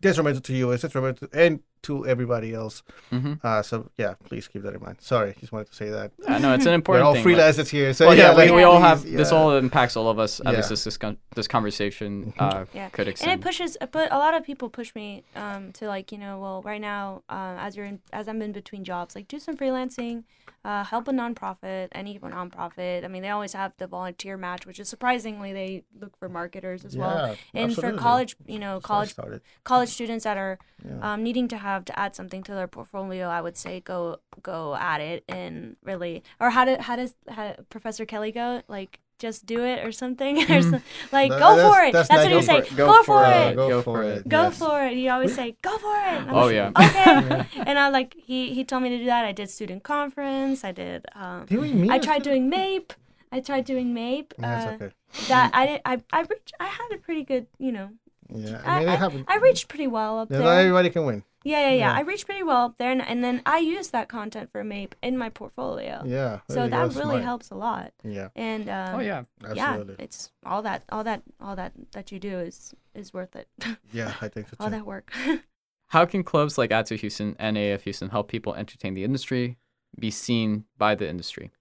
detrimental 0.00 0.40
to 0.42 0.52
you, 0.54 0.70
it's 0.70 0.82
detrimental 0.82 1.28
to, 1.28 1.38
and 1.38 1.60
to 1.84 2.06
everybody 2.06 2.52
else. 2.54 2.82
hmm 3.10 3.34
Uh, 3.42 3.62
so 3.62 3.90
yeah, 3.96 4.14
please 4.24 4.48
keep 4.48 4.62
that 4.62 4.74
in 4.74 4.80
mind. 4.80 4.96
Sorry, 5.00 5.34
just 5.40 5.52
wanted 5.52 5.68
to 5.70 5.74
say 5.74 5.88
that. 5.90 6.12
I 6.28 6.38
know 6.38 6.52
it's 6.54 6.66
an 6.66 6.74
important. 6.80 6.86
We're 6.88 6.98
important 6.98 7.06
all 7.06 7.14
thing. 7.14 7.24
like- 7.24 7.54
freelancers 7.54 7.68
here, 7.70 7.92
so 7.94 8.06
well, 8.06 8.16
yeah, 8.16 8.30
yeah, 8.30 8.36
like, 8.40 8.50
we, 8.50 8.56
we 8.56 8.62
all 8.64 8.78
please, 8.80 8.88
have 8.88 9.02
this. 9.18 9.32
All 9.32 9.56
impacts 9.56 9.96
all 9.96 10.08
of 10.08 10.18
us. 10.18 10.40
At 10.40 10.46
Yeah. 10.52 10.56
least 10.58 10.68
this 10.70 10.84
this, 10.84 10.96
con- 10.96 11.18
this 11.34 11.48
conversation 11.48 12.32
Mhm. 12.32 12.34
uh, 12.38 12.64
Yeah. 12.74 12.88
could 12.90 13.08
and 13.22 13.30
it 13.36 13.40
pushes 13.40 13.76
but 13.92 14.06
a 14.12 14.18
lot 14.18 14.34
of 14.34 14.42
people 14.50 14.68
push 14.68 14.90
me 14.94 15.08
um, 15.36 15.62
to 15.78 15.82
like 15.94 16.06
you 16.12 16.18
know 16.24 16.34
well 16.44 16.58
right 16.70 16.80
now 16.80 17.22
uh, 17.36 17.56
as 17.66 17.70
you're 17.76 17.86
in, 17.92 17.98
as 18.12 18.24
i'm 18.30 18.40
in 18.46 18.52
between 18.60 18.82
jobs 18.92 19.10
like 19.16 19.26
do 19.34 19.38
some 19.38 19.56
freelancing 19.56 20.16
uh, 20.64 20.82
help 20.92 21.04
a 21.08 21.12
nonprofit 21.22 21.88
any 22.00 22.12
nonprofit 22.18 23.04
i 23.04 23.08
mean 23.12 23.22
they 23.24 23.30
always 23.38 23.52
have 23.62 23.72
the 23.82 23.86
volunteer 23.98 24.36
match 24.46 24.62
which 24.68 24.78
is 24.82 24.88
surprisingly 24.94 25.50
they 25.60 25.70
look 26.02 26.14
for 26.20 26.28
marketers 26.40 26.80
as 26.88 26.94
well 26.96 27.18
and 27.54 27.70
absolutely. 27.70 27.98
for 27.98 28.02
college 28.08 28.32
you 28.54 28.58
know 28.64 28.74
That's 28.74 28.86
college 28.86 29.40
college 29.70 29.90
students 29.98 30.24
that 30.28 30.36
are 30.44 30.54
Yeah. 30.84 31.06
um, 31.14 31.18
needing 31.28 31.46
to 31.54 31.58
have 31.68 31.73
to 31.84 31.98
add 31.98 32.14
something 32.14 32.42
to 32.42 32.52
their 32.54 32.68
portfolio 32.68 33.28
i 33.28 33.40
would 33.40 33.56
say 33.56 33.80
go 33.80 34.18
go 34.42 34.74
at 34.76 35.00
it 35.00 35.24
and 35.28 35.76
really 35.82 36.22
or 36.40 36.50
how 36.50 36.64
did 36.64 36.80
how 36.82 36.96
does 36.96 37.14
how, 37.28 37.54
professor 37.70 38.04
kelly 38.04 38.30
go 38.32 38.62
like 38.68 39.00
just 39.20 39.46
do 39.46 39.62
it 39.64 39.86
or 39.86 39.92
something 39.92 40.38
or 40.50 40.60
so, 40.60 40.80
like 41.12 41.30
No, 41.30 41.38
go 41.38 41.56
that's- 41.56 41.72
for 41.72 41.84
it. 41.84 41.92
that's 41.92 42.08
That's, 42.08 42.22
what 42.24 42.28
he 42.32 42.34
go 42.34 42.40
say. 42.40 42.76
Go, 42.76 42.86
Go 42.86 42.96
for 42.98 43.04
for 43.04 43.24
it. 43.24 43.52
it. 43.52 43.56
Go 43.56 43.82
for 43.82 44.02
it. 44.02 44.28
Go 44.28 44.42
yes. 44.42 44.58
for 44.58 44.82
it. 44.84 44.92
He 44.94 45.08
always 45.08 45.34
say, 45.34 45.56
"Go 45.62 45.78
for 45.78 45.96
it." 45.96 46.20
I'm 46.28 46.30
Oh, 46.34 46.46
like, 46.46 46.54
yeah. 46.54 46.72
Okay. 46.76 47.62
and 47.64 47.78
I 47.78 47.88
like 47.90 48.14
he 48.18 48.52
he 48.52 48.64
told 48.64 48.82
me 48.82 48.88
to 48.88 48.98
do 48.98 49.04
that. 49.06 49.24
I 49.24 49.30
did 49.30 49.48
student 49.48 49.84
conference. 49.84 50.64
I 50.64 50.72
did. 50.72 51.06
Um, 51.14 51.46
Do 51.46 51.60
we 51.60 51.72
meet 51.72 51.90
I 51.92 51.98
tried 52.00 52.24
something? 52.24 52.50
doing 52.50 52.50
MAIP. 52.50 52.90
I 53.30 53.38
tried 53.40 53.64
doing 53.64 53.94
MAIP. 53.94 54.32
That's 54.36 54.66
uh, 54.66 54.74
okay. 54.84 54.94
That 55.28 55.50
I 55.54 55.66
did. 55.66 55.80
I 55.84 56.02
I 56.12 56.20
reached. 56.22 56.52
I 56.58 56.66
had 56.66 56.88
a 56.92 56.98
pretty 56.98 57.22
good. 57.22 57.46
You 57.58 57.70
know. 57.70 57.90
Yeah, 58.28 58.60
I 58.64 58.76
I 58.76 58.78
mean, 58.80 58.88
I, 58.88 58.94
it 58.94 58.98
happened. 58.98 59.24
I 59.28 59.36
reached 59.38 59.68
pretty 59.68 59.86
well 59.86 60.18
up 60.20 60.28
there. 60.28 60.40
Not 60.40 60.56
everybody 60.58 60.90
can 60.90 61.04
win. 61.04 61.22
Yeah, 61.44 61.60
yeah, 61.60 61.68
yeah, 61.68 61.74
Yeah. 61.74 61.92
I 61.92 62.00
reached 62.00 62.24
pretty 62.24 62.42
well 62.42 62.64
up 62.64 62.78
there, 62.78 62.90
and, 62.90 63.02
and 63.02 63.22
then 63.22 63.42
I 63.44 63.58
used 63.58 63.92
that 63.92 64.08
content 64.08 64.50
for 64.50 64.64
MAIP 64.64 64.92
in 65.02 65.18
my 65.18 65.28
portfolio. 65.28 66.02
Yeah. 66.06 66.40
So 66.48 66.66
that 66.66 66.94
really 66.94 66.94
smart. 66.94 67.22
helps 67.22 67.50
a 67.50 67.54
lot. 67.54 67.92
Yeah, 68.02 68.28
And 68.34 68.70
um, 68.70 68.94
Oh 68.96 69.00
yeah. 69.00 69.24
absolutely. 69.44 69.96
yeah, 69.98 70.04
it's 70.04 70.32
all 70.46 70.62
that, 70.62 70.84
all 70.88 71.04
that, 71.04 71.22
all 71.40 71.54
that 71.56 71.72
that 71.92 72.10
you 72.10 72.18
do 72.18 72.38
is 72.38 72.74
is 72.94 73.12
worth 73.12 73.36
it. 73.36 73.48
Yeah, 73.92 74.14
I 74.22 74.28
think 74.28 74.48
so 74.48 74.56
all 74.58 74.70
that 74.70 74.86
work. 74.86 75.12
How 75.88 76.06
can 76.06 76.24
clubs 76.24 76.56
like 76.56 76.72
Ad 76.72 76.86
2 76.86 76.94
Houston 76.96 77.36
and 77.38 77.58
AF 77.58 77.82
Houston 77.82 78.08
help 78.08 78.28
people 78.28 78.54
entertain 78.54 78.94
the 78.94 79.04
industry, 79.04 79.58
be 80.00 80.10
seen 80.10 80.64
by 80.78 80.94
the 80.94 81.08
industry? 81.08 81.52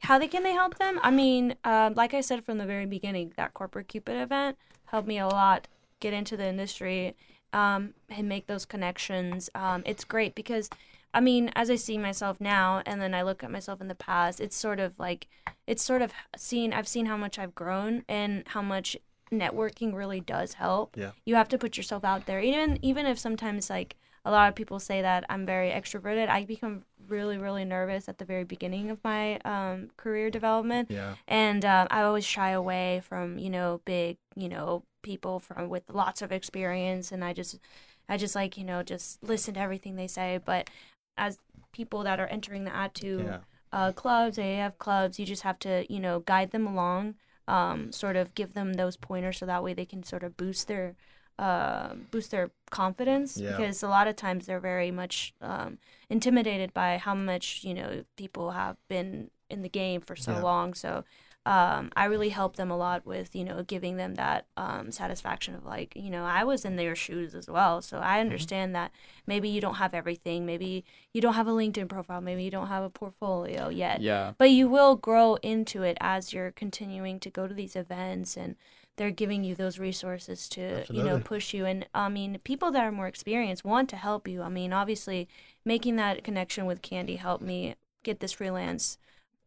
How 0.00 0.18
they 0.18 0.28
can 0.28 0.42
they 0.42 0.52
help 0.52 0.76
them? 0.78 1.00
I 1.02 1.10
mean, 1.10 1.56
um, 1.64 1.94
like 1.94 2.12
I 2.12 2.20
said 2.20 2.44
from 2.44 2.58
the 2.58 2.66
very 2.66 2.84
beginning, 2.86 3.32
that 3.38 3.54
corporate 3.54 3.88
Cupid 3.88 4.20
event 4.20 4.58
helped 4.84 5.08
me 5.08 5.18
a 5.18 5.26
lot 5.26 5.66
get 6.04 6.12
into 6.12 6.36
the 6.36 6.46
industry 6.46 7.16
um, 7.54 7.94
and 8.10 8.28
make 8.28 8.46
those 8.46 8.66
connections. 8.66 9.48
Um, 9.54 9.82
it's 9.86 10.04
great 10.04 10.34
because, 10.34 10.68
I 11.14 11.20
mean, 11.20 11.50
as 11.54 11.70
I 11.70 11.76
see 11.76 11.96
myself 11.96 12.40
now, 12.40 12.82
and 12.84 13.00
then 13.00 13.14
I 13.14 13.22
look 13.22 13.42
at 13.42 13.50
myself 13.50 13.80
in 13.80 13.88
the 13.88 13.94
past, 13.94 14.38
it's 14.38 14.54
sort 14.56 14.80
of 14.80 14.92
like, 14.98 15.28
it's 15.66 15.82
sort 15.82 16.02
of 16.02 16.12
seen. 16.36 16.74
I've 16.74 16.88
seen 16.88 17.06
how 17.06 17.16
much 17.16 17.38
I've 17.38 17.54
grown 17.54 18.04
and 18.06 18.42
how 18.48 18.60
much 18.60 18.98
networking 19.32 19.94
really 19.94 20.20
does 20.20 20.54
help. 20.54 20.94
Yeah. 20.94 21.12
You 21.24 21.36
have 21.36 21.48
to 21.48 21.58
put 21.58 21.78
yourself 21.78 22.04
out 22.04 22.26
there, 22.26 22.40
even 22.40 22.78
even 22.82 23.06
if 23.06 23.18
sometimes 23.18 23.70
like 23.70 23.96
a 24.26 24.30
lot 24.30 24.48
of 24.48 24.54
people 24.54 24.78
say 24.78 25.00
that 25.00 25.24
I'm 25.30 25.46
very 25.46 25.70
extroverted. 25.70 26.28
I 26.28 26.44
become 26.44 26.84
really 27.08 27.38
really 27.38 27.64
nervous 27.64 28.08
at 28.08 28.18
the 28.18 28.24
very 28.26 28.44
beginning 28.44 28.90
of 28.90 28.98
my 29.04 29.38
um, 29.44 29.90
career 29.96 30.30
development 30.30 30.90
Yeah, 30.90 31.14
and 31.26 31.64
uh, 31.64 31.86
I 31.90 32.02
always 32.02 32.24
shy 32.24 32.50
away 32.50 33.00
from 33.08 33.38
you 33.38 33.48
know 33.48 33.80
big 33.86 34.18
you 34.36 34.50
know 34.50 34.82
people 35.04 35.38
from 35.38 35.68
with 35.68 35.84
lots 35.88 36.20
of 36.22 36.32
experience, 36.32 37.12
and 37.12 37.22
I 37.24 37.32
just 37.32 37.60
I 38.08 38.16
just 38.16 38.34
like 38.34 38.58
you 38.58 38.64
know 38.64 38.82
just 38.82 39.22
listen 39.22 39.54
to 39.54 39.60
everything 39.60 39.94
they 39.94 40.08
say. 40.08 40.40
But 40.44 40.68
as 41.16 41.38
people 41.72 42.02
that 42.02 42.18
are 42.18 42.26
entering 42.26 42.64
the 42.64 42.74
Ad 42.74 42.94
2 42.94 43.24
yeah, 43.24 43.38
uh, 43.72 43.92
clubs, 43.92 44.38
AAF 44.38 44.78
clubs, 44.78 45.20
you 45.20 45.26
just 45.26 45.42
have 45.42 45.58
to 45.60 45.86
you 45.92 46.00
know 46.00 46.20
guide 46.20 46.50
them 46.50 46.66
along, 46.66 47.14
um, 47.46 47.92
sort 47.92 48.16
of 48.16 48.34
give 48.34 48.54
them 48.54 48.74
those 48.74 48.96
pointers 48.96 49.38
so 49.38 49.46
that 49.46 49.62
way 49.62 49.74
they 49.74 49.86
can 49.86 50.02
sort 50.02 50.24
of 50.24 50.36
boost 50.36 50.66
their 50.66 50.96
uh, 51.38 51.94
boost 52.10 52.30
their 52.30 52.50
confidence 52.70 53.36
Yeah. 53.36 53.50
because 53.56 53.82
a 53.82 53.88
lot 53.88 54.06
of 54.06 54.14
times 54.16 54.46
they're 54.46 54.60
very 54.60 54.90
much 54.92 55.34
um, 55.40 55.78
intimidated 56.08 56.72
by 56.72 56.96
how 56.98 57.14
much 57.14 57.64
you 57.64 57.74
know 57.74 58.04
people 58.16 58.52
have 58.52 58.76
been 58.88 59.30
in 59.50 59.62
the 59.62 59.68
game 59.68 60.00
for 60.00 60.16
so 60.16 60.32
Yeah. 60.32 60.42
long. 60.42 60.74
So 60.74 61.04
um, 61.46 61.90
I 61.94 62.06
really 62.06 62.30
help 62.30 62.56
them 62.56 62.70
a 62.70 62.76
lot 62.76 63.04
with 63.04 63.36
you 63.36 63.44
know 63.44 63.62
giving 63.62 63.96
them 63.96 64.14
that 64.14 64.46
um, 64.56 64.90
satisfaction 64.90 65.54
of 65.54 65.64
like 65.64 65.92
you 65.94 66.10
know 66.10 66.24
I 66.24 66.42
was 66.44 66.64
in 66.64 66.76
their 66.76 66.94
shoes 66.96 67.34
as 67.34 67.48
well, 67.48 67.82
so 67.82 67.98
I 67.98 68.20
understand 68.20 68.74
that 68.74 68.92
maybe 69.26 69.48
you 69.48 69.60
don't 69.60 69.74
have 69.74 69.92
everything, 69.94 70.46
maybe 70.46 70.84
you 71.12 71.20
don't 71.20 71.34
have 71.34 71.46
a 71.46 71.52
LinkedIn 71.52 71.88
profile, 71.88 72.20
maybe 72.22 72.42
you 72.44 72.50
don't 72.50 72.68
have 72.68 72.82
a 72.82 72.90
portfolio 72.90 73.68
yet, 73.68 74.00
Yeah. 74.00 74.32
but 74.38 74.50
you 74.50 74.68
will 74.68 74.96
grow 74.96 75.34
into 75.36 75.82
it 75.82 75.98
as 76.00 76.32
you're 76.32 76.50
continuing 76.52 77.20
to 77.20 77.30
go 77.30 77.46
to 77.46 77.54
these 77.54 77.76
events 77.76 78.36
and 78.36 78.56
they're 78.96 79.10
giving 79.10 79.42
you 79.44 79.54
those 79.56 79.78
resources 79.78 80.48
to 80.50 80.84
you 80.88 81.02
know 81.02 81.18
push 81.18 81.52
you. 81.52 81.66
And 81.66 81.86
i 81.94 82.08
mean 82.08 82.38
people 82.44 82.70
that 82.70 82.84
are 82.84 82.92
more 82.92 83.08
experienced 83.08 83.64
want 83.64 83.90
to 83.90 83.96
help 83.96 84.26
you. 84.28 84.40
I 84.40 84.48
mean 84.48 84.72
obviously 84.72 85.28
making 85.64 85.96
that 85.96 86.24
connection 86.24 86.64
with 86.64 86.80
candy 86.80 87.16
helped 87.16 87.42
me 87.44 87.74
get 88.02 88.20
this 88.20 88.32
freelance 88.32 88.96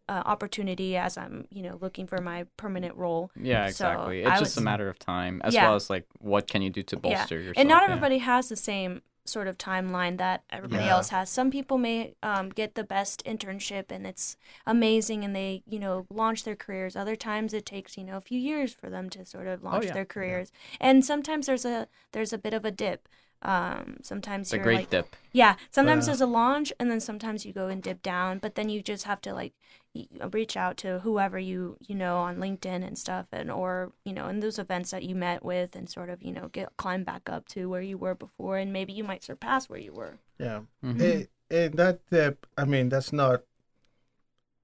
uh, 0.09 0.23
opportunity 0.25 0.95
as 0.97 1.17
i'm 1.17 1.45
you 1.51 1.61
know 1.63 1.77
looking 1.81 2.07
for 2.07 2.19
my 2.21 2.45
permanent 2.57 2.95
role 2.95 3.29
Yeah, 3.35 3.65
So, 3.65 3.69
exactly. 3.69 4.25
I 4.25 4.31
it's 4.31 4.39
just 4.39 4.57
a 4.57 4.61
matter 4.61 4.87
of 4.89 4.97
time, 4.99 5.41
as 5.43 5.53
Yeah. 5.53 5.65
well 5.65 5.75
as 5.75 5.89
like 5.89 6.05
what 6.19 6.47
can 6.47 6.61
you 6.61 6.69
do 6.69 6.83
to 6.83 6.95
bolster 6.97 7.35
yourself. 7.39 7.57
and 7.57 7.67
not 7.69 7.81
yeah. 7.83 7.89
everybody 7.89 8.19
has 8.19 8.47
the 8.49 8.55
same 8.55 9.01
sort 9.25 9.47
of 9.49 9.57
timeline 9.57 10.17
that 10.19 10.43
everybody 10.49 10.85
Yeah. 10.85 10.91
else 10.95 11.09
has 11.09 11.29
some 11.29 11.51
people 11.51 11.77
may 11.77 12.13
um, 12.23 12.47
get 12.49 12.75
the 12.75 12.83
best 12.85 13.21
internship 13.25 13.85
and 13.91 14.07
it's 14.07 14.37
amazing 14.65 15.25
and 15.25 15.35
they 15.35 15.63
you 15.67 15.79
know 15.79 16.05
launch 16.09 16.43
their 16.45 16.55
careers 16.55 16.95
other 16.95 17.17
times 17.17 17.53
it 17.53 17.65
takes 17.65 17.97
you 17.97 18.05
know 18.05 18.15
a 18.15 18.21
few 18.21 18.39
years 18.39 18.73
for 18.73 18.89
them 18.89 19.09
to 19.09 19.25
sort 19.25 19.47
of 19.47 19.61
launch 19.63 19.83
Oh, 19.83 19.87
yeah. 19.87 19.93
their 19.93 20.05
careers 20.05 20.51
and 20.79 21.03
sometimes 21.03 21.47
there's 21.47 21.65
a 21.65 21.87
there's 22.13 22.31
a 22.31 22.37
bit 22.37 22.53
of 22.53 22.63
a 22.63 22.71
dip 22.71 23.09
um, 23.43 23.97
sometimes 24.01 24.47
It's 24.47 24.53
a 24.53 24.55
you're 24.57 24.63
great 24.63 24.75
like 24.77 24.89
dip. 24.89 25.15
yeah 25.31 25.55
sometimes 25.71 26.05
Uh, 26.05 26.07
there's 26.07 26.21
a 26.21 26.25
launch 26.25 26.73
and 26.79 26.89
then 26.89 26.99
sometimes 26.99 27.45
you 27.45 27.53
go 27.53 27.67
and 27.67 27.83
dip 27.83 28.01
down 28.01 28.39
but 28.39 28.55
then 28.55 28.69
you 28.69 28.81
just 28.81 29.03
have 29.03 29.21
to 29.21 29.33
like 29.33 29.53
reach 30.31 30.55
out 30.63 30.75
to 30.83 30.99
whoever 31.05 31.39
you 31.51 31.77
you 31.89 31.95
know 31.95 32.15
on 32.27 32.37
linkedin 32.37 32.81
and 32.87 32.97
stuff 32.97 33.25
and 33.31 33.49
or 33.61 33.91
you 34.07 34.13
know 34.17 34.27
in 34.31 34.39
those 34.39 34.59
events 34.65 34.89
that 34.91 35.03
you 35.03 35.15
met 35.15 35.41
with 35.51 35.75
and 35.77 35.89
sort 35.89 36.09
of 36.09 36.17
you 36.27 36.33
know 36.37 36.47
get 36.57 36.67
climb 36.83 37.03
back 37.11 37.23
up 37.35 37.43
to 37.53 37.59
where 37.71 37.85
you 37.91 37.97
were 37.97 38.15
before 38.15 38.57
and 38.61 38.71
maybe 38.77 38.93
you 38.93 39.03
might 39.03 39.23
surpass 39.23 39.69
where 39.69 39.79
you 39.87 39.93
were 39.93 40.15
yeah. 40.39 40.61
Eh, 41.49 41.69
that 41.79 41.99
dip, 42.11 42.45
I 42.57 42.65
mean, 42.65 42.89
that's 42.89 43.13
not 43.13 43.39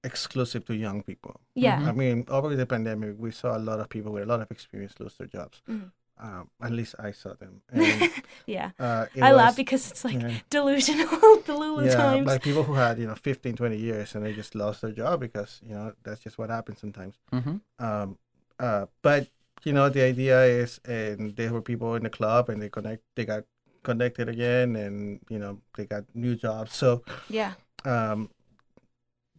exclusive 0.04 0.64
to 0.66 0.74
young 0.74 1.02
people. 1.02 1.40
yeah 1.54 1.80
Mhm. 1.80 1.88
I 1.88 1.92
mean, 1.92 2.24
over 2.28 2.54
the 2.54 2.66
pandemic, 2.66 3.16
we 3.18 3.30
saw 3.30 3.56
a 3.56 3.62
lot 3.68 3.80
of 3.80 3.88
people 3.88 4.12
with 4.12 4.22
a 4.22 4.26
lot 4.26 4.40
of 4.44 4.50
experience 4.50 5.00
lose 5.00 5.16
their 5.16 5.26
jobs. 5.26 5.62
Mhm. 5.66 5.90
Um, 6.18 6.48
at 6.62 6.70
least 6.70 6.94
I 6.98 7.10
saw 7.10 7.34
them. 7.34 7.60
And, 7.72 8.10
yeah 8.46 8.70
uh, 8.78 9.06
it 9.14 9.22
i 9.22 9.32
laugh 9.32 9.56
because 9.56 9.90
it's 9.90 10.04
like 10.04 10.14
yeah. 10.14 10.38
delusional 10.48 11.06
delulu 11.46 11.86
yeah, 11.86 11.96
times 11.96 12.26
like 12.26 12.42
people 12.42 12.62
who 12.62 12.74
had 12.74 12.98
you 12.98 13.06
know 13.06 13.14
15, 13.14 13.56
20 13.56 13.76
years 13.76 14.14
and 14.14 14.24
they 14.24 14.32
just 14.32 14.54
lost 14.54 14.82
their 14.82 14.92
job 14.92 15.20
because 15.20 15.60
you 15.66 15.74
know 15.74 15.92
that's 16.04 16.20
just 16.20 16.38
what 16.38 16.50
happens 16.50 16.78
sometimes. 16.78 17.14
hmm 17.32 17.56
Um, 17.78 18.18
uh, 18.60 18.86
but 19.02 19.28
you 19.64 19.72
know 19.72 19.88
the 19.88 20.02
idea 20.02 20.44
is, 20.44 20.80
and 20.84 21.34
there 21.36 21.52
were 21.52 21.62
people 21.62 21.94
in 21.96 22.04
the 22.04 22.10
club 22.10 22.48
and 22.48 22.62
they 22.62 22.68
connect, 22.68 23.02
they 23.16 23.24
got 23.24 23.44
connected 23.82 24.28
again, 24.28 24.76
and 24.76 25.20
you 25.28 25.38
know 25.38 25.58
they 25.76 25.86
got 25.86 26.04
new 26.14 26.36
jobs. 26.36 26.74
So 26.74 27.02
yeah 27.28 27.54
um, 27.84 28.30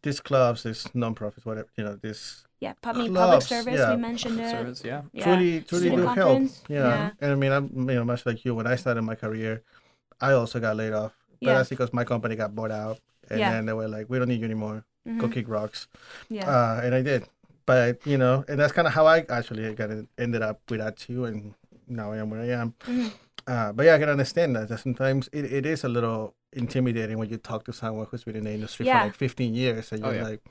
these 0.01 0.19
clubs, 0.19 0.63
these 0.63 0.87
non-profits, 0.93 1.45
whatever 1.45 1.69
you 1.77 1.83
know, 1.83 1.95
this 1.95 2.45
yeah 2.65 2.73
pu- 2.81 2.89
I 2.89 3.09
public 3.21 3.41
service 3.53 3.79
yeah. 3.79 3.91
we 3.95 3.97
mentioned 4.09 4.37
it 4.39 4.49
Service, 4.57 4.81
yeah. 4.91 5.01
yeah. 5.13 5.23
truly, 5.25 5.51
truly 5.69 5.87
Student 5.89 6.01
do 6.15 6.21
help. 6.21 6.41
Yeah. 6.75 6.87
yeah. 6.89 7.09
and 7.21 7.29
I 7.33 7.35
mean, 7.41 7.51
I'm 7.57 7.65
you 7.91 7.95
know 7.99 8.05
much 8.13 8.23
like 8.29 8.39
you. 8.45 8.51
When 8.59 8.67
I 8.73 8.75
started 8.83 9.01
my 9.11 9.15
career, 9.23 9.53
I 10.27 10.29
also 10.39 10.57
got 10.65 10.73
laid 10.81 10.93
off, 11.01 11.13
but 11.41 11.47
Yeah. 11.47 11.53
that's 11.57 11.69
because 11.73 11.89
my 11.99 12.03
company 12.11 12.35
got 12.43 12.49
bought 12.59 12.71
out, 12.83 12.97
and 13.29 13.39
Yeah. 13.39 13.51
then 13.53 13.61
they 13.67 13.73
were 13.79 13.87
like, 13.97 14.05
"We 14.09 14.15
don't 14.19 14.29
need 14.33 14.39
you 14.43 14.49
anymore. 14.51 14.77
Mhm. 15.07 15.19
Go 15.21 15.27
kick 15.35 15.47
rocks." 15.57 15.79
yeah 16.37 16.47
uh, 16.55 16.75
and 16.83 16.91
I 16.99 17.01
did. 17.11 17.21
But 17.71 17.91
you 18.11 18.17
know, 18.23 18.35
and 18.49 18.55
that's 18.59 18.73
kind 18.77 18.87
of 18.89 18.93
how 18.97 19.05
I 19.15 19.17
actually 19.37 19.65
got 19.81 19.89
in- 19.95 20.07
ended 20.25 20.41
up 20.49 20.57
with 20.69 20.79
that 20.83 20.95
too, 21.05 21.25
and 21.29 21.53
now 21.87 22.07
I 22.13 22.17
am 22.21 22.29
where 22.31 22.41
I 22.47 22.51
am. 22.61 22.73
Mhm. 22.89 23.09
Uh, 23.53 23.69
but 23.75 23.83
yeah, 23.85 23.95
I 23.95 23.99
can 24.01 24.09
understand 24.09 24.55
that. 24.55 24.69
that 24.69 24.79
sometimes 24.79 25.29
it, 25.31 25.45
it 25.59 25.65
is 25.73 25.83
a 25.83 25.89
little 25.97 26.33
intimidating 26.53 27.17
when 27.19 27.29
you 27.29 27.37
talk 27.37 27.61
to 27.65 27.73
someone 27.73 28.05
who's 28.09 28.23
been 28.23 28.35
in 28.41 28.45
the 28.49 28.53
industry 28.59 28.85
Yeah. 28.87 28.99
for 29.01 29.05
like 29.07 29.15
15 29.15 29.53
years, 29.53 29.91
and 29.91 29.99
Oh, 30.03 30.09
you're 30.09 30.21
yeah. 30.21 30.29
like, 30.33 30.41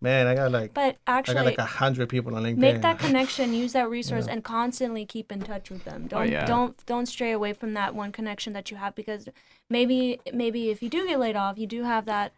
man, 0.00 0.26
I 0.26 0.34
got 0.34 0.50
like 0.52 0.72
but 0.74 0.96
actually, 1.06 1.36
I 1.36 1.40
got 1.40 1.44
like 1.46 1.58
a 1.58 1.64
hundred 1.64 2.08
people 2.08 2.34
on 2.36 2.42
LinkedIn. 2.42 2.56
make 2.58 2.82
that 2.82 2.98
connection 2.98 3.52
use 3.54 3.72
that 3.74 3.88
resource 3.90 4.26
Yeah. 4.26 4.32
and 4.34 4.44
constantly 4.44 5.04
keep 5.04 5.30
in 5.32 5.40
touch 5.40 5.70
with 5.70 5.84
them 5.84 6.04
Oh, 6.06 6.08
don't 6.18 6.30
yeah. 6.30 6.46
don't 6.46 6.86
don't 6.86 7.06
stray 7.06 7.32
away 7.32 7.52
from 7.52 7.74
that 7.74 7.94
one 7.94 8.12
connection 8.12 8.52
that 8.54 8.70
you 8.70 8.76
have 8.76 8.94
because 8.94 9.28
maybe 9.68 10.20
maybe 10.32 10.70
if 10.70 10.82
you 10.82 10.88
do 10.88 11.06
get 11.06 11.18
laid 11.18 11.36
off 11.36 11.58
you 11.58 11.66
do 11.66 11.82
have 11.84 12.06
that 12.06 12.32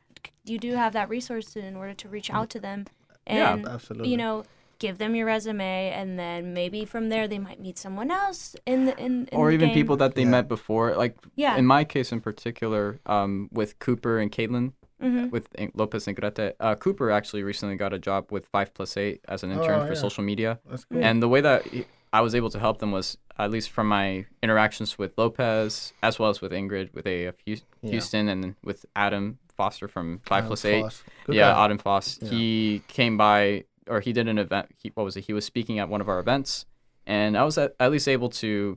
you 0.45 0.59
do 0.59 0.75
have 0.75 0.93
that 0.93 1.09
resource 1.09 1.57
in 1.57 1.77
order 1.77 1.95
to 1.95 2.09
reach 2.09 2.31
out 2.31 2.51
to 2.51 2.61
them 2.61 2.87
Yeah, 3.27 3.55
and 3.55 3.69
Absolutely. 3.69 4.11
you 4.11 4.17
know 4.17 4.45
give 4.79 4.99
them 4.99 5.15
your 5.15 5.27
resume 5.27 5.91
and 5.91 6.19
then 6.19 6.53
maybe 6.55 6.85
from 6.85 7.09
there 7.09 7.29
they 7.29 7.39
might 7.39 7.61
meet 7.61 7.79
someone 7.79 8.11
else 8.11 8.57
in 8.67 8.87
the 8.87 8.99
in, 8.99 9.29
in 9.31 9.39
or 9.39 9.49
the 9.49 9.55
even 9.55 9.69
game. 9.69 9.75
people 9.75 9.97
that 9.99 10.17
they 10.17 10.23
Yeah. 10.23 10.31
met 10.31 10.49
before. 10.49 10.97
Like 10.97 11.17
yeah 11.37 11.57
in 11.57 11.65
my 11.67 11.85
case 11.85 12.11
in 12.11 12.21
particular, 12.21 12.99
um, 13.07 13.49
with 13.53 13.79
Cooper 13.79 14.19
and 14.19 14.33
Caitlin, 14.33 14.73
hmm 15.03 15.29
with 15.31 15.49
Lopez 15.75 16.07
and 16.09 16.17
Grete, 16.17 16.55
uh, 16.61 16.75
Cooper 16.77 17.11
actually 17.11 17.43
recently 17.43 17.77
got 17.77 17.93
a 17.93 17.99
job 17.99 18.31
with 18.31 18.47
Five 18.47 18.73
Plus 18.75 18.97
Eight 18.97 19.21
as 19.29 19.43
an 19.43 19.51
Oh, 19.53 19.61
intern 19.61 19.87
for 19.87 19.95
yeah. 19.95 19.99
social 20.01 20.23
media. 20.25 20.59
That's 20.69 20.85
cool. 20.85 21.03
And 21.03 21.23
the 21.23 21.29
way 21.29 21.41
that 21.41 21.67
I 22.13 22.21
was 22.21 22.35
able 22.35 22.51
to 22.51 22.59
help 22.59 22.79
them 22.79 22.93
was, 22.93 23.17
at 23.39 23.51
least 23.51 23.71
from 23.71 23.89
my 23.89 24.27
interactions 24.43 24.99
with 24.99 25.13
Lopez, 25.17 25.93
as 26.03 26.19
well 26.19 26.29
as 26.31 26.41
with 26.43 26.53
Ingrid, 26.53 26.93
with 26.95 27.07
AF 27.07 27.35
Hous- 27.47 27.63
Yeah. 27.83 27.91
Houston, 27.93 28.29
and 28.29 28.55
with 28.63 28.85
Adam 28.95 29.39
Foster 29.57 29.89
from 29.89 30.21
Five 30.25 30.39
Adam 30.39 30.49
Plus 30.49 30.65
Eight. 30.67 30.83
Foss. 30.83 31.03
Yeah, 31.29 31.53
guy. 31.53 31.65
Adam 31.65 31.79
Foss. 31.79 32.19
Yeah. 32.21 32.29
He 32.31 32.83
came 32.89 33.17
by, 33.17 33.65
or 33.89 34.01
he 34.01 34.13
did 34.13 34.29
an 34.29 34.39
event. 34.39 34.67
He, 34.77 34.91
what 34.95 35.05
was 35.05 35.17
it? 35.17 35.23
He 35.25 35.33
was 35.33 35.45
speaking 35.47 35.79
at 35.79 35.89
one 35.89 36.01
of 36.03 36.09
our 36.09 36.19
events, 36.21 36.67
and 37.07 37.37
I 37.37 37.45
was 37.45 37.57
at, 37.59 37.75
at 37.81 37.91
least 37.91 38.07
able 38.09 38.29
to 38.31 38.77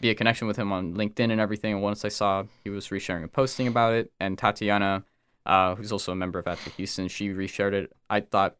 be 0.00 0.10
a 0.10 0.14
connection 0.14 0.48
with 0.48 0.56
him 0.56 0.72
on 0.72 0.94
LinkedIn 0.94 1.30
and 1.30 1.40
everything. 1.40 1.74
And 1.74 1.82
once 1.82 2.04
I 2.04 2.08
saw 2.08 2.44
he 2.64 2.70
was 2.70 2.88
resharing 2.88 3.22
a 3.22 3.28
posting 3.28 3.66
about 3.68 3.92
it, 3.94 4.10
and 4.18 4.36
Tatiana, 4.36 5.04
uh, 5.46 5.74
who's 5.74 5.92
also 5.92 6.12
a 6.12 6.16
member 6.16 6.38
of 6.38 6.44
the 6.44 6.70
Houston, 6.70 7.08
she 7.08 7.28
reshared 7.28 7.72
it. 7.72 7.92
I 8.08 8.20
thought 8.20 8.56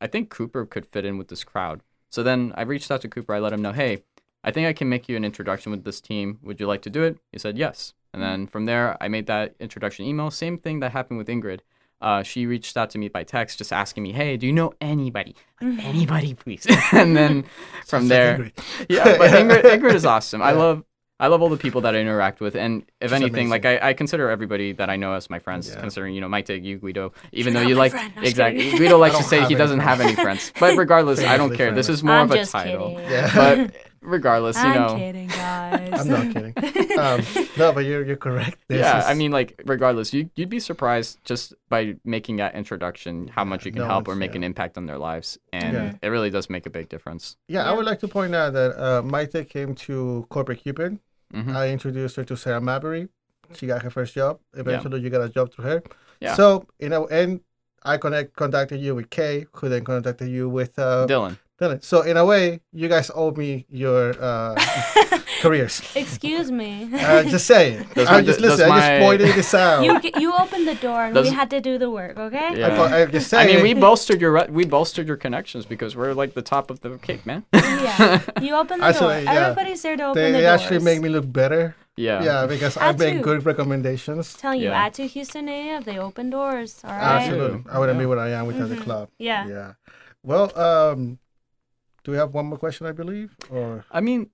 I 0.00 0.06
think 0.06 0.30
Cooper 0.30 0.66
could 0.66 0.86
fit 0.86 1.04
in 1.04 1.18
with 1.18 1.28
this 1.28 1.44
crowd. 1.44 1.80
So 2.10 2.22
then 2.22 2.52
I 2.56 2.62
reached 2.62 2.90
out 2.90 3.00
to 3.02 3.08
Cooper. 3.08 3.34
I 3.34 3.38
let 3.38 3.52
him 3.52 3.62
know, 3.62 3.72
hey, 3.72 4.02
I 4.44 4.50
think 4.50 4.66
I 4.66 4.72
can 4.72 4.88
make 4.88 5.08
you 5.08 5.16
an 5.16 5.24
introduction 5.24 5.70
with 5.70 5.84
this 5.84 6.00
team. 6.00 6.38
Would 6.42 6.60
you 6.60 6.66
like 6.66 6.82
to 6.82 6.90
do 6.90 7.04
it? 7.04 7.18
He 7.30 7.38
said 7.38 7.56
yes. 7.56 7.94
And 8.12 8.22
then 8.22 8.46
from 8.46 8.66
there, 8.66 8.96
I 9.00 9.08
made 9.08 9.26
that 9.26 9.54
introduction 9.58 10.04
email. 10.04 10.30
Same 10.30 10.58
thing 10.58 10.80
that 10.80 10.92
happened 10.92 11.18
with 11.18 11.28
Ingrid. 11.28 11.60
Uh, 12.02 12.22
she 12.22 12.46
reached 12.46 12.76
out 12.76 12.90
to 12.90 12.98
me 12.98 13.08
by 13.08 13.22
text, 13.22 13.58
just 13.58 13.72
asking 13.72 14.02
me, 14.02 14.10
"Hey, 14.10 14.36
do 14.36 14.44
you 14.44 14.52
know 14.52 14.74
anybody? 14.80 15.36
Anybody, 15.62 16.34
please?" 16.34 16.66
and 16.92 17.16
then 17.16 17.44
from 17.86 18.08
there, 18.08 18.50
yeah. 18.88 19.16
But 19.16 19.30
Ingrid, 19.30 19.62
Ingrid 19.62 19.94
is 19.94 20.04
awesome. 20.04 20.42
I 20.42 20.50
love, 20.50 20.82
I 21.20 21.28
love 21.28 21.40
all 21.40 21.48
the 21.48 21.56
people 21.56 21.82
that 21.82 21.94
I 21.94 22.00
interact 22.00 22.40
with, 22.40 22.56
and 22.56 22.82
if 23.00 23.10
She's 23.10 23.20
anything, 23.20 23.48
like. 23.48 23.64
I, 23.64 23.78
I 23.80 23.92
consider 23.92 24.28
everybody 24.28 24.72
that 24.72 24.90
I 24.90 24.96
know 24.96 25.14
as 25.14 25.30
my 25.30 25.38
friends. 25.38 25.68
Yeah. 25.68 25.80
Considering 25.80 26.14
you 26.14 26.20
know 26.20 26.28
Mike, 26.28 26.48
you, 26.48 26.78
Guido, 26.78 27.12
even 27.30 27.52
You're 27.52 27.62
though 27.62 27.68
you 27.68 27.74
like 27.76 27.92
friend. 27.92 28.12
Exactly. 28.22 28.72
Guido 28.72 28.98
likes 29.04 29.16
to 29.18 29.22
say 29.22 29.44
he 29.44 29.54
doesn't 29.54 29.80
have 29.80 30.00
any 30.00 30.14
friends. 30.14 30.50
friends. 30.50 30.52
But 30.58 30.76
regardless, 30.76 31.20
I 31.20 31.36
don't 31.36 31.50
Famously 31.50 31.56
care. 31.58 31.72
This 31.72 31.88
is 31.88 32.02
more 32.02 32.16
I'm 32.16 32.24
of 32.24 32.32
a 32.32 32.36
just 32.38 32.50
title. 32.50 32.92
Yeah. 33.00 33.30
But 33.34 33.76
regardless, 34.02 34.56
you 34.56 34.62
know, 34.64 34.68
I'm 34.68 34.74
know. 34.74 34.96
kidding, 34.96 35.26
guys. 35.42 36.00
I'm 36.00 36.08
not 36.08 36.34
kidding. 36.34 36.98
Um, 36.98 37.20
no, 37.56 37.72
but 37.72 37.84
you're 37.84 38.04
you're 38.04 38.16
correct. 38.16 38.58
This 38.68 38.80
yeah, 38.80 38.98
is- 38.98 39.06
I 39.06 39.14
mean, 39.14 39.30
like, 39.32 39.60
regardless, 39.64 40.12
you 40.12 40.28
you'd 40.36 40.48
be 40.50 40.60
surprised 40.60 41.18
just 41.24 41.54
by 41.68 41.96
making 42.04 42.36
that 42.36 42.54
introduction 42.54 43.28
how 43.28 43.44
much 43.44 43.64
you 43.64 43.72
can 43.72 43.82
No 43.82 43.86
help 43.86 44.08
or 44.08 44.14
make 44.14 44.32
yeah. 44.32 44.38
an 44.38 44.44
impact 44.44 44.76
on 44.76 44.86
their 44.86 44.98
lives, 44.98 45.38
and 45.52 45.72
Yeah. 45.74 45.92
it 46.02 46.08
really 46.08 46.30
does 46.30 46.50
make 46.50 46.66
a 46.66 46.70
big 46.70 46.88
difference. 46.88 47.36
yeah, 47.48 47.64
I 47.68 47.72
would 47.72 47.86
like 47.86 48.00
to 48.00 48.08
point 48.08 48.34
out 48.34 48.52
that 48.52 48.70
uh, 48.78 49.02
Maite 49.02 49.48
came 49.48 49.74
to 49.86 50.26
Corporate 50.28 50.62
Cupid. 50.62 50.98
hmm 51.32 51.56
I 51.56 51.70
introduced 51.70 52.16
her 52.16 52.24
to 52.24 52.36
Sarah 52.36 52.60
Mabry. 52.60 53.08
She 53.54 53.66
got 53.66 53.82
her 53.82 53.90
first 53.90 54.14
job. 54.14 54.40
Eventually, 54.54 55.00
you 55.00 55.10
got 55.10 55.20
a 55.22 55.28
job 55.28 55.52
through 55.52 55.64
her. 55.64 55.82
Yeah. 56.20 56.34
So, 56.34 56.66
you 56.78 56.88
know, 56.88 57.06
and 57.08 57.40
I 57.84 57.96
connect 57.98 58.36
contacted 58.36 58.80
you 58.80 58.94
with 58.94 59.10
Kay, 59.10 59.46
who 59.52 59.68
then 59.68 59.84
contacted 59.84 60.28
you 60.28 60.48
with 60.48 60.78
uh, 60.78 61.06
Dylan, 61.06 61.08
Dylan. 61.08 61.38
So, 61.82 62.02
in 62.02 62.16
a 62.16 62.24
way, 62.24 62.60
you 62.72 62.88
guys 62.88 63.10
owe 63.14 63.30
me 63.30 63.66
your 63.70 64.14
uh, 64.20 64.54
careers. 65.42 65.80
Excuse 65.94 66.50
me. 66.50 66.88
Uh, 66.92 67.22
just 67.24 67.46
saying. 67.46 67.86
Does 67.94 68.08
I 68.08 68.12
my- 68.12 68.22
just 68.22 68.40
does 68.40 68.58
listen. 68.58 68.70
I 68.70 68.80
just 68.80 69.02
pointed 69.04 69.28
this 69.34 69.54
out. 69.64 69.84
you 69.84 69.92
you 70.20 70.32
opened 70.34 70.66
the 70.66 70.74
door 70.76 71.04
and 71.04 71.14
we 71.14 71.30
had 71.30 71.50
to 71.50 71.60
do 71.60 71.78
the 71.78 71.90
work, 71.90 72.18
okay? 72.18 72.58
Yeah. 72.58 72.66
I, 72.66 72.70
po- 72.76 72.84
I'm 72.96 73.10
just 73.12 73.32
I 73.34 73.46
mean, 73.46 73.62
we 73.62 73.74
bolstered 73.74 74.20
your 74.20 74.32
we 74.50 74.64
bolstered 74.64 75.06
your 75.06 75.16
connections 75.16 75.64
because 75.66 75.94
we're 75.96 76.14
like 76.14 76.34
the 76.34 76.42
top 76.42 76.70
of 76.70 76.80
the 76.80 76.98
cake, 76.98 77.24
man. 77.26 77.44
Yeah. 77.52 78.20
You 78.40 78.54
opened 78.54 78.82
the 78.82 78.86
Actually, 78.86 79.24
door. 79.24 79.34
yeah. 79.34 79.40
Everybody's 79.50 79.82
there 79.82 79.96
to 79.96 80.04
open 80.10 80.22
they, 80.22 80.30
the 80.32 80.38
door. 80.38 80.40
they 80.42 80.46
actually 80.46 80.78
make 80.80 81.00
me 81.00 81.08
look 81.08 81.30
better. 81.30 81.74
yeah. 81.96 82.22
Yeah, 82.22 82.46
because 82.46 82.76
I 82.76 82.88
Add 82.90 82.98
make 82.98 83.16
to. 83.16 83.22
good 83.22 83.44
recommendations. 83.46 84.34
telling 84.34 84.60
you, 84.60 84.68
Yeah. 84.70 84.86
Ad 84.86 84.94
2 84.94 85.06
Houston 85.14 85.48
AF, 85.48 85.84
they 85.84 85.98
open 85.98 86.30
doors. 86.30 86.80
All 86.84 86.90
right. 86.90 87.20
Absolutely. 87.20 87.60
I 87.70 87.78
wouldn't 87.78 87.96
Yeah. 87.98 88.02
be 88.02 88.06
what 88.06 88.18
I 88.18 88.30
am 88.38 88.46
without 88.46 88.68
the 88.68 88.76
Mhm. 88.76 88.86
club. 88.86 89.08
Yeah. 89.18 89.46
Yeah. 89.48 89.72
Well, 90.22 90.46
um, 90.58 91.18
do 92.04 92.10
we 92.10 92.16
have 92.16 92.34
one 92.34 92.46
more 92.46 92.58
question, 92.58 92.86
I 92.86 92.92
believe? 92.92 93.36
Or 93.50 93.84
I 93.90 94.00
mean, 94.00 94.30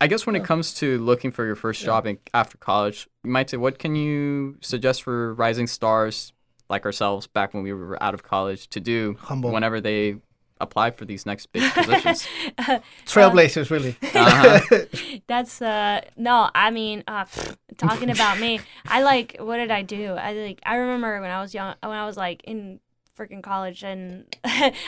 I 0.00 0.06
guess 0.06 0.26
when 0.26 0.36
it 0.36 0.44
comes 0.44 0.74
to 0.74 0.98
looking 0.98 1.30
for 1.30 1.44
your 1.44 1.56
first 1.56 1.82
job 1.82 2.06
in, 2.06 2.18
after 2.32 2.56
college, 2.56 3.08
you 3.24 3.30
might 3.30 3.50
say, 3.50 3.56
what 3.56 3.78
can 3.78 3.94
you 3.96 4.56
suggest 4.60 5.02
for 5.02 5.34
rising 5.34 5.66
stars 5.66 6.32
like 6.70 6.84
ourselves 6.86 7.26
back 7.26 7.54
when 7.54 7.62
we 7.62 7.72
were 7.72 8.00
out 8.02 8.14
of 8.14 8.22
college 8.22 8.68
to 8.68 8.80
do 8.80 9.16
humble 9.20 9.50
whenever 9.50 9.80
they 9.80 10.16
apply 10.60 10.90
for 10.90 11.04
these 11.04 11.26
next 11.26 11.52
big 11.52 11.70
positions? 11.72 12.26
trailblazers, 13.06 13.70
really? 13.70 13.96
Uh-huh. 14.14 15.18
That's 15.26 15.60
uh 15.60 16.00
no, 16.16 16.48
I 16.54 16.70
mean, 16.70 17.04
uh, 17.06 17.24
pfft, 17.24 17.56
talking 17.76 18.10
about 18.10 18.38
me, 18.38 18.60
I 18.86 19.02
like 19.02 19.36
what 19.38 19.56
did 19.58 19.70
I 19.70 19.82
do? 19.82 20.12
I 20.12 20.32
like 20.32 20.60
I 20.64 20.76
remember 20.76 21.20
when 21.20 21.30
I 21.30 21.40
was 21.42 21.52
young, 21.52 21.74
when 21.82 21.92
I 21.92 22.06
was 22.06 22.16
like 22.16 22.42
in 22.44 22.80
freaking 23.18 23.42
college, 23.42 23.82
and 23.82 24.24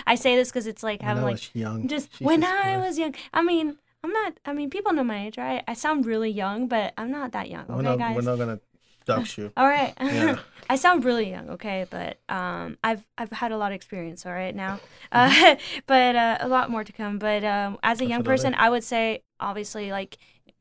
I 0.06 0.14
say 0.14 0.36
this 0.36 0.48
because 0.50 0.66
it's 0.66 0.82
like 0.82 1.02
having 1.02 1.24
like 1.24 1.54
young. 1.54 1.88
just 1.88 2.10
Jesus 2.12 2.26
when 2.26 2.44
I 2.44 2.48
Christ. 2.76 2.86
was 2.86 2.98
young. 2.98 3.14
I 3.34 3.42
mean, 3.42 3.76
I'm 4.04 4.12
not. 4.12 4.34
I 4.46 4.52
mean, 4.52 4.70
people 4.70 4.92
know 4.92 5.04
my 5.04 5.26
age, 5.26 5.36
right? 5.36 5.62
I 5.68 5.74
sound 5.74 6.06
really 6.06 6.30
young, 6.30 6.68
but 6.68 6.94
I'm 6.96 7.10
not 7.10 7.32
that 7.32 7.50
young. 7.50 7.66
we're 7.68 7.74
Okay, 7.76 7.82
not, 7.84 7.98
guys. 7.98 8.16
we're 8.16 8.22
not 8.22 8.38
gonna 8.38 8.60
dox 9.04 9.36
you. 9.36 9.52
All 9.56 9.66
right. 9.66 9.92
Yeah. 10.00 10.38
I 10.70 10.76
sound 10.76 11.04
really 11.04 11.28
young, 11.30 11.50
okay, 11.50 11.84
but 11.90 12.18
um, 12.28 12.78
I've 12.84 13.04
I've 13.18 13.32
had 13.32 13.50
a 13.50 13.56
lot 13.58 13.72
of 13.72 13.76
experience, 13.76 14.24
all 14.24 14.32
right 14.32 14.54
now, 14.54 14.78
uh, 15.10 15.56
but 15.86 16.14
uh, 16.14 16.38
a 16.40 16.46
lot 16.46 16.70
more 16.70 16.84
to 16.84 16.92
come. 16.92 17.18
But 17.18 17.42
um, 17.42 17.76
as 17.82 18.00
a 18.00 18.04
young 18.06 18.22
person, 18.22 18.54
I 18.54 18.70
would 18.70 18.84
say 18.84 19.22
obviously 19.40 19.90
like 19.90 20.16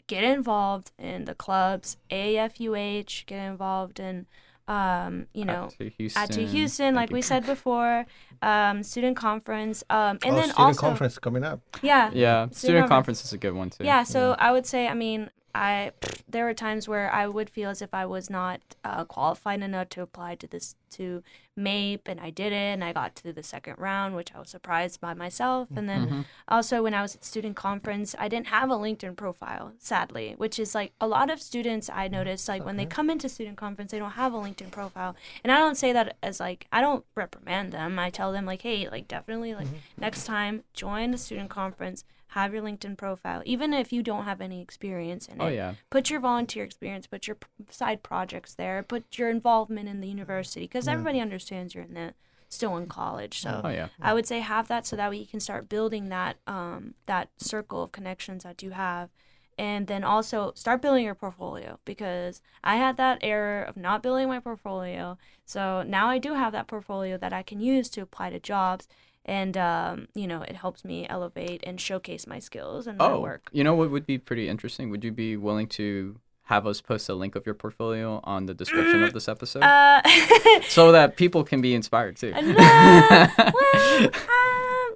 get 0.08 0.24
involved 0.24 0.92
in 0.98 1.26
the 1.26 1.36
clubs, 1.36 1.98
AFUH, 2.10 3.28
get 3.28 3.38
involved 3.46 4.00
in, 4.00 4.26
um, 4.70 5.26
you 5.34 5.44
know, 5.46 5.64
Ad 5.66 5.72
2 5.80 5.92
Houston. 5.98 6.22
Ad 6.22 6.32
2 6.32 6.46
Houston, 6.46 6.96
like 6.96 7.10
Thank 7.10 7.16
we 7.16 7.22
said 7.24 7.46
before, 7.46 8.06
um, 8.42 8.84
student 8.84 9.18
conference, 9.18 9.84
um, 9.90 10.20
and 10.24 10.34
oh, 10.34 10.36
then 10.36 10.50
student 10.50 10.60
also 10.60 10.80
conference 10.80 11.18
coming 11.18 11.44
up. 11.44 11.60
yeah, 11.82 12.12
Yeah, 12.14 12.46
Student 12.46 12.56
student 12.56 12.78
conference. 12.84 12.90
conference 12.90 13.26
is 13.26 13.34
a 13.34 13.38
good 13.38 13.54
one 13.54 13.70
too. 13.72 13.84
yeah, 13.84 14.04
so 14.04 14.36
I 14.38 14.52
would 14.52 14.66
say, 14.68 14.88
I 14.88 14.94
mean, 14.94 15.30
I 15.56 15.92
there 16.28 16.46
were 16.46 16.54
times 16.54 16.88
where 16.88 17.12
I 17.12 17.28
would 17.28 17.50
feel 17.50 17.70
as 17.72 17.82
if 17.82 17.94
I 17.94 18.06
was 18.06 18.30
not 18.30 18.62
uh, 18.84 19.04
qualified 19.06 19.62
enough 19.64 19.90
to 19.90 20.02
apply 20.02 20.36
to 20.36 20.48
this 20.48 20.76
to 20.92 21.24
MAIP, 21.58 22.02
and 22.08 22.20
I 22.20 22.30
did 22.30 22.52
it, 22.52 22.56
and 22.74 22.84
I 22.84 22.94
got 22.94 23.16
to 23.18 23.34
the 23.34 23.44
second 23.44 23.76
round, 23.78 24.16
which 24.16 24.34
I 24.34 24.40
was 24.40 24.50
surprised 24.50 25.02
by 25.02 25.14
myself. 25.14 25.68
And 25.76 25.88
then 25.90 26.08
Mhm. 26.10 26.26
also 26.48 26.82
when 26.84 26.94
I 26.94 27.02
was 27.02 27.16
at 27.16 27.24
student 27.26 27.56
conference, 27.56 28.16
I 28.18 28.28
didn't 28.28 28.48
have 28.48 28.70
a 28.72 28.76
LinkedIn 28.76 29.16
profile, 29.16 29.74
sadly, 29.80 30.34
which 30.38 30.58
is 30.60 30.74
like 30.74 30.94
a 31.02 31.08
lot 31.08 31.30
of 31.30 31.42
students 31.42 31.90
I 31.92 32.08
noticed 32.08 32.48
like 32.48 32.64
when 32.64 32.78
they 32.78 32.86
come 32.86 33.10
into 33.10 33.28
student 33.30 33.58
conference, 33.58 33.92
they 33.92 34.00
don't 34.00 34.12
have 34.12 34.34
a 34.34 34.38
LinkedIn 34.38 34.72
profile, 34.72 35.16
and 35.44 35.52
I 35.52 35.58
don't 35.58 35.76
say 35.76 35.92
that 35.94 36.18
as 36.24 36.40
like 36.40 36.68
I 36.72 36.82
don't 36.82 37.06
reprimand 37.16 37.72
them. 37.72 38.00
I 38.00 38.10
tell 38.10 38.32
them 38.32 38.46
like, 38.46 38.62
hey, 38.62 38.88
like 38.90 39.08
definitely 39.08 39.54
like 39.56 39.68
next 39.98 40.26
time 40.26 40.64
join 40.74 41.12
the 41.12 41.18
student 41.18 41.50
conference. 41.50 42.04
Have 42.34 42.54
your 42.54 42.62
LinkedIn 42.64 42.96
profile, 42.98 43.42
even 43.46 43.74
if 43.74 43.92
you 43.92 44.04
don't 44.04 44.26
have 44.26 44.40
any 44.42 44.62
experience 44.62 45.28
in 45.28 45.42
it 45.42 45.44
Oh 45.44 45.48
yeah. 45.48 45.74
put 45.90 46.10
your 46.10 46.20
volunteer 46.20 46.64
experience, 46.64 47.08
put 47.08 47.28
your 47.28 47.38
side 47.70 48.04
projects 48.04 48.54
there, 48.54 48.84
put 48.84 49.18
your 49.18 49.30
involvement 49.30 49.90
in 49.90 50.00
the 50.02 50.08
university 50.08 50.66
because 50.66 50.86
Yeah. 50.88 50.94
everybody 50.94 51.20
understands 51.20 51.74
you're 51.74 51.84
in 51.86 51.96
the 51.96 52.14
still 52.48 52.78
in 52.78 52.88
college. 52.88 53.40
So 53.42 53.62
Oh 53.64 53.70
yeah. 53.70 53.88
I 54.02 54.14
would 54.14 54.26
say 54.28 54.40
have 54.40 54.68
that 54.68 54.86
so 54.86 54.96
that 54.96 55.10
way 55.10 55.18
you 55.18 55.28
can 55.28 55.40
start 55.40 55.70
building 55.70 56.10
that 56.10 56.38
um 56.48 56.94
that 57.06 57.30
circle 57.38 57.84
of 57.84 57.92
connections 57.92 58.44
that 58.44 58.62
you 58.64 58.72
have. 58.72 59.10
And 59.58 59.88
then 59.88 60.06
also 60.06 60.54
start 60.56 60.82
building 60.82 61.04
your 61.04 61.16
portfolio 61.16 61.80
because 61.84 62.42
I 62.64 62.78
had 62.78 62.96
that 62.96 63.20
error 63.22 63.62
of 63.62 63.76
not 63.76 64.02
building 64.02 64.30
my 64.30 64.40
portfolio. 64.40 65.18
So 65.46 65.84
now 65.84 66.08
I 66.08 66.18
do 66.18 66.34
have 66.34 66.54
that 66.54 66.68
portfolio 66.68 67.18
that 67.18 67.34
I 67.34 67.44
can 67.44 67.60
use 67.60 67.90
to 67.90 68.02
apply 68.02 68.30
to 68.30 68.40
jobs. 68.40 68.88
And, 69.30 69.56
um, 69.58 70.08
you 70.16 70.26
know, 70.26 70.42
it 70.42 70.56
helps 70.56 70.84
me 70.84 71.06
elevate 71.08 71.62
and 71.64 71.80
showcase 71.80 72.26
my 72.26 72.40
skills 72.40 72.88
and 72.88 72.98
my 72.98 73.06
Oh, 73.12 73.20
work. 73.22 73.44
you 73.52 73.64
know 73.64 73.76
what 73.76 73.92
would 73.92 74.08
be 74.08 74.18
pretty 74.18 74.50
interesting? 74.50 74.90
Would 74.90 75.04
you 75.04 75.12
be 75.12 75.38
willing 75.38 75.68
to 75.80 76.20
have 76.46 76.66
us 76.66 76.82
post 76.82 77.08
a 77.10 77.14
link 77.14 77.36
of 77.36 77.46
your 77.46 77.54
portfolio 77.54 78.20
on 78.24 78.48
the 78.48 78.56
description 78.56 79.04
of 79.04 79.14
this 79.14 79.28
episode 79.36 79.62
Uh, 79.62 80.02
so 80.68 80.92
that 80.92 81.16
people 81.16 81.44
can 81.44 81.62
be 81.62 81.76
inspired 81.76 82.16
too? 82.18 82.32
No, 82.32 82.42
well, 83.38 84.10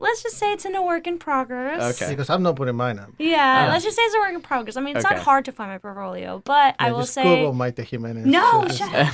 let's 0.04 0.22
just 0.22 0.38
say 0.38 0.51
it's 0.54 0.66
in 0.66 0.76
a 0.76 0.84
work 0.84 1.08
in 1.08 1.18
progress. 1.18 1.95
Okay. 2.01 2.12
Because 2.12 2.30
I'm 2.30 2.43
not 2.43 2.56
putting 2.56 2.76
mine 2.76 2.99
up. 2.99 3.10
Yeah, 3.18 3.66
Uh. 3.68 3.72
let's 3.72 3.84
just 3.84 3.95
say 3.95 4.04
it's 4.04 4.16
a 4.16 4.20
work 4.20 4.34
in 4.34 4.41
progress. 4.41 4.76
I 4.78 4.82
mean, 4.82 4.95
it's 4.97 5.06
Okay. 5.06 5.16
not 5.16 5.24
hard 5.24 5.45
to 5.45 5.51
find 5.51 5.72
my 5.72 5.78
portfolio, 5.80 6.41
but 6.45 6.76
I 6.80 6.91
will 6.91 6.99
just 7.01 7.14
say 7.14 7.24
Google 7.24 7.54
Maite 7.54 7.80
Jimenez. 7.84 8.26
no. 8.26 8.66
Just- 8.66 8.78
Shut 8.80 8.93
up. 8.93 9.08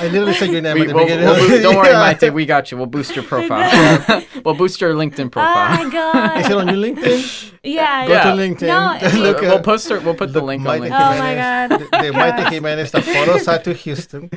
I 0.00 0.08
literally 0.10 0.34
said 0.34 0.50
your 0.50 0.62
name 0.62 0.74
We, 0.74 0.82
at 0.82 0.88
the 0.88 0.94
we'll, 0.94 1.04
beginning. 1.04 1.26
we'll 1.26 1.48
boo- 1.48 1.62
don't 1.62 1.76
worry, 1.76 1.88
Yeah. 1.88 2.14
Maite. 2.14 2.32
We 2.32 2.46
got 2.46 2.70
you. 2.70 2.76
We'll 2.78 2.86
boost 2.86 3.14
your 3.14 3.24
profile. 3.32 4.24
we'll 4.44 4.54
boost 4.54 4.80
your 4.80 4.94
LinkedIn 4.94 5.30
profile. 5.30 5.78
Oh 5.78 5.84
my 5.84 5.90
god. 5.90 6.40
Is 6.40 6.46
it 6.46 6.56
on 6.56 6.68
your 6.68 6.76
LinkedIn? 6.76 7.52
yeah. 7.62 8.06
Go 8.06 8.12
Yeah. 8.14 8.24
to 8.24 8.30
LinkedIn. 8.30 8.66
No, 8.66 8.98
if 9.00 9.14
you- 9.14 9.20
look 9.22 9.40
we'll 9.42 9.60
post 9.60 9.88
her, 9.90 10.00
We'll 10.00 10.14
put 10.14 10.32
the 10.32 10.40
look, 10.40 10.48
link 10.48 10.66
on 10.66 10.80
Maite 10.80 10.90
LinkedIn. 10.90 11.14
Oh 11.14 11.18
my 11.18 11.34
God. 11.34 11.68
The, 11.70 11.78
the 11.78 12.12
Maite 12.18 12.50
Jimenez, 12.50 12.90
the 12.92 13.02
photos 13.02 13.46
out 13.48 13.64
to 13.64 13.72
Houston. 13.74 14.30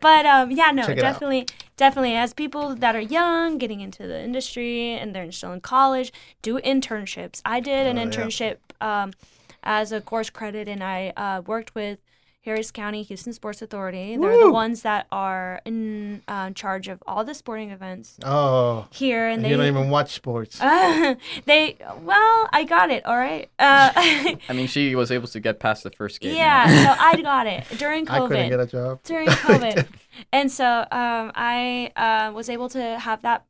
but 0.00 0.26
um, 0.26 0.50
yeah, 0.50 0.70
no, 0.72 0.82
Check 0.82 0.98
it 0.98 1.04
out. 1.04 1.12
definitely, 1.12 1.46
definitely. 1.76 2.14
As 2.14 2.32
people 2.34 2.74
that 2.74 2.94
are 2.96 3.00
young, 3.00 3.58
getting 3.58 3.80
into 3.80 4.06
the 4.06 4.20
industry, 4.22 4.92
and 4.92 5.14
they're 5.14 5.30
still 5.32 5.52
in 5.52 5.60
college, 5.60 6.12
do 6.42 6.58
internships. 6.60 7.40
I 7.44 7.60
did 7.60 7.86
an 7.86 7.98
Oh, 7.98 8.02
yeah. 8.02 8.06
internship 8.08 8.56
um, 8.80 9.12
as 9.62 9.92
a 9.92 10.00
course 10.00 10.30
credit, 10.30 10.68
and 10.68 10.82
I 10.82 11.12
uh, 11.16 11.42
worked 11.46 11.74
with 11.74 11.98
Harris 12.46 12.70
County 12.70 13.02
Houston 13.02 13.32
Sports 13.34 13.60
Authority. 13.60 14.16
They're 14.16 14.38
the 14.38 14.50
ones 14.50 14.82
that 14.82 15.06
are 15.12 15.60
in 15.66 16.22
uh, 16.28 16.50
charge 16.52 16.86
of 16.88 17.02
all 17.06 17.24
the 17.24 17.34
sporting 17.34 17.72
events 17.72 18.16
Oh, 18.24 18.86
here, 18.92 19.26
and 19.26 19.36
and 19.36 19.44
they. 19.44 19.50
you 19.50 19.56
don't 19.58 19.66
even 19.66 19.90
watch 19.90 20.12
sports. 20.14 20.58
they 21.44 21.76
well, 22.00 22.48
I 22.52 22.64
got 22.66 22.90
it. 22.90 23.04
All 23.04 23.16
right. 23.16 23.50
Uh, 23.58 23.90
I 23.96 24.52
mean, 24.54 24.68
she 24.68 24.94
was 24.94 25.10
able 25.10 25.28
to 25.28 25.40
get 25.40 25.58
past 25.60 25.82
the 25.82 25.90
first 25.90 26.20
gate. 26.20 26.36
yeah, 26.36 26.66
so 26.94 26.96
I 27.02 27.20
got 27.20 27.46
it 27.46 27.64
during 27.78 28.06
COVID. 28.06 28.10
I 28.24 28.28
couldn't 28.28 28.46
COVID 28.46 28.48
get 28.48 28.60
a 28.60 28.66
job. 28.66 29.00
during 29.02 29.26
COVID. 29.46 29.86
and 30.32 30.50
so 30.50 30.64
um, 30.64 31.32
I 31.34 31.90
uh, 31.96 32.32
was 32.32 32.48
able 32.48 32.68
to 32.70 32.98
have 32.98 33.22
that 33.22 33.44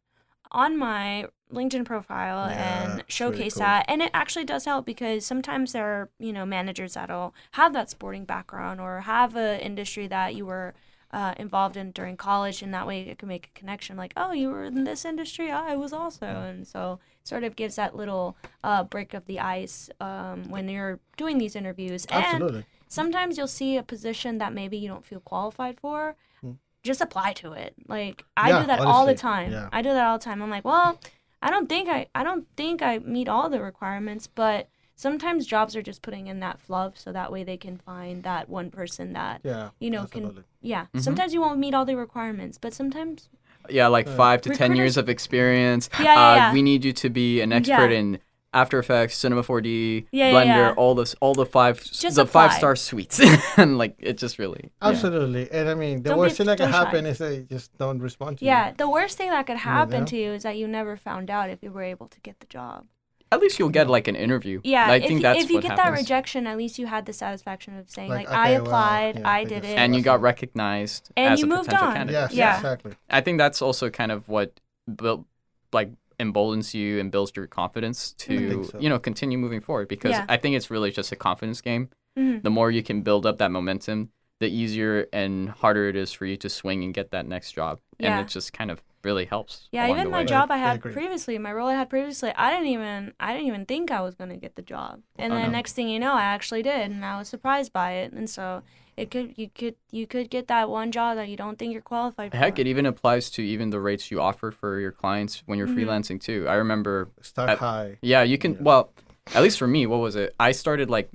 on 0.51 0.77
my 0.79 1.27
LinkedIn 1.53 1.85
profile 1.85 2.51
Yeah, 2.51 2.93
and 2.95 3.05
showcase 3.09 3.55
cool. 3.55 3.61
that. 3.63 3.85
And 3.89 4.03
it 4.03 4.11
actually 4.13 4.45
does 4.45 4.65
help 4.65 4.85
because 4.87 5.25
sometimes 5.25 5.73
there 5.73 5.87
are, 5.87 6.11
you 6.19 6.33
know, 6.33 6.45
managers 6.47 6.95
that'll 6.95 7.35
have 7.53 7.73
that 7.75 7.91
sporting 7.91 8.25
background 8.25 8.81
or 8.81 9.01
have 9.03 9.37
a 9.37 9.65
industry 9.65 10.07
that 10.09 10.35
you 10.35 10.47
were 10.47 10.75
uh, 11.13 11.35
involved 11.39 11.77
in 11.77 11.93
during 11.93 12.17
college, 12.17 12.63
and 12.63 12.75
that 12.75 12.87
way 12.87 13.03
it 13.03 13.19
can 13.19 13.29
make 13.29 13.51
a 13.55 13.59
connection. 13.59 13.97
Like, 13.97 14.13
oh, 14.17 14.33
you 14.33 14.51
were 14.51 14.65
in 14.65 14.85
this 14.85 15.05
industry, 15.05 15.51
I 15.51 15.77
was 15.77 15.93
also, 15.93 16.27
and 16.27 16.67
so 16.67 16.99
sort 17.23 17.45
of 17.45 17.55
gives 17.57 17.77
that 17.77 17.97
little 17.97 18.37
uh, 18.65 18.83
break 18.85 19.15
of 19.15 19.25
the 19.27 19.39
ice 19.41 19.89
um, 20.01 20.49
when 20.51 20.69
you're 20.69 20.99
doing 21.17 21.39
these 21.39 21.55
interviews. 21.57 22.07
And 22.07 22.25
Absolutely. 22.25 22.65
sometimes 22.89 23.39
you'll 23.39 23.47
see 23.47 23.77
a 23.77 23.83
position 23.83 24.39
that 24.39 24.53
maybe 24.53 24.77
you 24.77 24.89
don't 24.89 25.05
feel 25.05 25.21
qualified 25.21 25.79
for. 25.81 26.17
Hmm. 26.41 26.53
Just 26.83 27.01
apply 27.01 27.33
to 27.35 27.53
it. 27.53 27.75
Like 27.89 28.25
I 28.37 28.51
Yeah, 28.51 28.61
do 28.61 28.67
that 28.67 28.81
all 28.81 29.07
the 29.07 29.15
time. 29.15 29.53
yeah. 29.53 29.69
I 29.73 29.83
do 29.83 29.89
that 29.91 30.05
all 30.07 30.19
the 30.19 30.25
time. 30.25 30.43
I'm 30.43 30.51
like, 30.51 30.65
well, 30.65 31.01
I 31.43 31.51
don't 31.51 31.69
think 31.69 31.89
I 31.89 32.07
I 32.15 32.23
don't 32.25 32.47
think 32.57 32.83
I 32.83 32.99
meet 32.99 33.29
all 33.29 33.49
the 33.49 33.61
requirements, 33.63 34.27
but 34.27 34.69
sometimes 34.95 35.47
jobs 35.47 35.77
are 35.77 35.83
just 35.83 36.03
putting 36.03 36.27
in 36.27 36.41
that 36.41 36.59
fluff 36.61 36.97
so 36.99 37.13
that 37.13 37.31
way 37.31 37.45
they 37.45 37.57
can 37.57 37.77
find 37.79 38.23
that 38.23 38.49
one 38.49 38.71
person 38.71 39.13
that 39.13 39.41
Yeah. 39.45 39.71
you 39.79 39.91
know 39.91 40.03
absolutely. 40.03 40.43
can 40.43 40.45
yeah. 40.63 40.87
Mhm. 40.95 41.03
Sometimes 41.03 41.35
you 41.35 41.41
won't 41.41 41.59
meet 41.59 41.75
all 41.75 41.85
the 41.85 41.97
requirements, 41.97 42.59
but 42.59 42.73
sometimes 42.73 43.29
Yeah, 43.69 43.89
like 43.89 44.09
five 44.09 44.41
to 44.43 44.51
ten 44.51 44.77
years 44.77 44.97
of 44.97 45.09
experience. 45.09 45.91
Yeah, 45.99 46.05
yeah, 46.15 46.31
uh, 46.31 46.35
yeah. 46.37 46.53
We 46.53 46.63
need 46.63 46.85
you 46.85 46.93
to 46.93 47.11
be 47.11 47.41
an 47.41 47.53
expert 47.53 47.91
Yeah. 47.91 47.99
in 47.99 48.19
After 48.57 48.79
Effects, 48.79 49.17
Cinema 49.17 49.43
4D, 49.43 50.07
Yeah, 50.11 50.31
yeah, 50.31 50.33
Blender, 50.35 50.47
yeah. 50.69 50.75
all 50.77 50.95
this, 50.95 51.15
all 51.21 51.35
the 51.35 51.45
five, 51.47 51.83
Just 51.85 52.17
the 52.17 52.23
apply. 52.23 52.49
five 52.49 52.53
star 52.59 52.75
suites, 52.77 53.21
and 53.59 53.77
like 53.79 53.95
it 53.99 54.17
just 54.19 54.39
really. 54.39 54.65
yeah. 54.83 54.89
Absolutely. 54.89 55.51
And 55.53 55.69
I 55.69 55.75
mean, 55.75 56.03
the 56.03 56.09
Don't 56.11 56.17
be- 56.19 56.21
worst 56.21 56.37
thing 56.39 56.47
that 56.47 56.57
could 56.59 56.65
don't 56.65 56.73
shy. 56.73 56.85
happen 56.85 57.07
is 57.07 57.19
they 57.19 57.43
just 57.43 57.77
don't 57.77 58.01
respond 58.01 58.39
to 58.39 58.45
you. 58.45 58.51
yeah, 58.51 58.73
the 58.77 58.89
worst 58.89 59.19
thing 59.19 59.31
that 59.31 59.47
could 59.47 59.59
happen 59.59 60.01
know? 60.01 60.07
to 60.07 60.17
you 60.17 60.33
is 60.33 60.43
that 60.45 60.57
you 60.57 60.67
never 60.67 60.97
found 60.97 61.31
out 61.31 61.51
if 61.51 61.59
you 61.63 61.71
were 61.71 61.83
able 61.83 62.09
to 62.09 62.21
get 62.21 62.41
the 62.41 62.47
job. 62.47 62.87
At 63.33 63.41
least 63.41 63.59
you'll 63.59 63.71
get 63.81 63.89
like 63.91 64.07
an 64.07 64.15
interview. 64.17 64.61
Yeah, 64.63 64.87
I 64.87 64.97
if, 64.97 65.03
think 65.03 65.13
you- 65.19 65.23
that's 65.23 65.43
if 65.45 65.51
you 65.51 65.57
what 65.57 65.63
get 65.65 65.73
happens. 65.73 65.97
that 65.97 66.01
rejection, 66.03 66.47
at 66.47 66.57
least 66.57 66.79
you 66.79 66.87
had 66.87 67.07
the 67.07 67.13
satisfaction 67.13 67.77
of 67.77 67.91
saying 67.91 68.09
Like, 68.09 68.29
like, 68.29 68.39
I 68.39 68.43
okay, 68.51 68.53
well, 68.59 68.63
applied, 68.67 69.19
yeah, 69.19 69.29
I 69.29 69.39
I 69.41 69.45
did 69.45 69.65
it, 69.65 69.77
and 69.77 69.95
you 69.97 70.01
got 70.03 70.21
recognized 70.23 71.11
And 71.17 71.33
as 71.35 71.41
you 71.41 71.47
a 71.47 71.49
moved 71.49 71.65
potential 71.65 71.89
on. 71.89 71.95
candidate. 71.95 72.21
Yes, 72.31 72.33
Yeah. 72.35 72.57
exactly. 72.57 72.93
I 73.11 73.21
think 73.21 73.39
that's 73.39 73.61
also 73.61 73.91
kind 73.91 74.13
of 74.13 74.29
what 74.29 74.61
built 74.95 75.27
like 75.73 75.91
emboldens 76.19 76.75
you 76.75 76.99
and 77.01 77.11
builds 77.13 77.33
your 77.37 77.47
confidence 77.47 78.13
to 78.13 78.65
so. 78.65 78.79
you 78.79 78.89
know 78.89 78.99
continue 78.99 79.39
moving 79.39 79.61
forward 79.61 79.89
because 79.89 80.13
Yeah. 80.13 80.25
I 80.29 80.37
think 80.37 80.57
it's 80.57 80.71
really 80.71 80.91
just 80.91 81.13
a 81.13 81.17
confidence 81.17 81.61
game. 81.61 81.91
Mhm. 82.19 82.43
The 82.43 82.51
more 82.51 82.71
you 82.71 82.83
can 82.83 83.03
build 83.03 83.27
up 83.27 83.39
that 83.39 83.51
momentum, 83.51 84.11
the 84.41 84.49
easier 84.49 85.07
and 85.13 85.51
harder 85.51 85.89
it 85.89 85.97
is 85.97 86.13
for 86.13 86.27
you 86.27 86.37
to 86.39 86.49
swing 86.49 86.83
and 86.85 86.93
get 86.95 87.11
that 87.11 87.27
next 87.27 87.53
job. 87.53 87.81
Yeah. 87.99 88.13
And 88.13 88.21
it 88.21 88.29
just 88.29 88.53
kind 88.53 88.71
of 88.71 88.83
really 89.05 89.25
helps. 89.27 89.69
Yeah, 89.73 89.87
along 89.87 89.99
even 89.99 90.05
the 90.11 90.11
my 90.19 90.25
job 90.25 90.51
I 90.51 90.55
I 90.55 90.59
had 90.59 90.77
agree. 90.77 90.93
previously, 90.93 91.39
my 91.39 91.53
role 91.53 91.69
I 91.69 91.75
had 91.75 91.89
previously, 91.91 92.33
I 92.35 92.51
didn't 92.51 92.67
even 92.69 93.13
I 93.21 93.33
didn't 93.33 93.47
even 93.49 93.67
think 93.67 93.91
I 93.91 94.01
was 94.01 94.15
gonna 94.15 94.37
get 94.37 94.57
the 94.57 94.63
job. 94.63 95.03
And 95.17 95.33
Oh, 95.33 95.37
then 95.37 95.47
no. 95.47 95.53
next 95.53 95.73
thing 95.75 95.89
you 95.89 95.99
know, 96.01 96.13
I 96.15 96.23
actually 96.23 96.63
did, 96.63 96.91
and 96.91 97.05
I 97.05 97.19
was 97.19 97.29
surprised 97.29 97.73
by 97.73 97.93
it. 97.93 98.13
And 98.13 98.29
so 98.29 98.63
it 98.97 99.11
could 99.11 99.35
you 99.37 99.49
could 99.51 99.75
you 99.91 100.07
could 100.07 100.31
get 100.31 100.49
that 100.49 100.69
one 100.71 100.91
job 100.91 101.17
that 101.17 101.29
you 101.29 101.37
don't 101.37 101.59
think 101.59 101.73
you're 101.73 101.83
qualified 101.83 102.31
for. 102.31 102.37
Heck, 102.39 102.59
it 102.59 102.67
even 102.67 102.87
applies 102.87 103.29
to 103.31 103.43
even 103.43 103.71
the 103.71 103.81
rates 103.81 104.11
you 104.11 104.21
offer 104.21 104.51
for 104.51 104.81
your 104.81 104.93
clients 104.93 105.43
when 105.47 105.59
you're 105.59 105.69
Mhm. 105.69 105.77
freelancing 105.85 106.21
too. 106.21 106.47
I 106.49 106.55
remember 106.55 107.09
Start 107.21 107.51
At- 107.51 107.59
high. 107.59 107.99
Yeah, 108.03 108.23
you 108.23 108.39
can. 108.39 108.53
Yeah. 108.55 108.59
Well, 108.63 108.93
at 109.35 109.43
least 109.43 109.59
for 109.59 109.67
me, 109.67 109.87
what 109.87 109.99
was 110.01 110.17
it? 110.17 110.35
I 110.41 110.53
started 110.53 110.89
like 110.89 111.11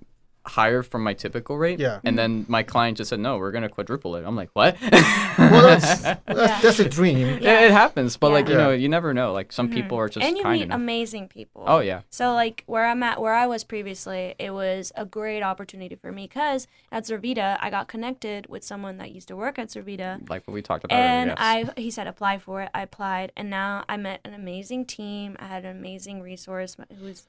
higher 0.45 0.81
from 0.83 1.03
my 1.03 1.13
typical 1.13 1.57
rate. 1.57 1.79
Yeah. 1.79 1.99
And 2.03 2.17
then 2.17 2.45
my 2.47 2.63
client 2.63 2.97
just 2.97 3.09
said, 3.09 3.19
"No, 3.19 3.37
we're 3.37 3.51
gonna 3.51 3.69
quadruple 3.69 4.15
it." 4.15 4.25
I'm 4.25 4.35
like, 4.35 4.49
"What?" 4.53 4.75
Well, 4.81 4.89
that's, 5.67 6.01
that's, 6.01 6.21
Yeah. 6.27 6.59
that's 6.61 6.79
a 6.79 6.89
dream. 6.89 7.27
It, 7.27 7.43
it 7.43 7.71
happens, 7.71 8.17
but 8.17 8.31
like 8.31 8.47
you 8.47 8.53
Yeah. 8.55 8.61
know, 8.63 8.71
you 8.71 8.89
never 8.89 9.13
know. 9.13 9.33
Like 9.33 9.51
some 9.51 9.69
Mhm. 9.69 9.73
people 9.73 9.97
are 9.99 10.09
just 10.09 10.25
and 10.25 10.35
you 10.37 10.43
kind 10.43 10.59
meet 10.59 10.63
enough. 10.65 10.75
amazing 10.77 11.27
people. 11.27 11.63
oh 11.67 11.79
yeah, 11.79 12.01
So 12.09 12.33
like 12.33 12.63
where 12.65 12.85
I'm 12.85 13.03
at, 13.03 13.21
where 13.21 13.33
I 13.33 13.45
was 13.47 13.63
previously, 13.63 14.35
it 14.39 14.51
was 14.51 14.91
a 14.95 15.05
great 15.05 15.41
opportunity 15.43 15.95
for 15.95 16.11
me 16.11 16.27
because 16.27 16.67
at 16.91 17.03
Zervita, 17.03 17.57
I 17.61 17.69
got 17.69 17.87
connected 17.87 18.47
with 18.47 18.63
someone 18.63 18.97
that 18.97 19.11
used 19.11 19.27
to 19.29 19.35
work 19.35 19.59
at 19.59 19.67
Zervita. 19.69 20.27
like 20.29 20.47
what 20.47 20.53
we 20.53 20.61
talked 20.61 20.83
about 20.83 20.95
and 20.97 21.31
earlier. 21.31 21.35
yes. 21.39 21.69
I 21.77 21.81
he 21.81 21.91
said 21.91 22.07
apply 22.07 22.39
for 22.39 22.61
it. 22.63 22.69
I 22.73 22.81
applied, 22.81 23.31
and 23.37 23.49
now 23.49 23.83
I 23.87 23.97
met 23.97 24.21
an 24.25 24.33
amazing 24.33 24.85
team. 24.85 25.35
I 25.39 25.45
had 25.45 25.65
an 25.65 25.77
amazing 25.77 26.21
resource 26.21 26.75
who's 26.99 27.23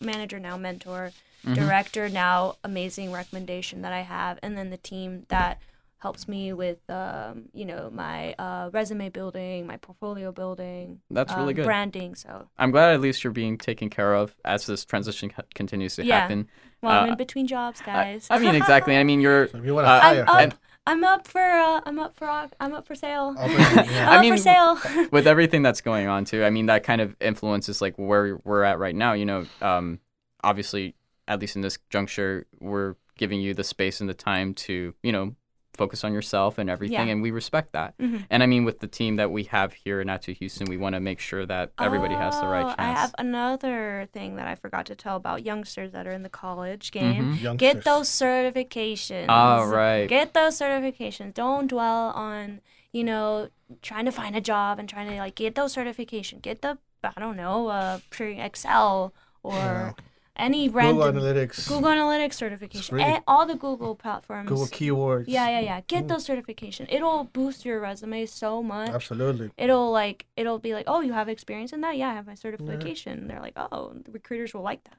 manager 0.00 0.38
now, 0.38 0.56
mentor, 0.56 1.12
Mhm. 1.46 1.54
director 1.54 2.08
now, 2.08 2.56
amazing 2.64 3.12
recommendation 3.12 3.82
that 3.82 3.92
I 3.92 4.00
have, 4.02 4.38
and 4.42 4.56
then 4.56 4.70
the 4.70 4.76
team 4.76 5.24
that 5.28 5.60
helps 5.98 6.26
me 6.26 6.50
with 6.52 6.78
um, 6.88 7.44
you 7.52 7.64
know 7.66 7.90
my 7.92 8.34
uh, 8.38 8.70
resume 8.72 9.08
building, 9.10 9.66
my 9.66 9.76
portfolio 9.76 10.32
building. 10.32 11.00
That's 11.10 11.32
really 11.34 11.52
um, 11.52 11.56
good. 11.56 11.64
Branding. 11.66 12.14
So 12.14 12.48
I'm 12.58 12.70
glad 12.70 12.94
at 12.94 13.00
least 13.00 13.22
you're 13.22 13.32
being 13.34 13.58
taken 13.58 13.90
care 13.90 14.14
of 14.14 14.34
as 14.44 14.64
this 14.66 14.84
transition 14.84 15.28
co- 15.30 15.42
continues 15.54 15.96
to 15.96 16.04
Yeah. 16.04 16.20
happen. 16.20 16.48
well, 16.82 16.92
I'm 16.92 17.08
Uh, 17.10 17.12
in 17.12 17.16
between 17.18 17.46
jobs, 17.46 17.82
guys. 17.82 18.26
I 18.30 18.38
mean, 18.38 18.54
exactly. 18.54 18.96
I 18.96 19.04
mean, 19.04 19.20
you're. 19.20 19.48
So 19.52 19.58
you 19.62 19.74
want 19.74 19.86
to 19.86 19.90
Uh, 19.90 20.00
hire, 20.00 20.22
I'm 20.22 20.28
up. 20.28 20.40
And- 20.40 20.54
I'm 20.86 21.04
up 21.04 21.28
for. 21.28 21.42
Uh, 21.42 21.82
I'm 21.84 21.98
up 21.98 22.16
for. 22.16 22.26
I'm 22.58 22.72
up 22.72 22.86
for 22.86 22.94
sale. 22.94 23.34
I'm 23.38 23.50
I 23.60 24.16
up 24.16 24.20
mean, 24.22 24.32
for 24.32 24.38
sale. 24.38 24.78
with 25.12 25.26
everything 25.26 25.60
that's 25.62 25.82
going 25.82 26.06
on 26.08 26.24
too. 26.24 26.42
I 26.42 26.48
mean, 26.48 26.66
that 26.66 26.82
kind 26.84 27.02
of 27.02 27.14
influences 27.20 27.82
like 27.82 27.96
where 27.96 28.38
we're 28.44 28.62
at 28.64 28.78
right 28.78 28.94
now. 28.96 29.12
You 29.12 29.26
know, 29.26 29.44
um, 29.60 30.00
obviously, 30.42 30.94
at 31.30 31.40
least 31.40 31.54
in 31.56 31.62
this 31.62 31.78
juncture, 31.90 32.46
we're 32.60 32.96
giving 33.16 33.40
you 33.40 33.54
the 33.54 33.64
space 33.64 34.00
and 34.00 34.10
the 34.10 34.14
time 34.14 34.52
to, 34.52 34.94
you 35.02 35.12
know, 35.12 35.34
focus 35.74 36.02
on 36.04 36.12
yourself 36.12 36.58
and 36.58 36.68
everything, 36.68 37.06
Yeah. 37.06 37.12
and 37.12 37.22
we 37.22 37.30
respect 37.30 37.72
that. 37.72 37.96
Mhm. 37.98 38.26
And 38.28 38.42
I 38.42 38.46
mean, 38.46 38.64
with 38.64 38.80
the 38.80 38.88
team 38.88 39.16
that 39.16 39.30
we 39.30 39.44
have 39.44 39.72
here 39.72 40.00
in 40.00 40.10
Ad 40.10 40.20
2 40.22 40.32
Houston, 40.32 40.66
we 40.68 40.76
want 40.76 40.94
to 40.94 41.00
make 41.00 41.20
sure 41.20 41.46
that 41.46 41.70
everybody 41.78 42.14
has 42.14 42.38
the 42.40 42.46
right 42.48 42.64
Oh, 42.64 42.68
chance. 42.74 42.76
I 42.78 42.92
have 43.00 43.14
another 43.18 44.08
thing 44.12 44.34
that 44.36 44.48
I 44.48 44.56
forgot 44.56 44.84
to 44.86 44.96
tell 44.96 45.14
about 45.16 45.44
youngsters 45.44 45.92
that 45.92 46.06
are 46.08 46.12
in 46.12 46.22
the 46.24 46.28
college 46.28 46.90
game. 46.90 47.36
Mhm. 47.36 47.56
Get 47.56 47.84
those 47.84 48.08
certifications. 48.08 49.28
All 49.28 49.66
right. 49.68 50.06
Get 50.08 50.34
those 50.34 50.58
certifications. 50.58 51.34
Don't 51.34 51.68
dwell 51.68 52.10
on, 52.10 52.60
you 52.92 53.04
know, 53.04 53.48
trying 53.80 54.04
to 54.06 54.12
find 54.12 54.34
a 54.36 54.40
job 54.40 54.78
and 54.80 54.88
trying 54.88 55.08
to 55.08 55.16
like 55.16 55.36
get 55.36 55.54
those 55.54 55.74
certifications. 55.74 56.42
Get 56.42 56.62
the 56.62 56.78
I 57.02 57.12
don't 57.18 57.36
know, 57.36 57.68
uh 57.68 58.00
pre 58.10 58.38
Excel 58.40 59.14
or 59.42 59.54
Yeah. 59.54 59.92
Any 60.36 60.68
Google 60.68 60.80
random 60.80 61.16
Analytics, 61.22 61.68
Google 61.68 61.90
Analytics 61.90 62.34
certification. 62.34 63.22
all 63.26 63.46
the 63.46 63.54
Google 63.56 63.94
platforms. 63.94 64.48
Google 64.48 64.66
Keywords. 64.66 65.24
yeah, 65.26 65.48
yeah, 65.48 65.60
yeah. 65.60 65.80
Get 65.86 66.04
Mm. 66.04 66.08
those 66.08 66.24
certification. 66.24 66.86
It'll 66.88 67.24
boost 67.24 67.64
your 67.64 67.80
resume 67.80 68.26
so 68.26 68.62
much 68.62 68.90
Absolutely. 68.90 69.50
it'll 69.58 69.90
like 69.92 70.26
it'll 70.36 70.58
be 70.58 70.72
like 70.74 70.84
oh 70.86 71.00
you 71.00 71.12
have 71.12 71.28
experience 71.28 71.72
in 71.72 71.80
that 71.82 71.96
yeah 71.96 72.08
i 72.10 72.14
have 72.14 72.26
my 72.26 72.34
certification 72.34 73.26
they're 73.28 73.40
like 73.40 73.54
oh 73.56 73.92
the 74.04 74.10
recruiters 74.12 74.54
will 74.54 74.62
like 74.62 74.82
that 74.84 74.98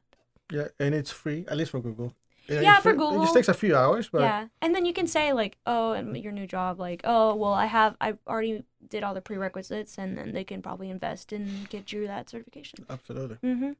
Yeah, 0.51 0.67
and 0.79 0.93
it's 0.93 1.11
free, 1.11 1.45
at 1.47 1.55
least 1.57 1.71
for 1.71 1.79
Google. 1.79 2.13
Yeah, 2.49 2.73
it's 2.75 2.83
for 2.83 2.93
free. 2.93 3.15
It 3.17 3.21
just 3.21 3.33
takes 3.33 3.47
a 3.47 3.53
few 3.53 3.75
hours, 3.75 4.09
but 4.09 4.21
yeah 4.21 4.47
and 4.61 4.75
then 4.75 4.85
you 4.85 4.93
can 4.93 5.07
say 5.07 5.31
like 5.33 5.57
oh 5.65 5.93
and 5.93 6.15
your 6.17 6.33
new 6.33 6.45
job 6.47 6.79
like 6.79 7.01
oh 7.05 7.35
well 7.35 7.53
i 7.53 7.65
have 7.67 7.95
i 8.01 8.13
already 8.27 8.63
did 8.89 9.03
all 9.03 9.13
the 9.13 9.21
prerequisites 9.21 9.97
and 9.97 10.17
then 10.17 10.33
they 10.33 10.43
can 10.43 10.61
probably 10.61 10.89
invest 10.89 11.31
and 11.31 11.69
get 11.69 11.93
you 11.93 12.05
that 12.07 12.29
certification 12.29 12.79
absolutely. 12.89 13.37
mm-hmm, 13.43 13.71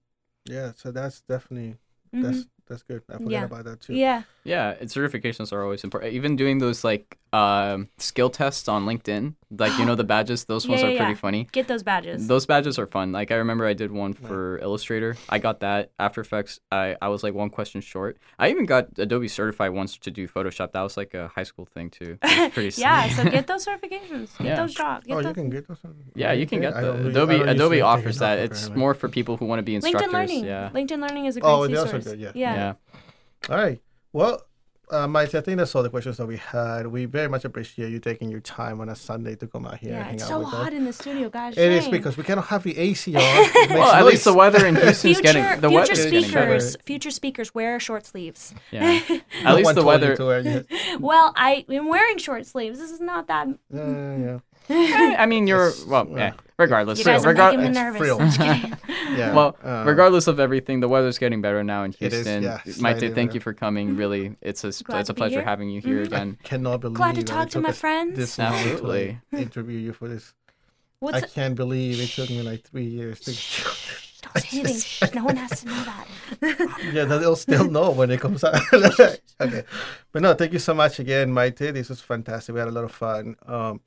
Yeah, 0.45 0.71
so 0.75 0.91
that's 0.91 1.21
definitely 1.21 1.77
mm-hmm. 2.13 2.23
that's 2.23 2.45
that's 2.71 2.83
good. 2.83 3.01
I 3.09 3.13
forgot 3.17 3.29
Yeah. 3.31 3.45
about 3.45 3.63
that 3.65 3.81
too. 3.81 3.93
yeah 3.93 4.23
Yeah, 4.43 4.73
and 4.79 4.89
certifications 4.89 5.53
are 5.53 5.61
always 5.63 5.83
important. 5.83 6.13
Even 6.13 6.35
doing 6.35 6.57
those 6.57 6.83
like 6.83 7.17
um, 7.33 7.87
skill 7.97 8.29
tests 8.29 8.67
on 8.67 8.85
LinkedIn, 8.85 9.35
like 9.63 9.77
you 9.79 9.85
know 9.85 9.95
the 9.95 10.03
badges, 10.13 10.45
those 10.45 10.67
ones 10.67 10.81
Yeah, 10.81 10.87
are 10.87 10.91
yeah, 10.91 10.97
pretty 10.97 11.13
yeah. 11.13 11.25
funny. 11.27 11.41
get 11.51 11.67
those 11.67 11.83
badges 11.83 12.27
Those 12.27 12.45
badges 12.45 12.75
are 12.79 12.87
fun. 12.87 13.11
Like 13.11 13.29
I 13.31 13.35
remember 13.35 13.65
I 13.67 13.73
did 13.73 13.91
one 13.91 14.13
Yeah. 14.19 14.27
for 14.27 14.57
Illustrator. 14.67 15.15
I 15.29 15.37
got 15.47 15.59
that. 15.61 15.91
After 15.99 16.19
Effects, 16.21 16.59
I, 16.71 16.97
I 17.01 17.07
was 17.13 17.21
like 17.23 17.33
one 17.35 17.49
question 17.51 17.79
short. 17.81 18.17
I 18.39 18.49
even 18.49 18.65
got 18.65 18.87
Adobe 18.97 19.27
certified 19.29 19.71
once 19.71 19.95
to 19.99 20.09
do 20.11 20.27
Photoshop. 20.27 20.71
That 20.73 20.81
was 20.81 20.97
like 20.97 21.13
a 21.13 21.27
high 21.35 21.43
school 21.51 21.67
thing 21.73 21.89
too. 21.91 22.17
Pretty 22.55 22.81
yeah 22.81 23.07
sweet. 23.07 23.15
so 23.25 23.29
get 23.29 23.45
those 23.51 23.63
certifications 23.65 24.35
get 24.39 24.45
Yeah. 24.47 24.55
those 24.61 24.73
jobs 24.73 25.05
get 25.05 25.13
Oh, 25.13 25.21
those 25.21 25.29
you 25.29 25.33
can 25.35 25.49
get 25.51 25.67
those. 25.67 25.77
yeah, 26.15 26.31
you 26.33 26.47
can 26.47 26.59
get 26.61 26.73
the 26.73 26.93
really- 26.93 27.09
Adobe. 27.11 27.37
don't 27.37 27.49
Adobe 27.49 27.81
offers 27.81 28.17
that. 28.19 28.39
It's 28.39 28.69
more 28.69 28.93
for 28.95 29.07
people 29.07 29.37
who 29.37 29.45
want 29.45 29.59
to 29.59 29.63
be 29.63 29.75
instructors. 29.75 30.09
linkedin 30.09 30.13
learning 30.13 30.45
Yeah. 30.45 30.69
linkedin 30.73 30.99
learning 31.05 31.25
is 31.25 31.37
a 31.37 31.41
great 31.41 31.49
Oh, 31.51 31.67
they 31.67 31.75
also 31.77 31.97
resource 31.97 32.05
good, 32.11 32.19
yeah. 32.19 32.31
yeah, 32.35 32.55
yeah. 32.61 32.73
All 33.49 33.57
right. 33.57 33.79
Well, 34.13 34.41
uh, 34.91 35.07
Mike, 35.07 35.33
I 35.35 35.41
think 35.41 35.57
that's 35.57 35.73
all 35.73 35.83
the 35.83 35.89
questions 35.89 36.17
that 36.17 36.25
we 36.27 36.35
had. 36.37 36.85
We 36.85 37.05
very 37.05 37.29
much 37.29 37.45
appreciate 37.45 37.91
you 37.93 37.99
taking 37.99 38.29
your 38.29 38.41
time 38.41 38.81
on 38.81 38.89
a 38.89 38.95
Sunday 38.95 39.35
to 39.37 39.47
come 39.47 39.65
out 39.65 39.77
here 39.77 39.91
and 39.91 39.99
Yeah, 39.99 40.03
hang 40.03 40.13
it's 40.15 40.23
out 40.23 40.29
so 40.29 40.39
with 40.39 40.47
hot 40.49 40.67
us. 40.67 40.73
in 40.73 40.83
the 40.83 40.91
studio 40.93 41.29
guys 41.29 41.53
It 41.57 41.71
is 41.79 41.87
because 41.87 42.17
we 42.17 42.23
cannot 42.23 42.47
have 42.53 42.63
the 42.63 42.75
AC 42.77 43.15
on. 43.15 43.21
It 43.23 43.69
makes 43.69 43.73
Well, 43.79 43.91
at 43.99 44.05
least 44.05 44.25
the 44.25 44.33
weather 44.33 44.65
in 44.67 44.75
Houston's 44.75 44.99
future, 45.01 45.21
getting 45.21 45.43
the 45.61 45.69
future 45.69 45.75
weather 45.79 45.91
is 45.93 46.05
getting 46.11 46.31
better. 46.33 46.59
speakers 46.59 46.77
future 46.89 47.11
speakers 47.11 47.55
wear 47.55 47.79
short 47.79 48.05
sleeves 48.05 48.53
Yeah. 48.71 48.99
No 49.09 49.19
At 49.49 49.55
least 49.55 49.75
the 49.75 49.83
weather. 49.91 50.13
wear 50.19 50.39
it. 50.45 50.65
well 50.99 51.27
i 51.37 51.65
am 51.69 51.87
wearing 51.87 52.17
short 52.17 52.45
sleeves 52.45 52.77
this 52.79 52.91
is 52.91 52.99
not 53.11 53.23
that 53.31 53.47
Yeah, 53.73 54.39
yeah. 54.69 55.15
I 55.23 55.25
mean, 55.25 55.47
you're 55.47 55.71
well. 55.87 56.05
well, 56.05 56.17
Yeah. 56.19 56.33
Regardless. 56.61 56.99
you 56.99 57.05
guys 57.05 57.25
are 57.25 57.33
regar- 57.33 57.51
making 57.57 57.73
me 57.73 57.79
nervous 57.79 57.99
frill. 57.99 58.21
I'm 58.21 58.27
just 58.29 58.39
kidding. 58.39 58.77
yeah. 59.17 59.33
Well, 59.35 59.57
uh, 59.63 59.83
regardless 59.85 60.27
of 60.27 60.39
everything, 60.39 60.79
the 60.79 60.87
weather's 60.87 61.17
getting 61.17 61.41
better 61.41 61.63
now 61.63 61.83
in 61.83 61.91
It 61.99 62.13
is, 62.13 62.13
Houston. 62.27 62.43
yeah, 62.43 62.59
Maite, 62.79 62.99
thank 62.99 63.15
better. 63.15 63.31
you 63.33 63.39
for 63.39 63.53
coming. 63.53 63.95
Really, 63.97 64.35
it's 64.41 64.63
a 64.63 64.67
s- 64.67 64.81
Glad 64.81 65.01
it's 65.01 65.09
a 65.09 65.13
pleasure 65.13 65.35
here. 65.39 65.43
having 65.43 65.69
you 65.69 65.81
here 65.81 66.01
Mhm. 66.03 66.05
again. 66.07 66.37
cannot 66.43 66.81
believe 66.81 66.97
glad 66.97 67.15
to 67.15 67.21
that 67.21 67.27
talk 67.27 67.47
it 67.47 67.51
to 67.51 67.61
my 67.61 67.71
friends 67.71 68.15
This 68.17 68.37
long 68.37 68.51
to 68.53 68.57
Absolutely. 68.71 69.19
interview 69.33 69.77
you 69.79 69.93
for 69.93 70.07
this. 70.07 70.33
what's 70.99 71.17
I 71.17 71.27
can't 71.27 71.55
believe 71.55 71.99
it 71.99 72.09
took 72.09 72.29
me 72.29 72.41
like 72.43 72.63
three 72.63 72.85
years 72.85 73.19
to. 73.21 73.31
was 74.35 74.43
hitting. 74.53 74.77
Shh, 74.77 75.01
no 75.15 75.23
one 75.25 75.35
has 75.35 75.61
to 75.61 75.67
know 75.67 75.83
that. 75.83 76.07
yeah, 76.93 77.05
they'll 77.05 77.35
still 77.35 77.69
know 77.69 77.89
when 77.91 78.11
it 78.11 78.21
comes 78.21 78.43
out. 78.43 78.55
okay, 79.41 79.63
but 80.11 80.21
no, 80.21 80.33
thank 80.35 80.53
you 80.53 80.59
so 80.59 80.73
much 80.73 80.99
again, 80.99 81.31
Maite. 81.33 81.73
This 81.73 81.89
was 81.89 82.01
fantastic. 82.01 82.53
We 82.53 82.59
had 82.59 82.67
a 82.69 82.71
lot 82.71 82.83
of 82.83 82.91
fun. 82.91 83.35
Um, 83.47 83.81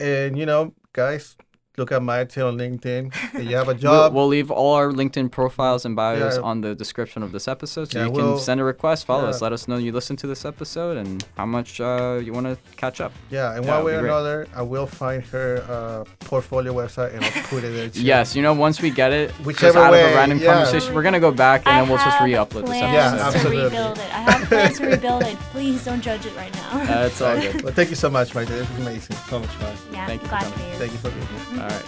and 0.00 0.36
you 0.38 0.46
know, 0.46 0.74
guys, 0.92 1.36
look 1.76 1.92
at 1.92 2.00
Maite 2.02 2.38
on 2.46 2.56
LinkedIn. 2.58 3.12
If 3.34 3.44
you 3.48 3.56
have 3.60 3.68
a 3.68 3.72
We'll, 3.72 3.80
job, 3.80 4.14
we'll 4.14 4.26
leave 4.28 4.50
all 4.50 4.74
our 4.74 4.90
LinkedIn 4.92 5.30
profiles 5.30 5.84
and 5.84 5.94
bios 5.94 6.36
Yeah. 6.36 6.42
on 6.42 6.60
the 6.62 6.74
description 6.74 7.22
of 7.22 7.32
this 7.32 7.46
episode, 7.48 7.90
so 7.92 7.98
Yeah, 7.98 8.04
you 8.06 8.10
we'll- 8.12 8.34
can 8.36 8.42
send 8.44 8.60
a 8.60 8.64
request, 8.64 9.04
follow 9.06 9.24
yeah. 9.24 9.30
us, 9.30 9.42
let 9.42 9.52
us 9.52 9.68
know 9.68 9.76
you 9.76 9.92
listened 9.92 10.18
to 10.20 10.26
this 10.26 10.44
episode 10.44 10.96
and 10.96 11.24
how 11.36 11.46
much 11.46 11.80
uh, 11.80 12.20
you 12.22 12.32
want 12.32 12.46
to 12.46 12.56
catch 12.76 13.00
up. 13.00 13.12
yeah, 13.30 13.54
and 13.56 13.64
Yeah, 13.64 13.76
one 13.76 13.84
way 13.84 13.92
or 13.94 13.96
be 13.96 14.00
great. 14.02 14.10
another, 14.10 14.48
I 14.54 14.62
will 14.62 14.86
find 14.86 15.22
her 15.26 15.62
uh, 15.68 16.04
portfolio 16.20 16.72
website 16.72 17.14
and 17.14 17.24
I'll 17.24 17.42
put 17.44 17.62
it 17.64 17.72
there. 17.74 17.88
too. 17.90 18.02
Yes, 18.02 18.34
you 18.34 18.42
know, 18.42 18.54
once 18.54 18.80
we 18.80 18.90
get 18.90 19.12
it, 19.12 19.28
just 19.30 19.44
Whichever 19.44 19.78
out 19.78 19.94
of 19.94 20.00
a 20.00 20.14
random 20.14 20.38
yeah. 20.38 20.54
conversation, 20.54 20.94
we're 20.94 21.02
gonna 21.02 21.20
go 21.20 21.30
back 21.30 21.62
and 21.66 21.76
I 21.76 21.80
then 21.80 21.88
we'll 21.88 21.98
just 21.98 22.20
re-upload 22.20 22.62
this 22.66 22.78
plans 22.78 22.92
Yeah, 22.94 23.12
episode. 23.14 23.18
to 23.18 23.36
absolutely. 23.36 23.64
rebuild 23.64 23.98
it. 23.98 24.14
I 24.14 24.20
have 24.30 24.48
plans 24.48 24.78
to 24.78 24.86
rebuild 24.86 25.22
it. 25.24 25.36
Please 25.52 25.84
don't 25.84 26.00
judge 26.00 26.24
it 26.26 26.34
right 26.36 26.52
now. 26.54 26.84
That's 26.84 27.20
all 27.20 27.36
good. 27.38 27.62
Well, 27.66 27.72
thank 27.74 27.90
you 27.90 27.96
so 27.96 28.08
much, 28.10 28.32
Maite. 28.34 28.46
This 28.48 28.68
was 28.68 28.78
amazing. 28.78 29.16
So 29.28 29.38
much 29.40 29.48
fun. 29.50 29.74
yeah, 29.92 30.06
thank 30.06 30.22
you 30.22 30.28
for 30.28 30.36
glad 30.38 30.52
to 30.52 30.58
be 30.58 30.64
here. 30.64 30.74
Thank 30.76 30.92
you 30.92 30.98
for 30.98 31.10
being 31.10 31.26
here. 31.26 31.65
All 31.66 31.72
right, 31.72 31.86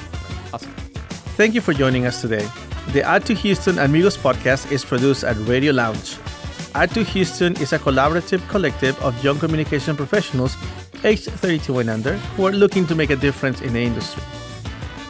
awesome. 0.53 0.73
Thank 1.37 1.55
you 1.55 1.61
for 1.61 1.73
joining 1.73 2.05
us 2.05 2.21
today. 2.21 2.47
The 2.93 3.03
Ad 3.03 3.25
2 3.25 3.35
Houston 3.35 3.79
Amigos 3.79 4.17
podcast 4.17 4.73
is 4.73 4.85
produced 4.85 5.23
at 5.23 5.37
Radio 5.47 5.73
Lounge. 5.73 6.17
Ad 6.75 6.91
2 6.91 7.05
Houston 7.05 7.55
is 7.63 7.73
a 7.73 7.79
collaborative 7.79 8.47
collective 8.49 9.01
of 9.03 9.23
young 9.23 9.39
communication 9.39 9.97
professionals 9.97 10.57
aged 11.05 11.31
32 11.31 11.79
and 11.79 11.91
under 11.91 12.17
who 12.35 12.47
are 12.47 12.53
looking 12.53 12.87
to 12.89 12.97
make 12.97 13.11
a 13.11 13.17
difference 13.17 13.61
in 13.61 13.73
the 13.73 13.81
industry. 13.81 14.23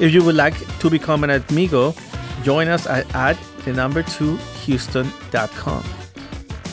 If 0.00 0.12
you 0.12 0.22
would 0.22 0.34
like 0.34 0.54
to 0.80 0.90
become 0.90 1.24
an 1.24 1.30
amigo, 1.30 1.94
join 2.42 2.68
us 2.68 2.86
at 2.86 3.12
add 3.14 3.38
the 3.64 3.72
number 3.72 4.02
2 4.02 4.36
houston.com. 4.36 5.84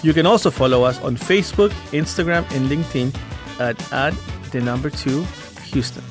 You 0.03 0.13
can 0.13 0.25
also 0.25 0.51
follow 0.51 0.83
us 0.83 0.99
on 1.01 1.15
Facebook, 1.15 1.69
Instagram, 1.91 2.43
and 2.51 2.69
LinkedIn 2.69 3.15
at 3.61 3.93
add 3.93 4.13
the 4.51 4.59
number 4.59 4.89
2 4.89 5.23
Houston. 5.71 6.03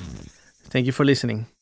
Thank 0.70 0.86
you 0.86 0.92
for 0.92 1.04
listening. 1.04 1.53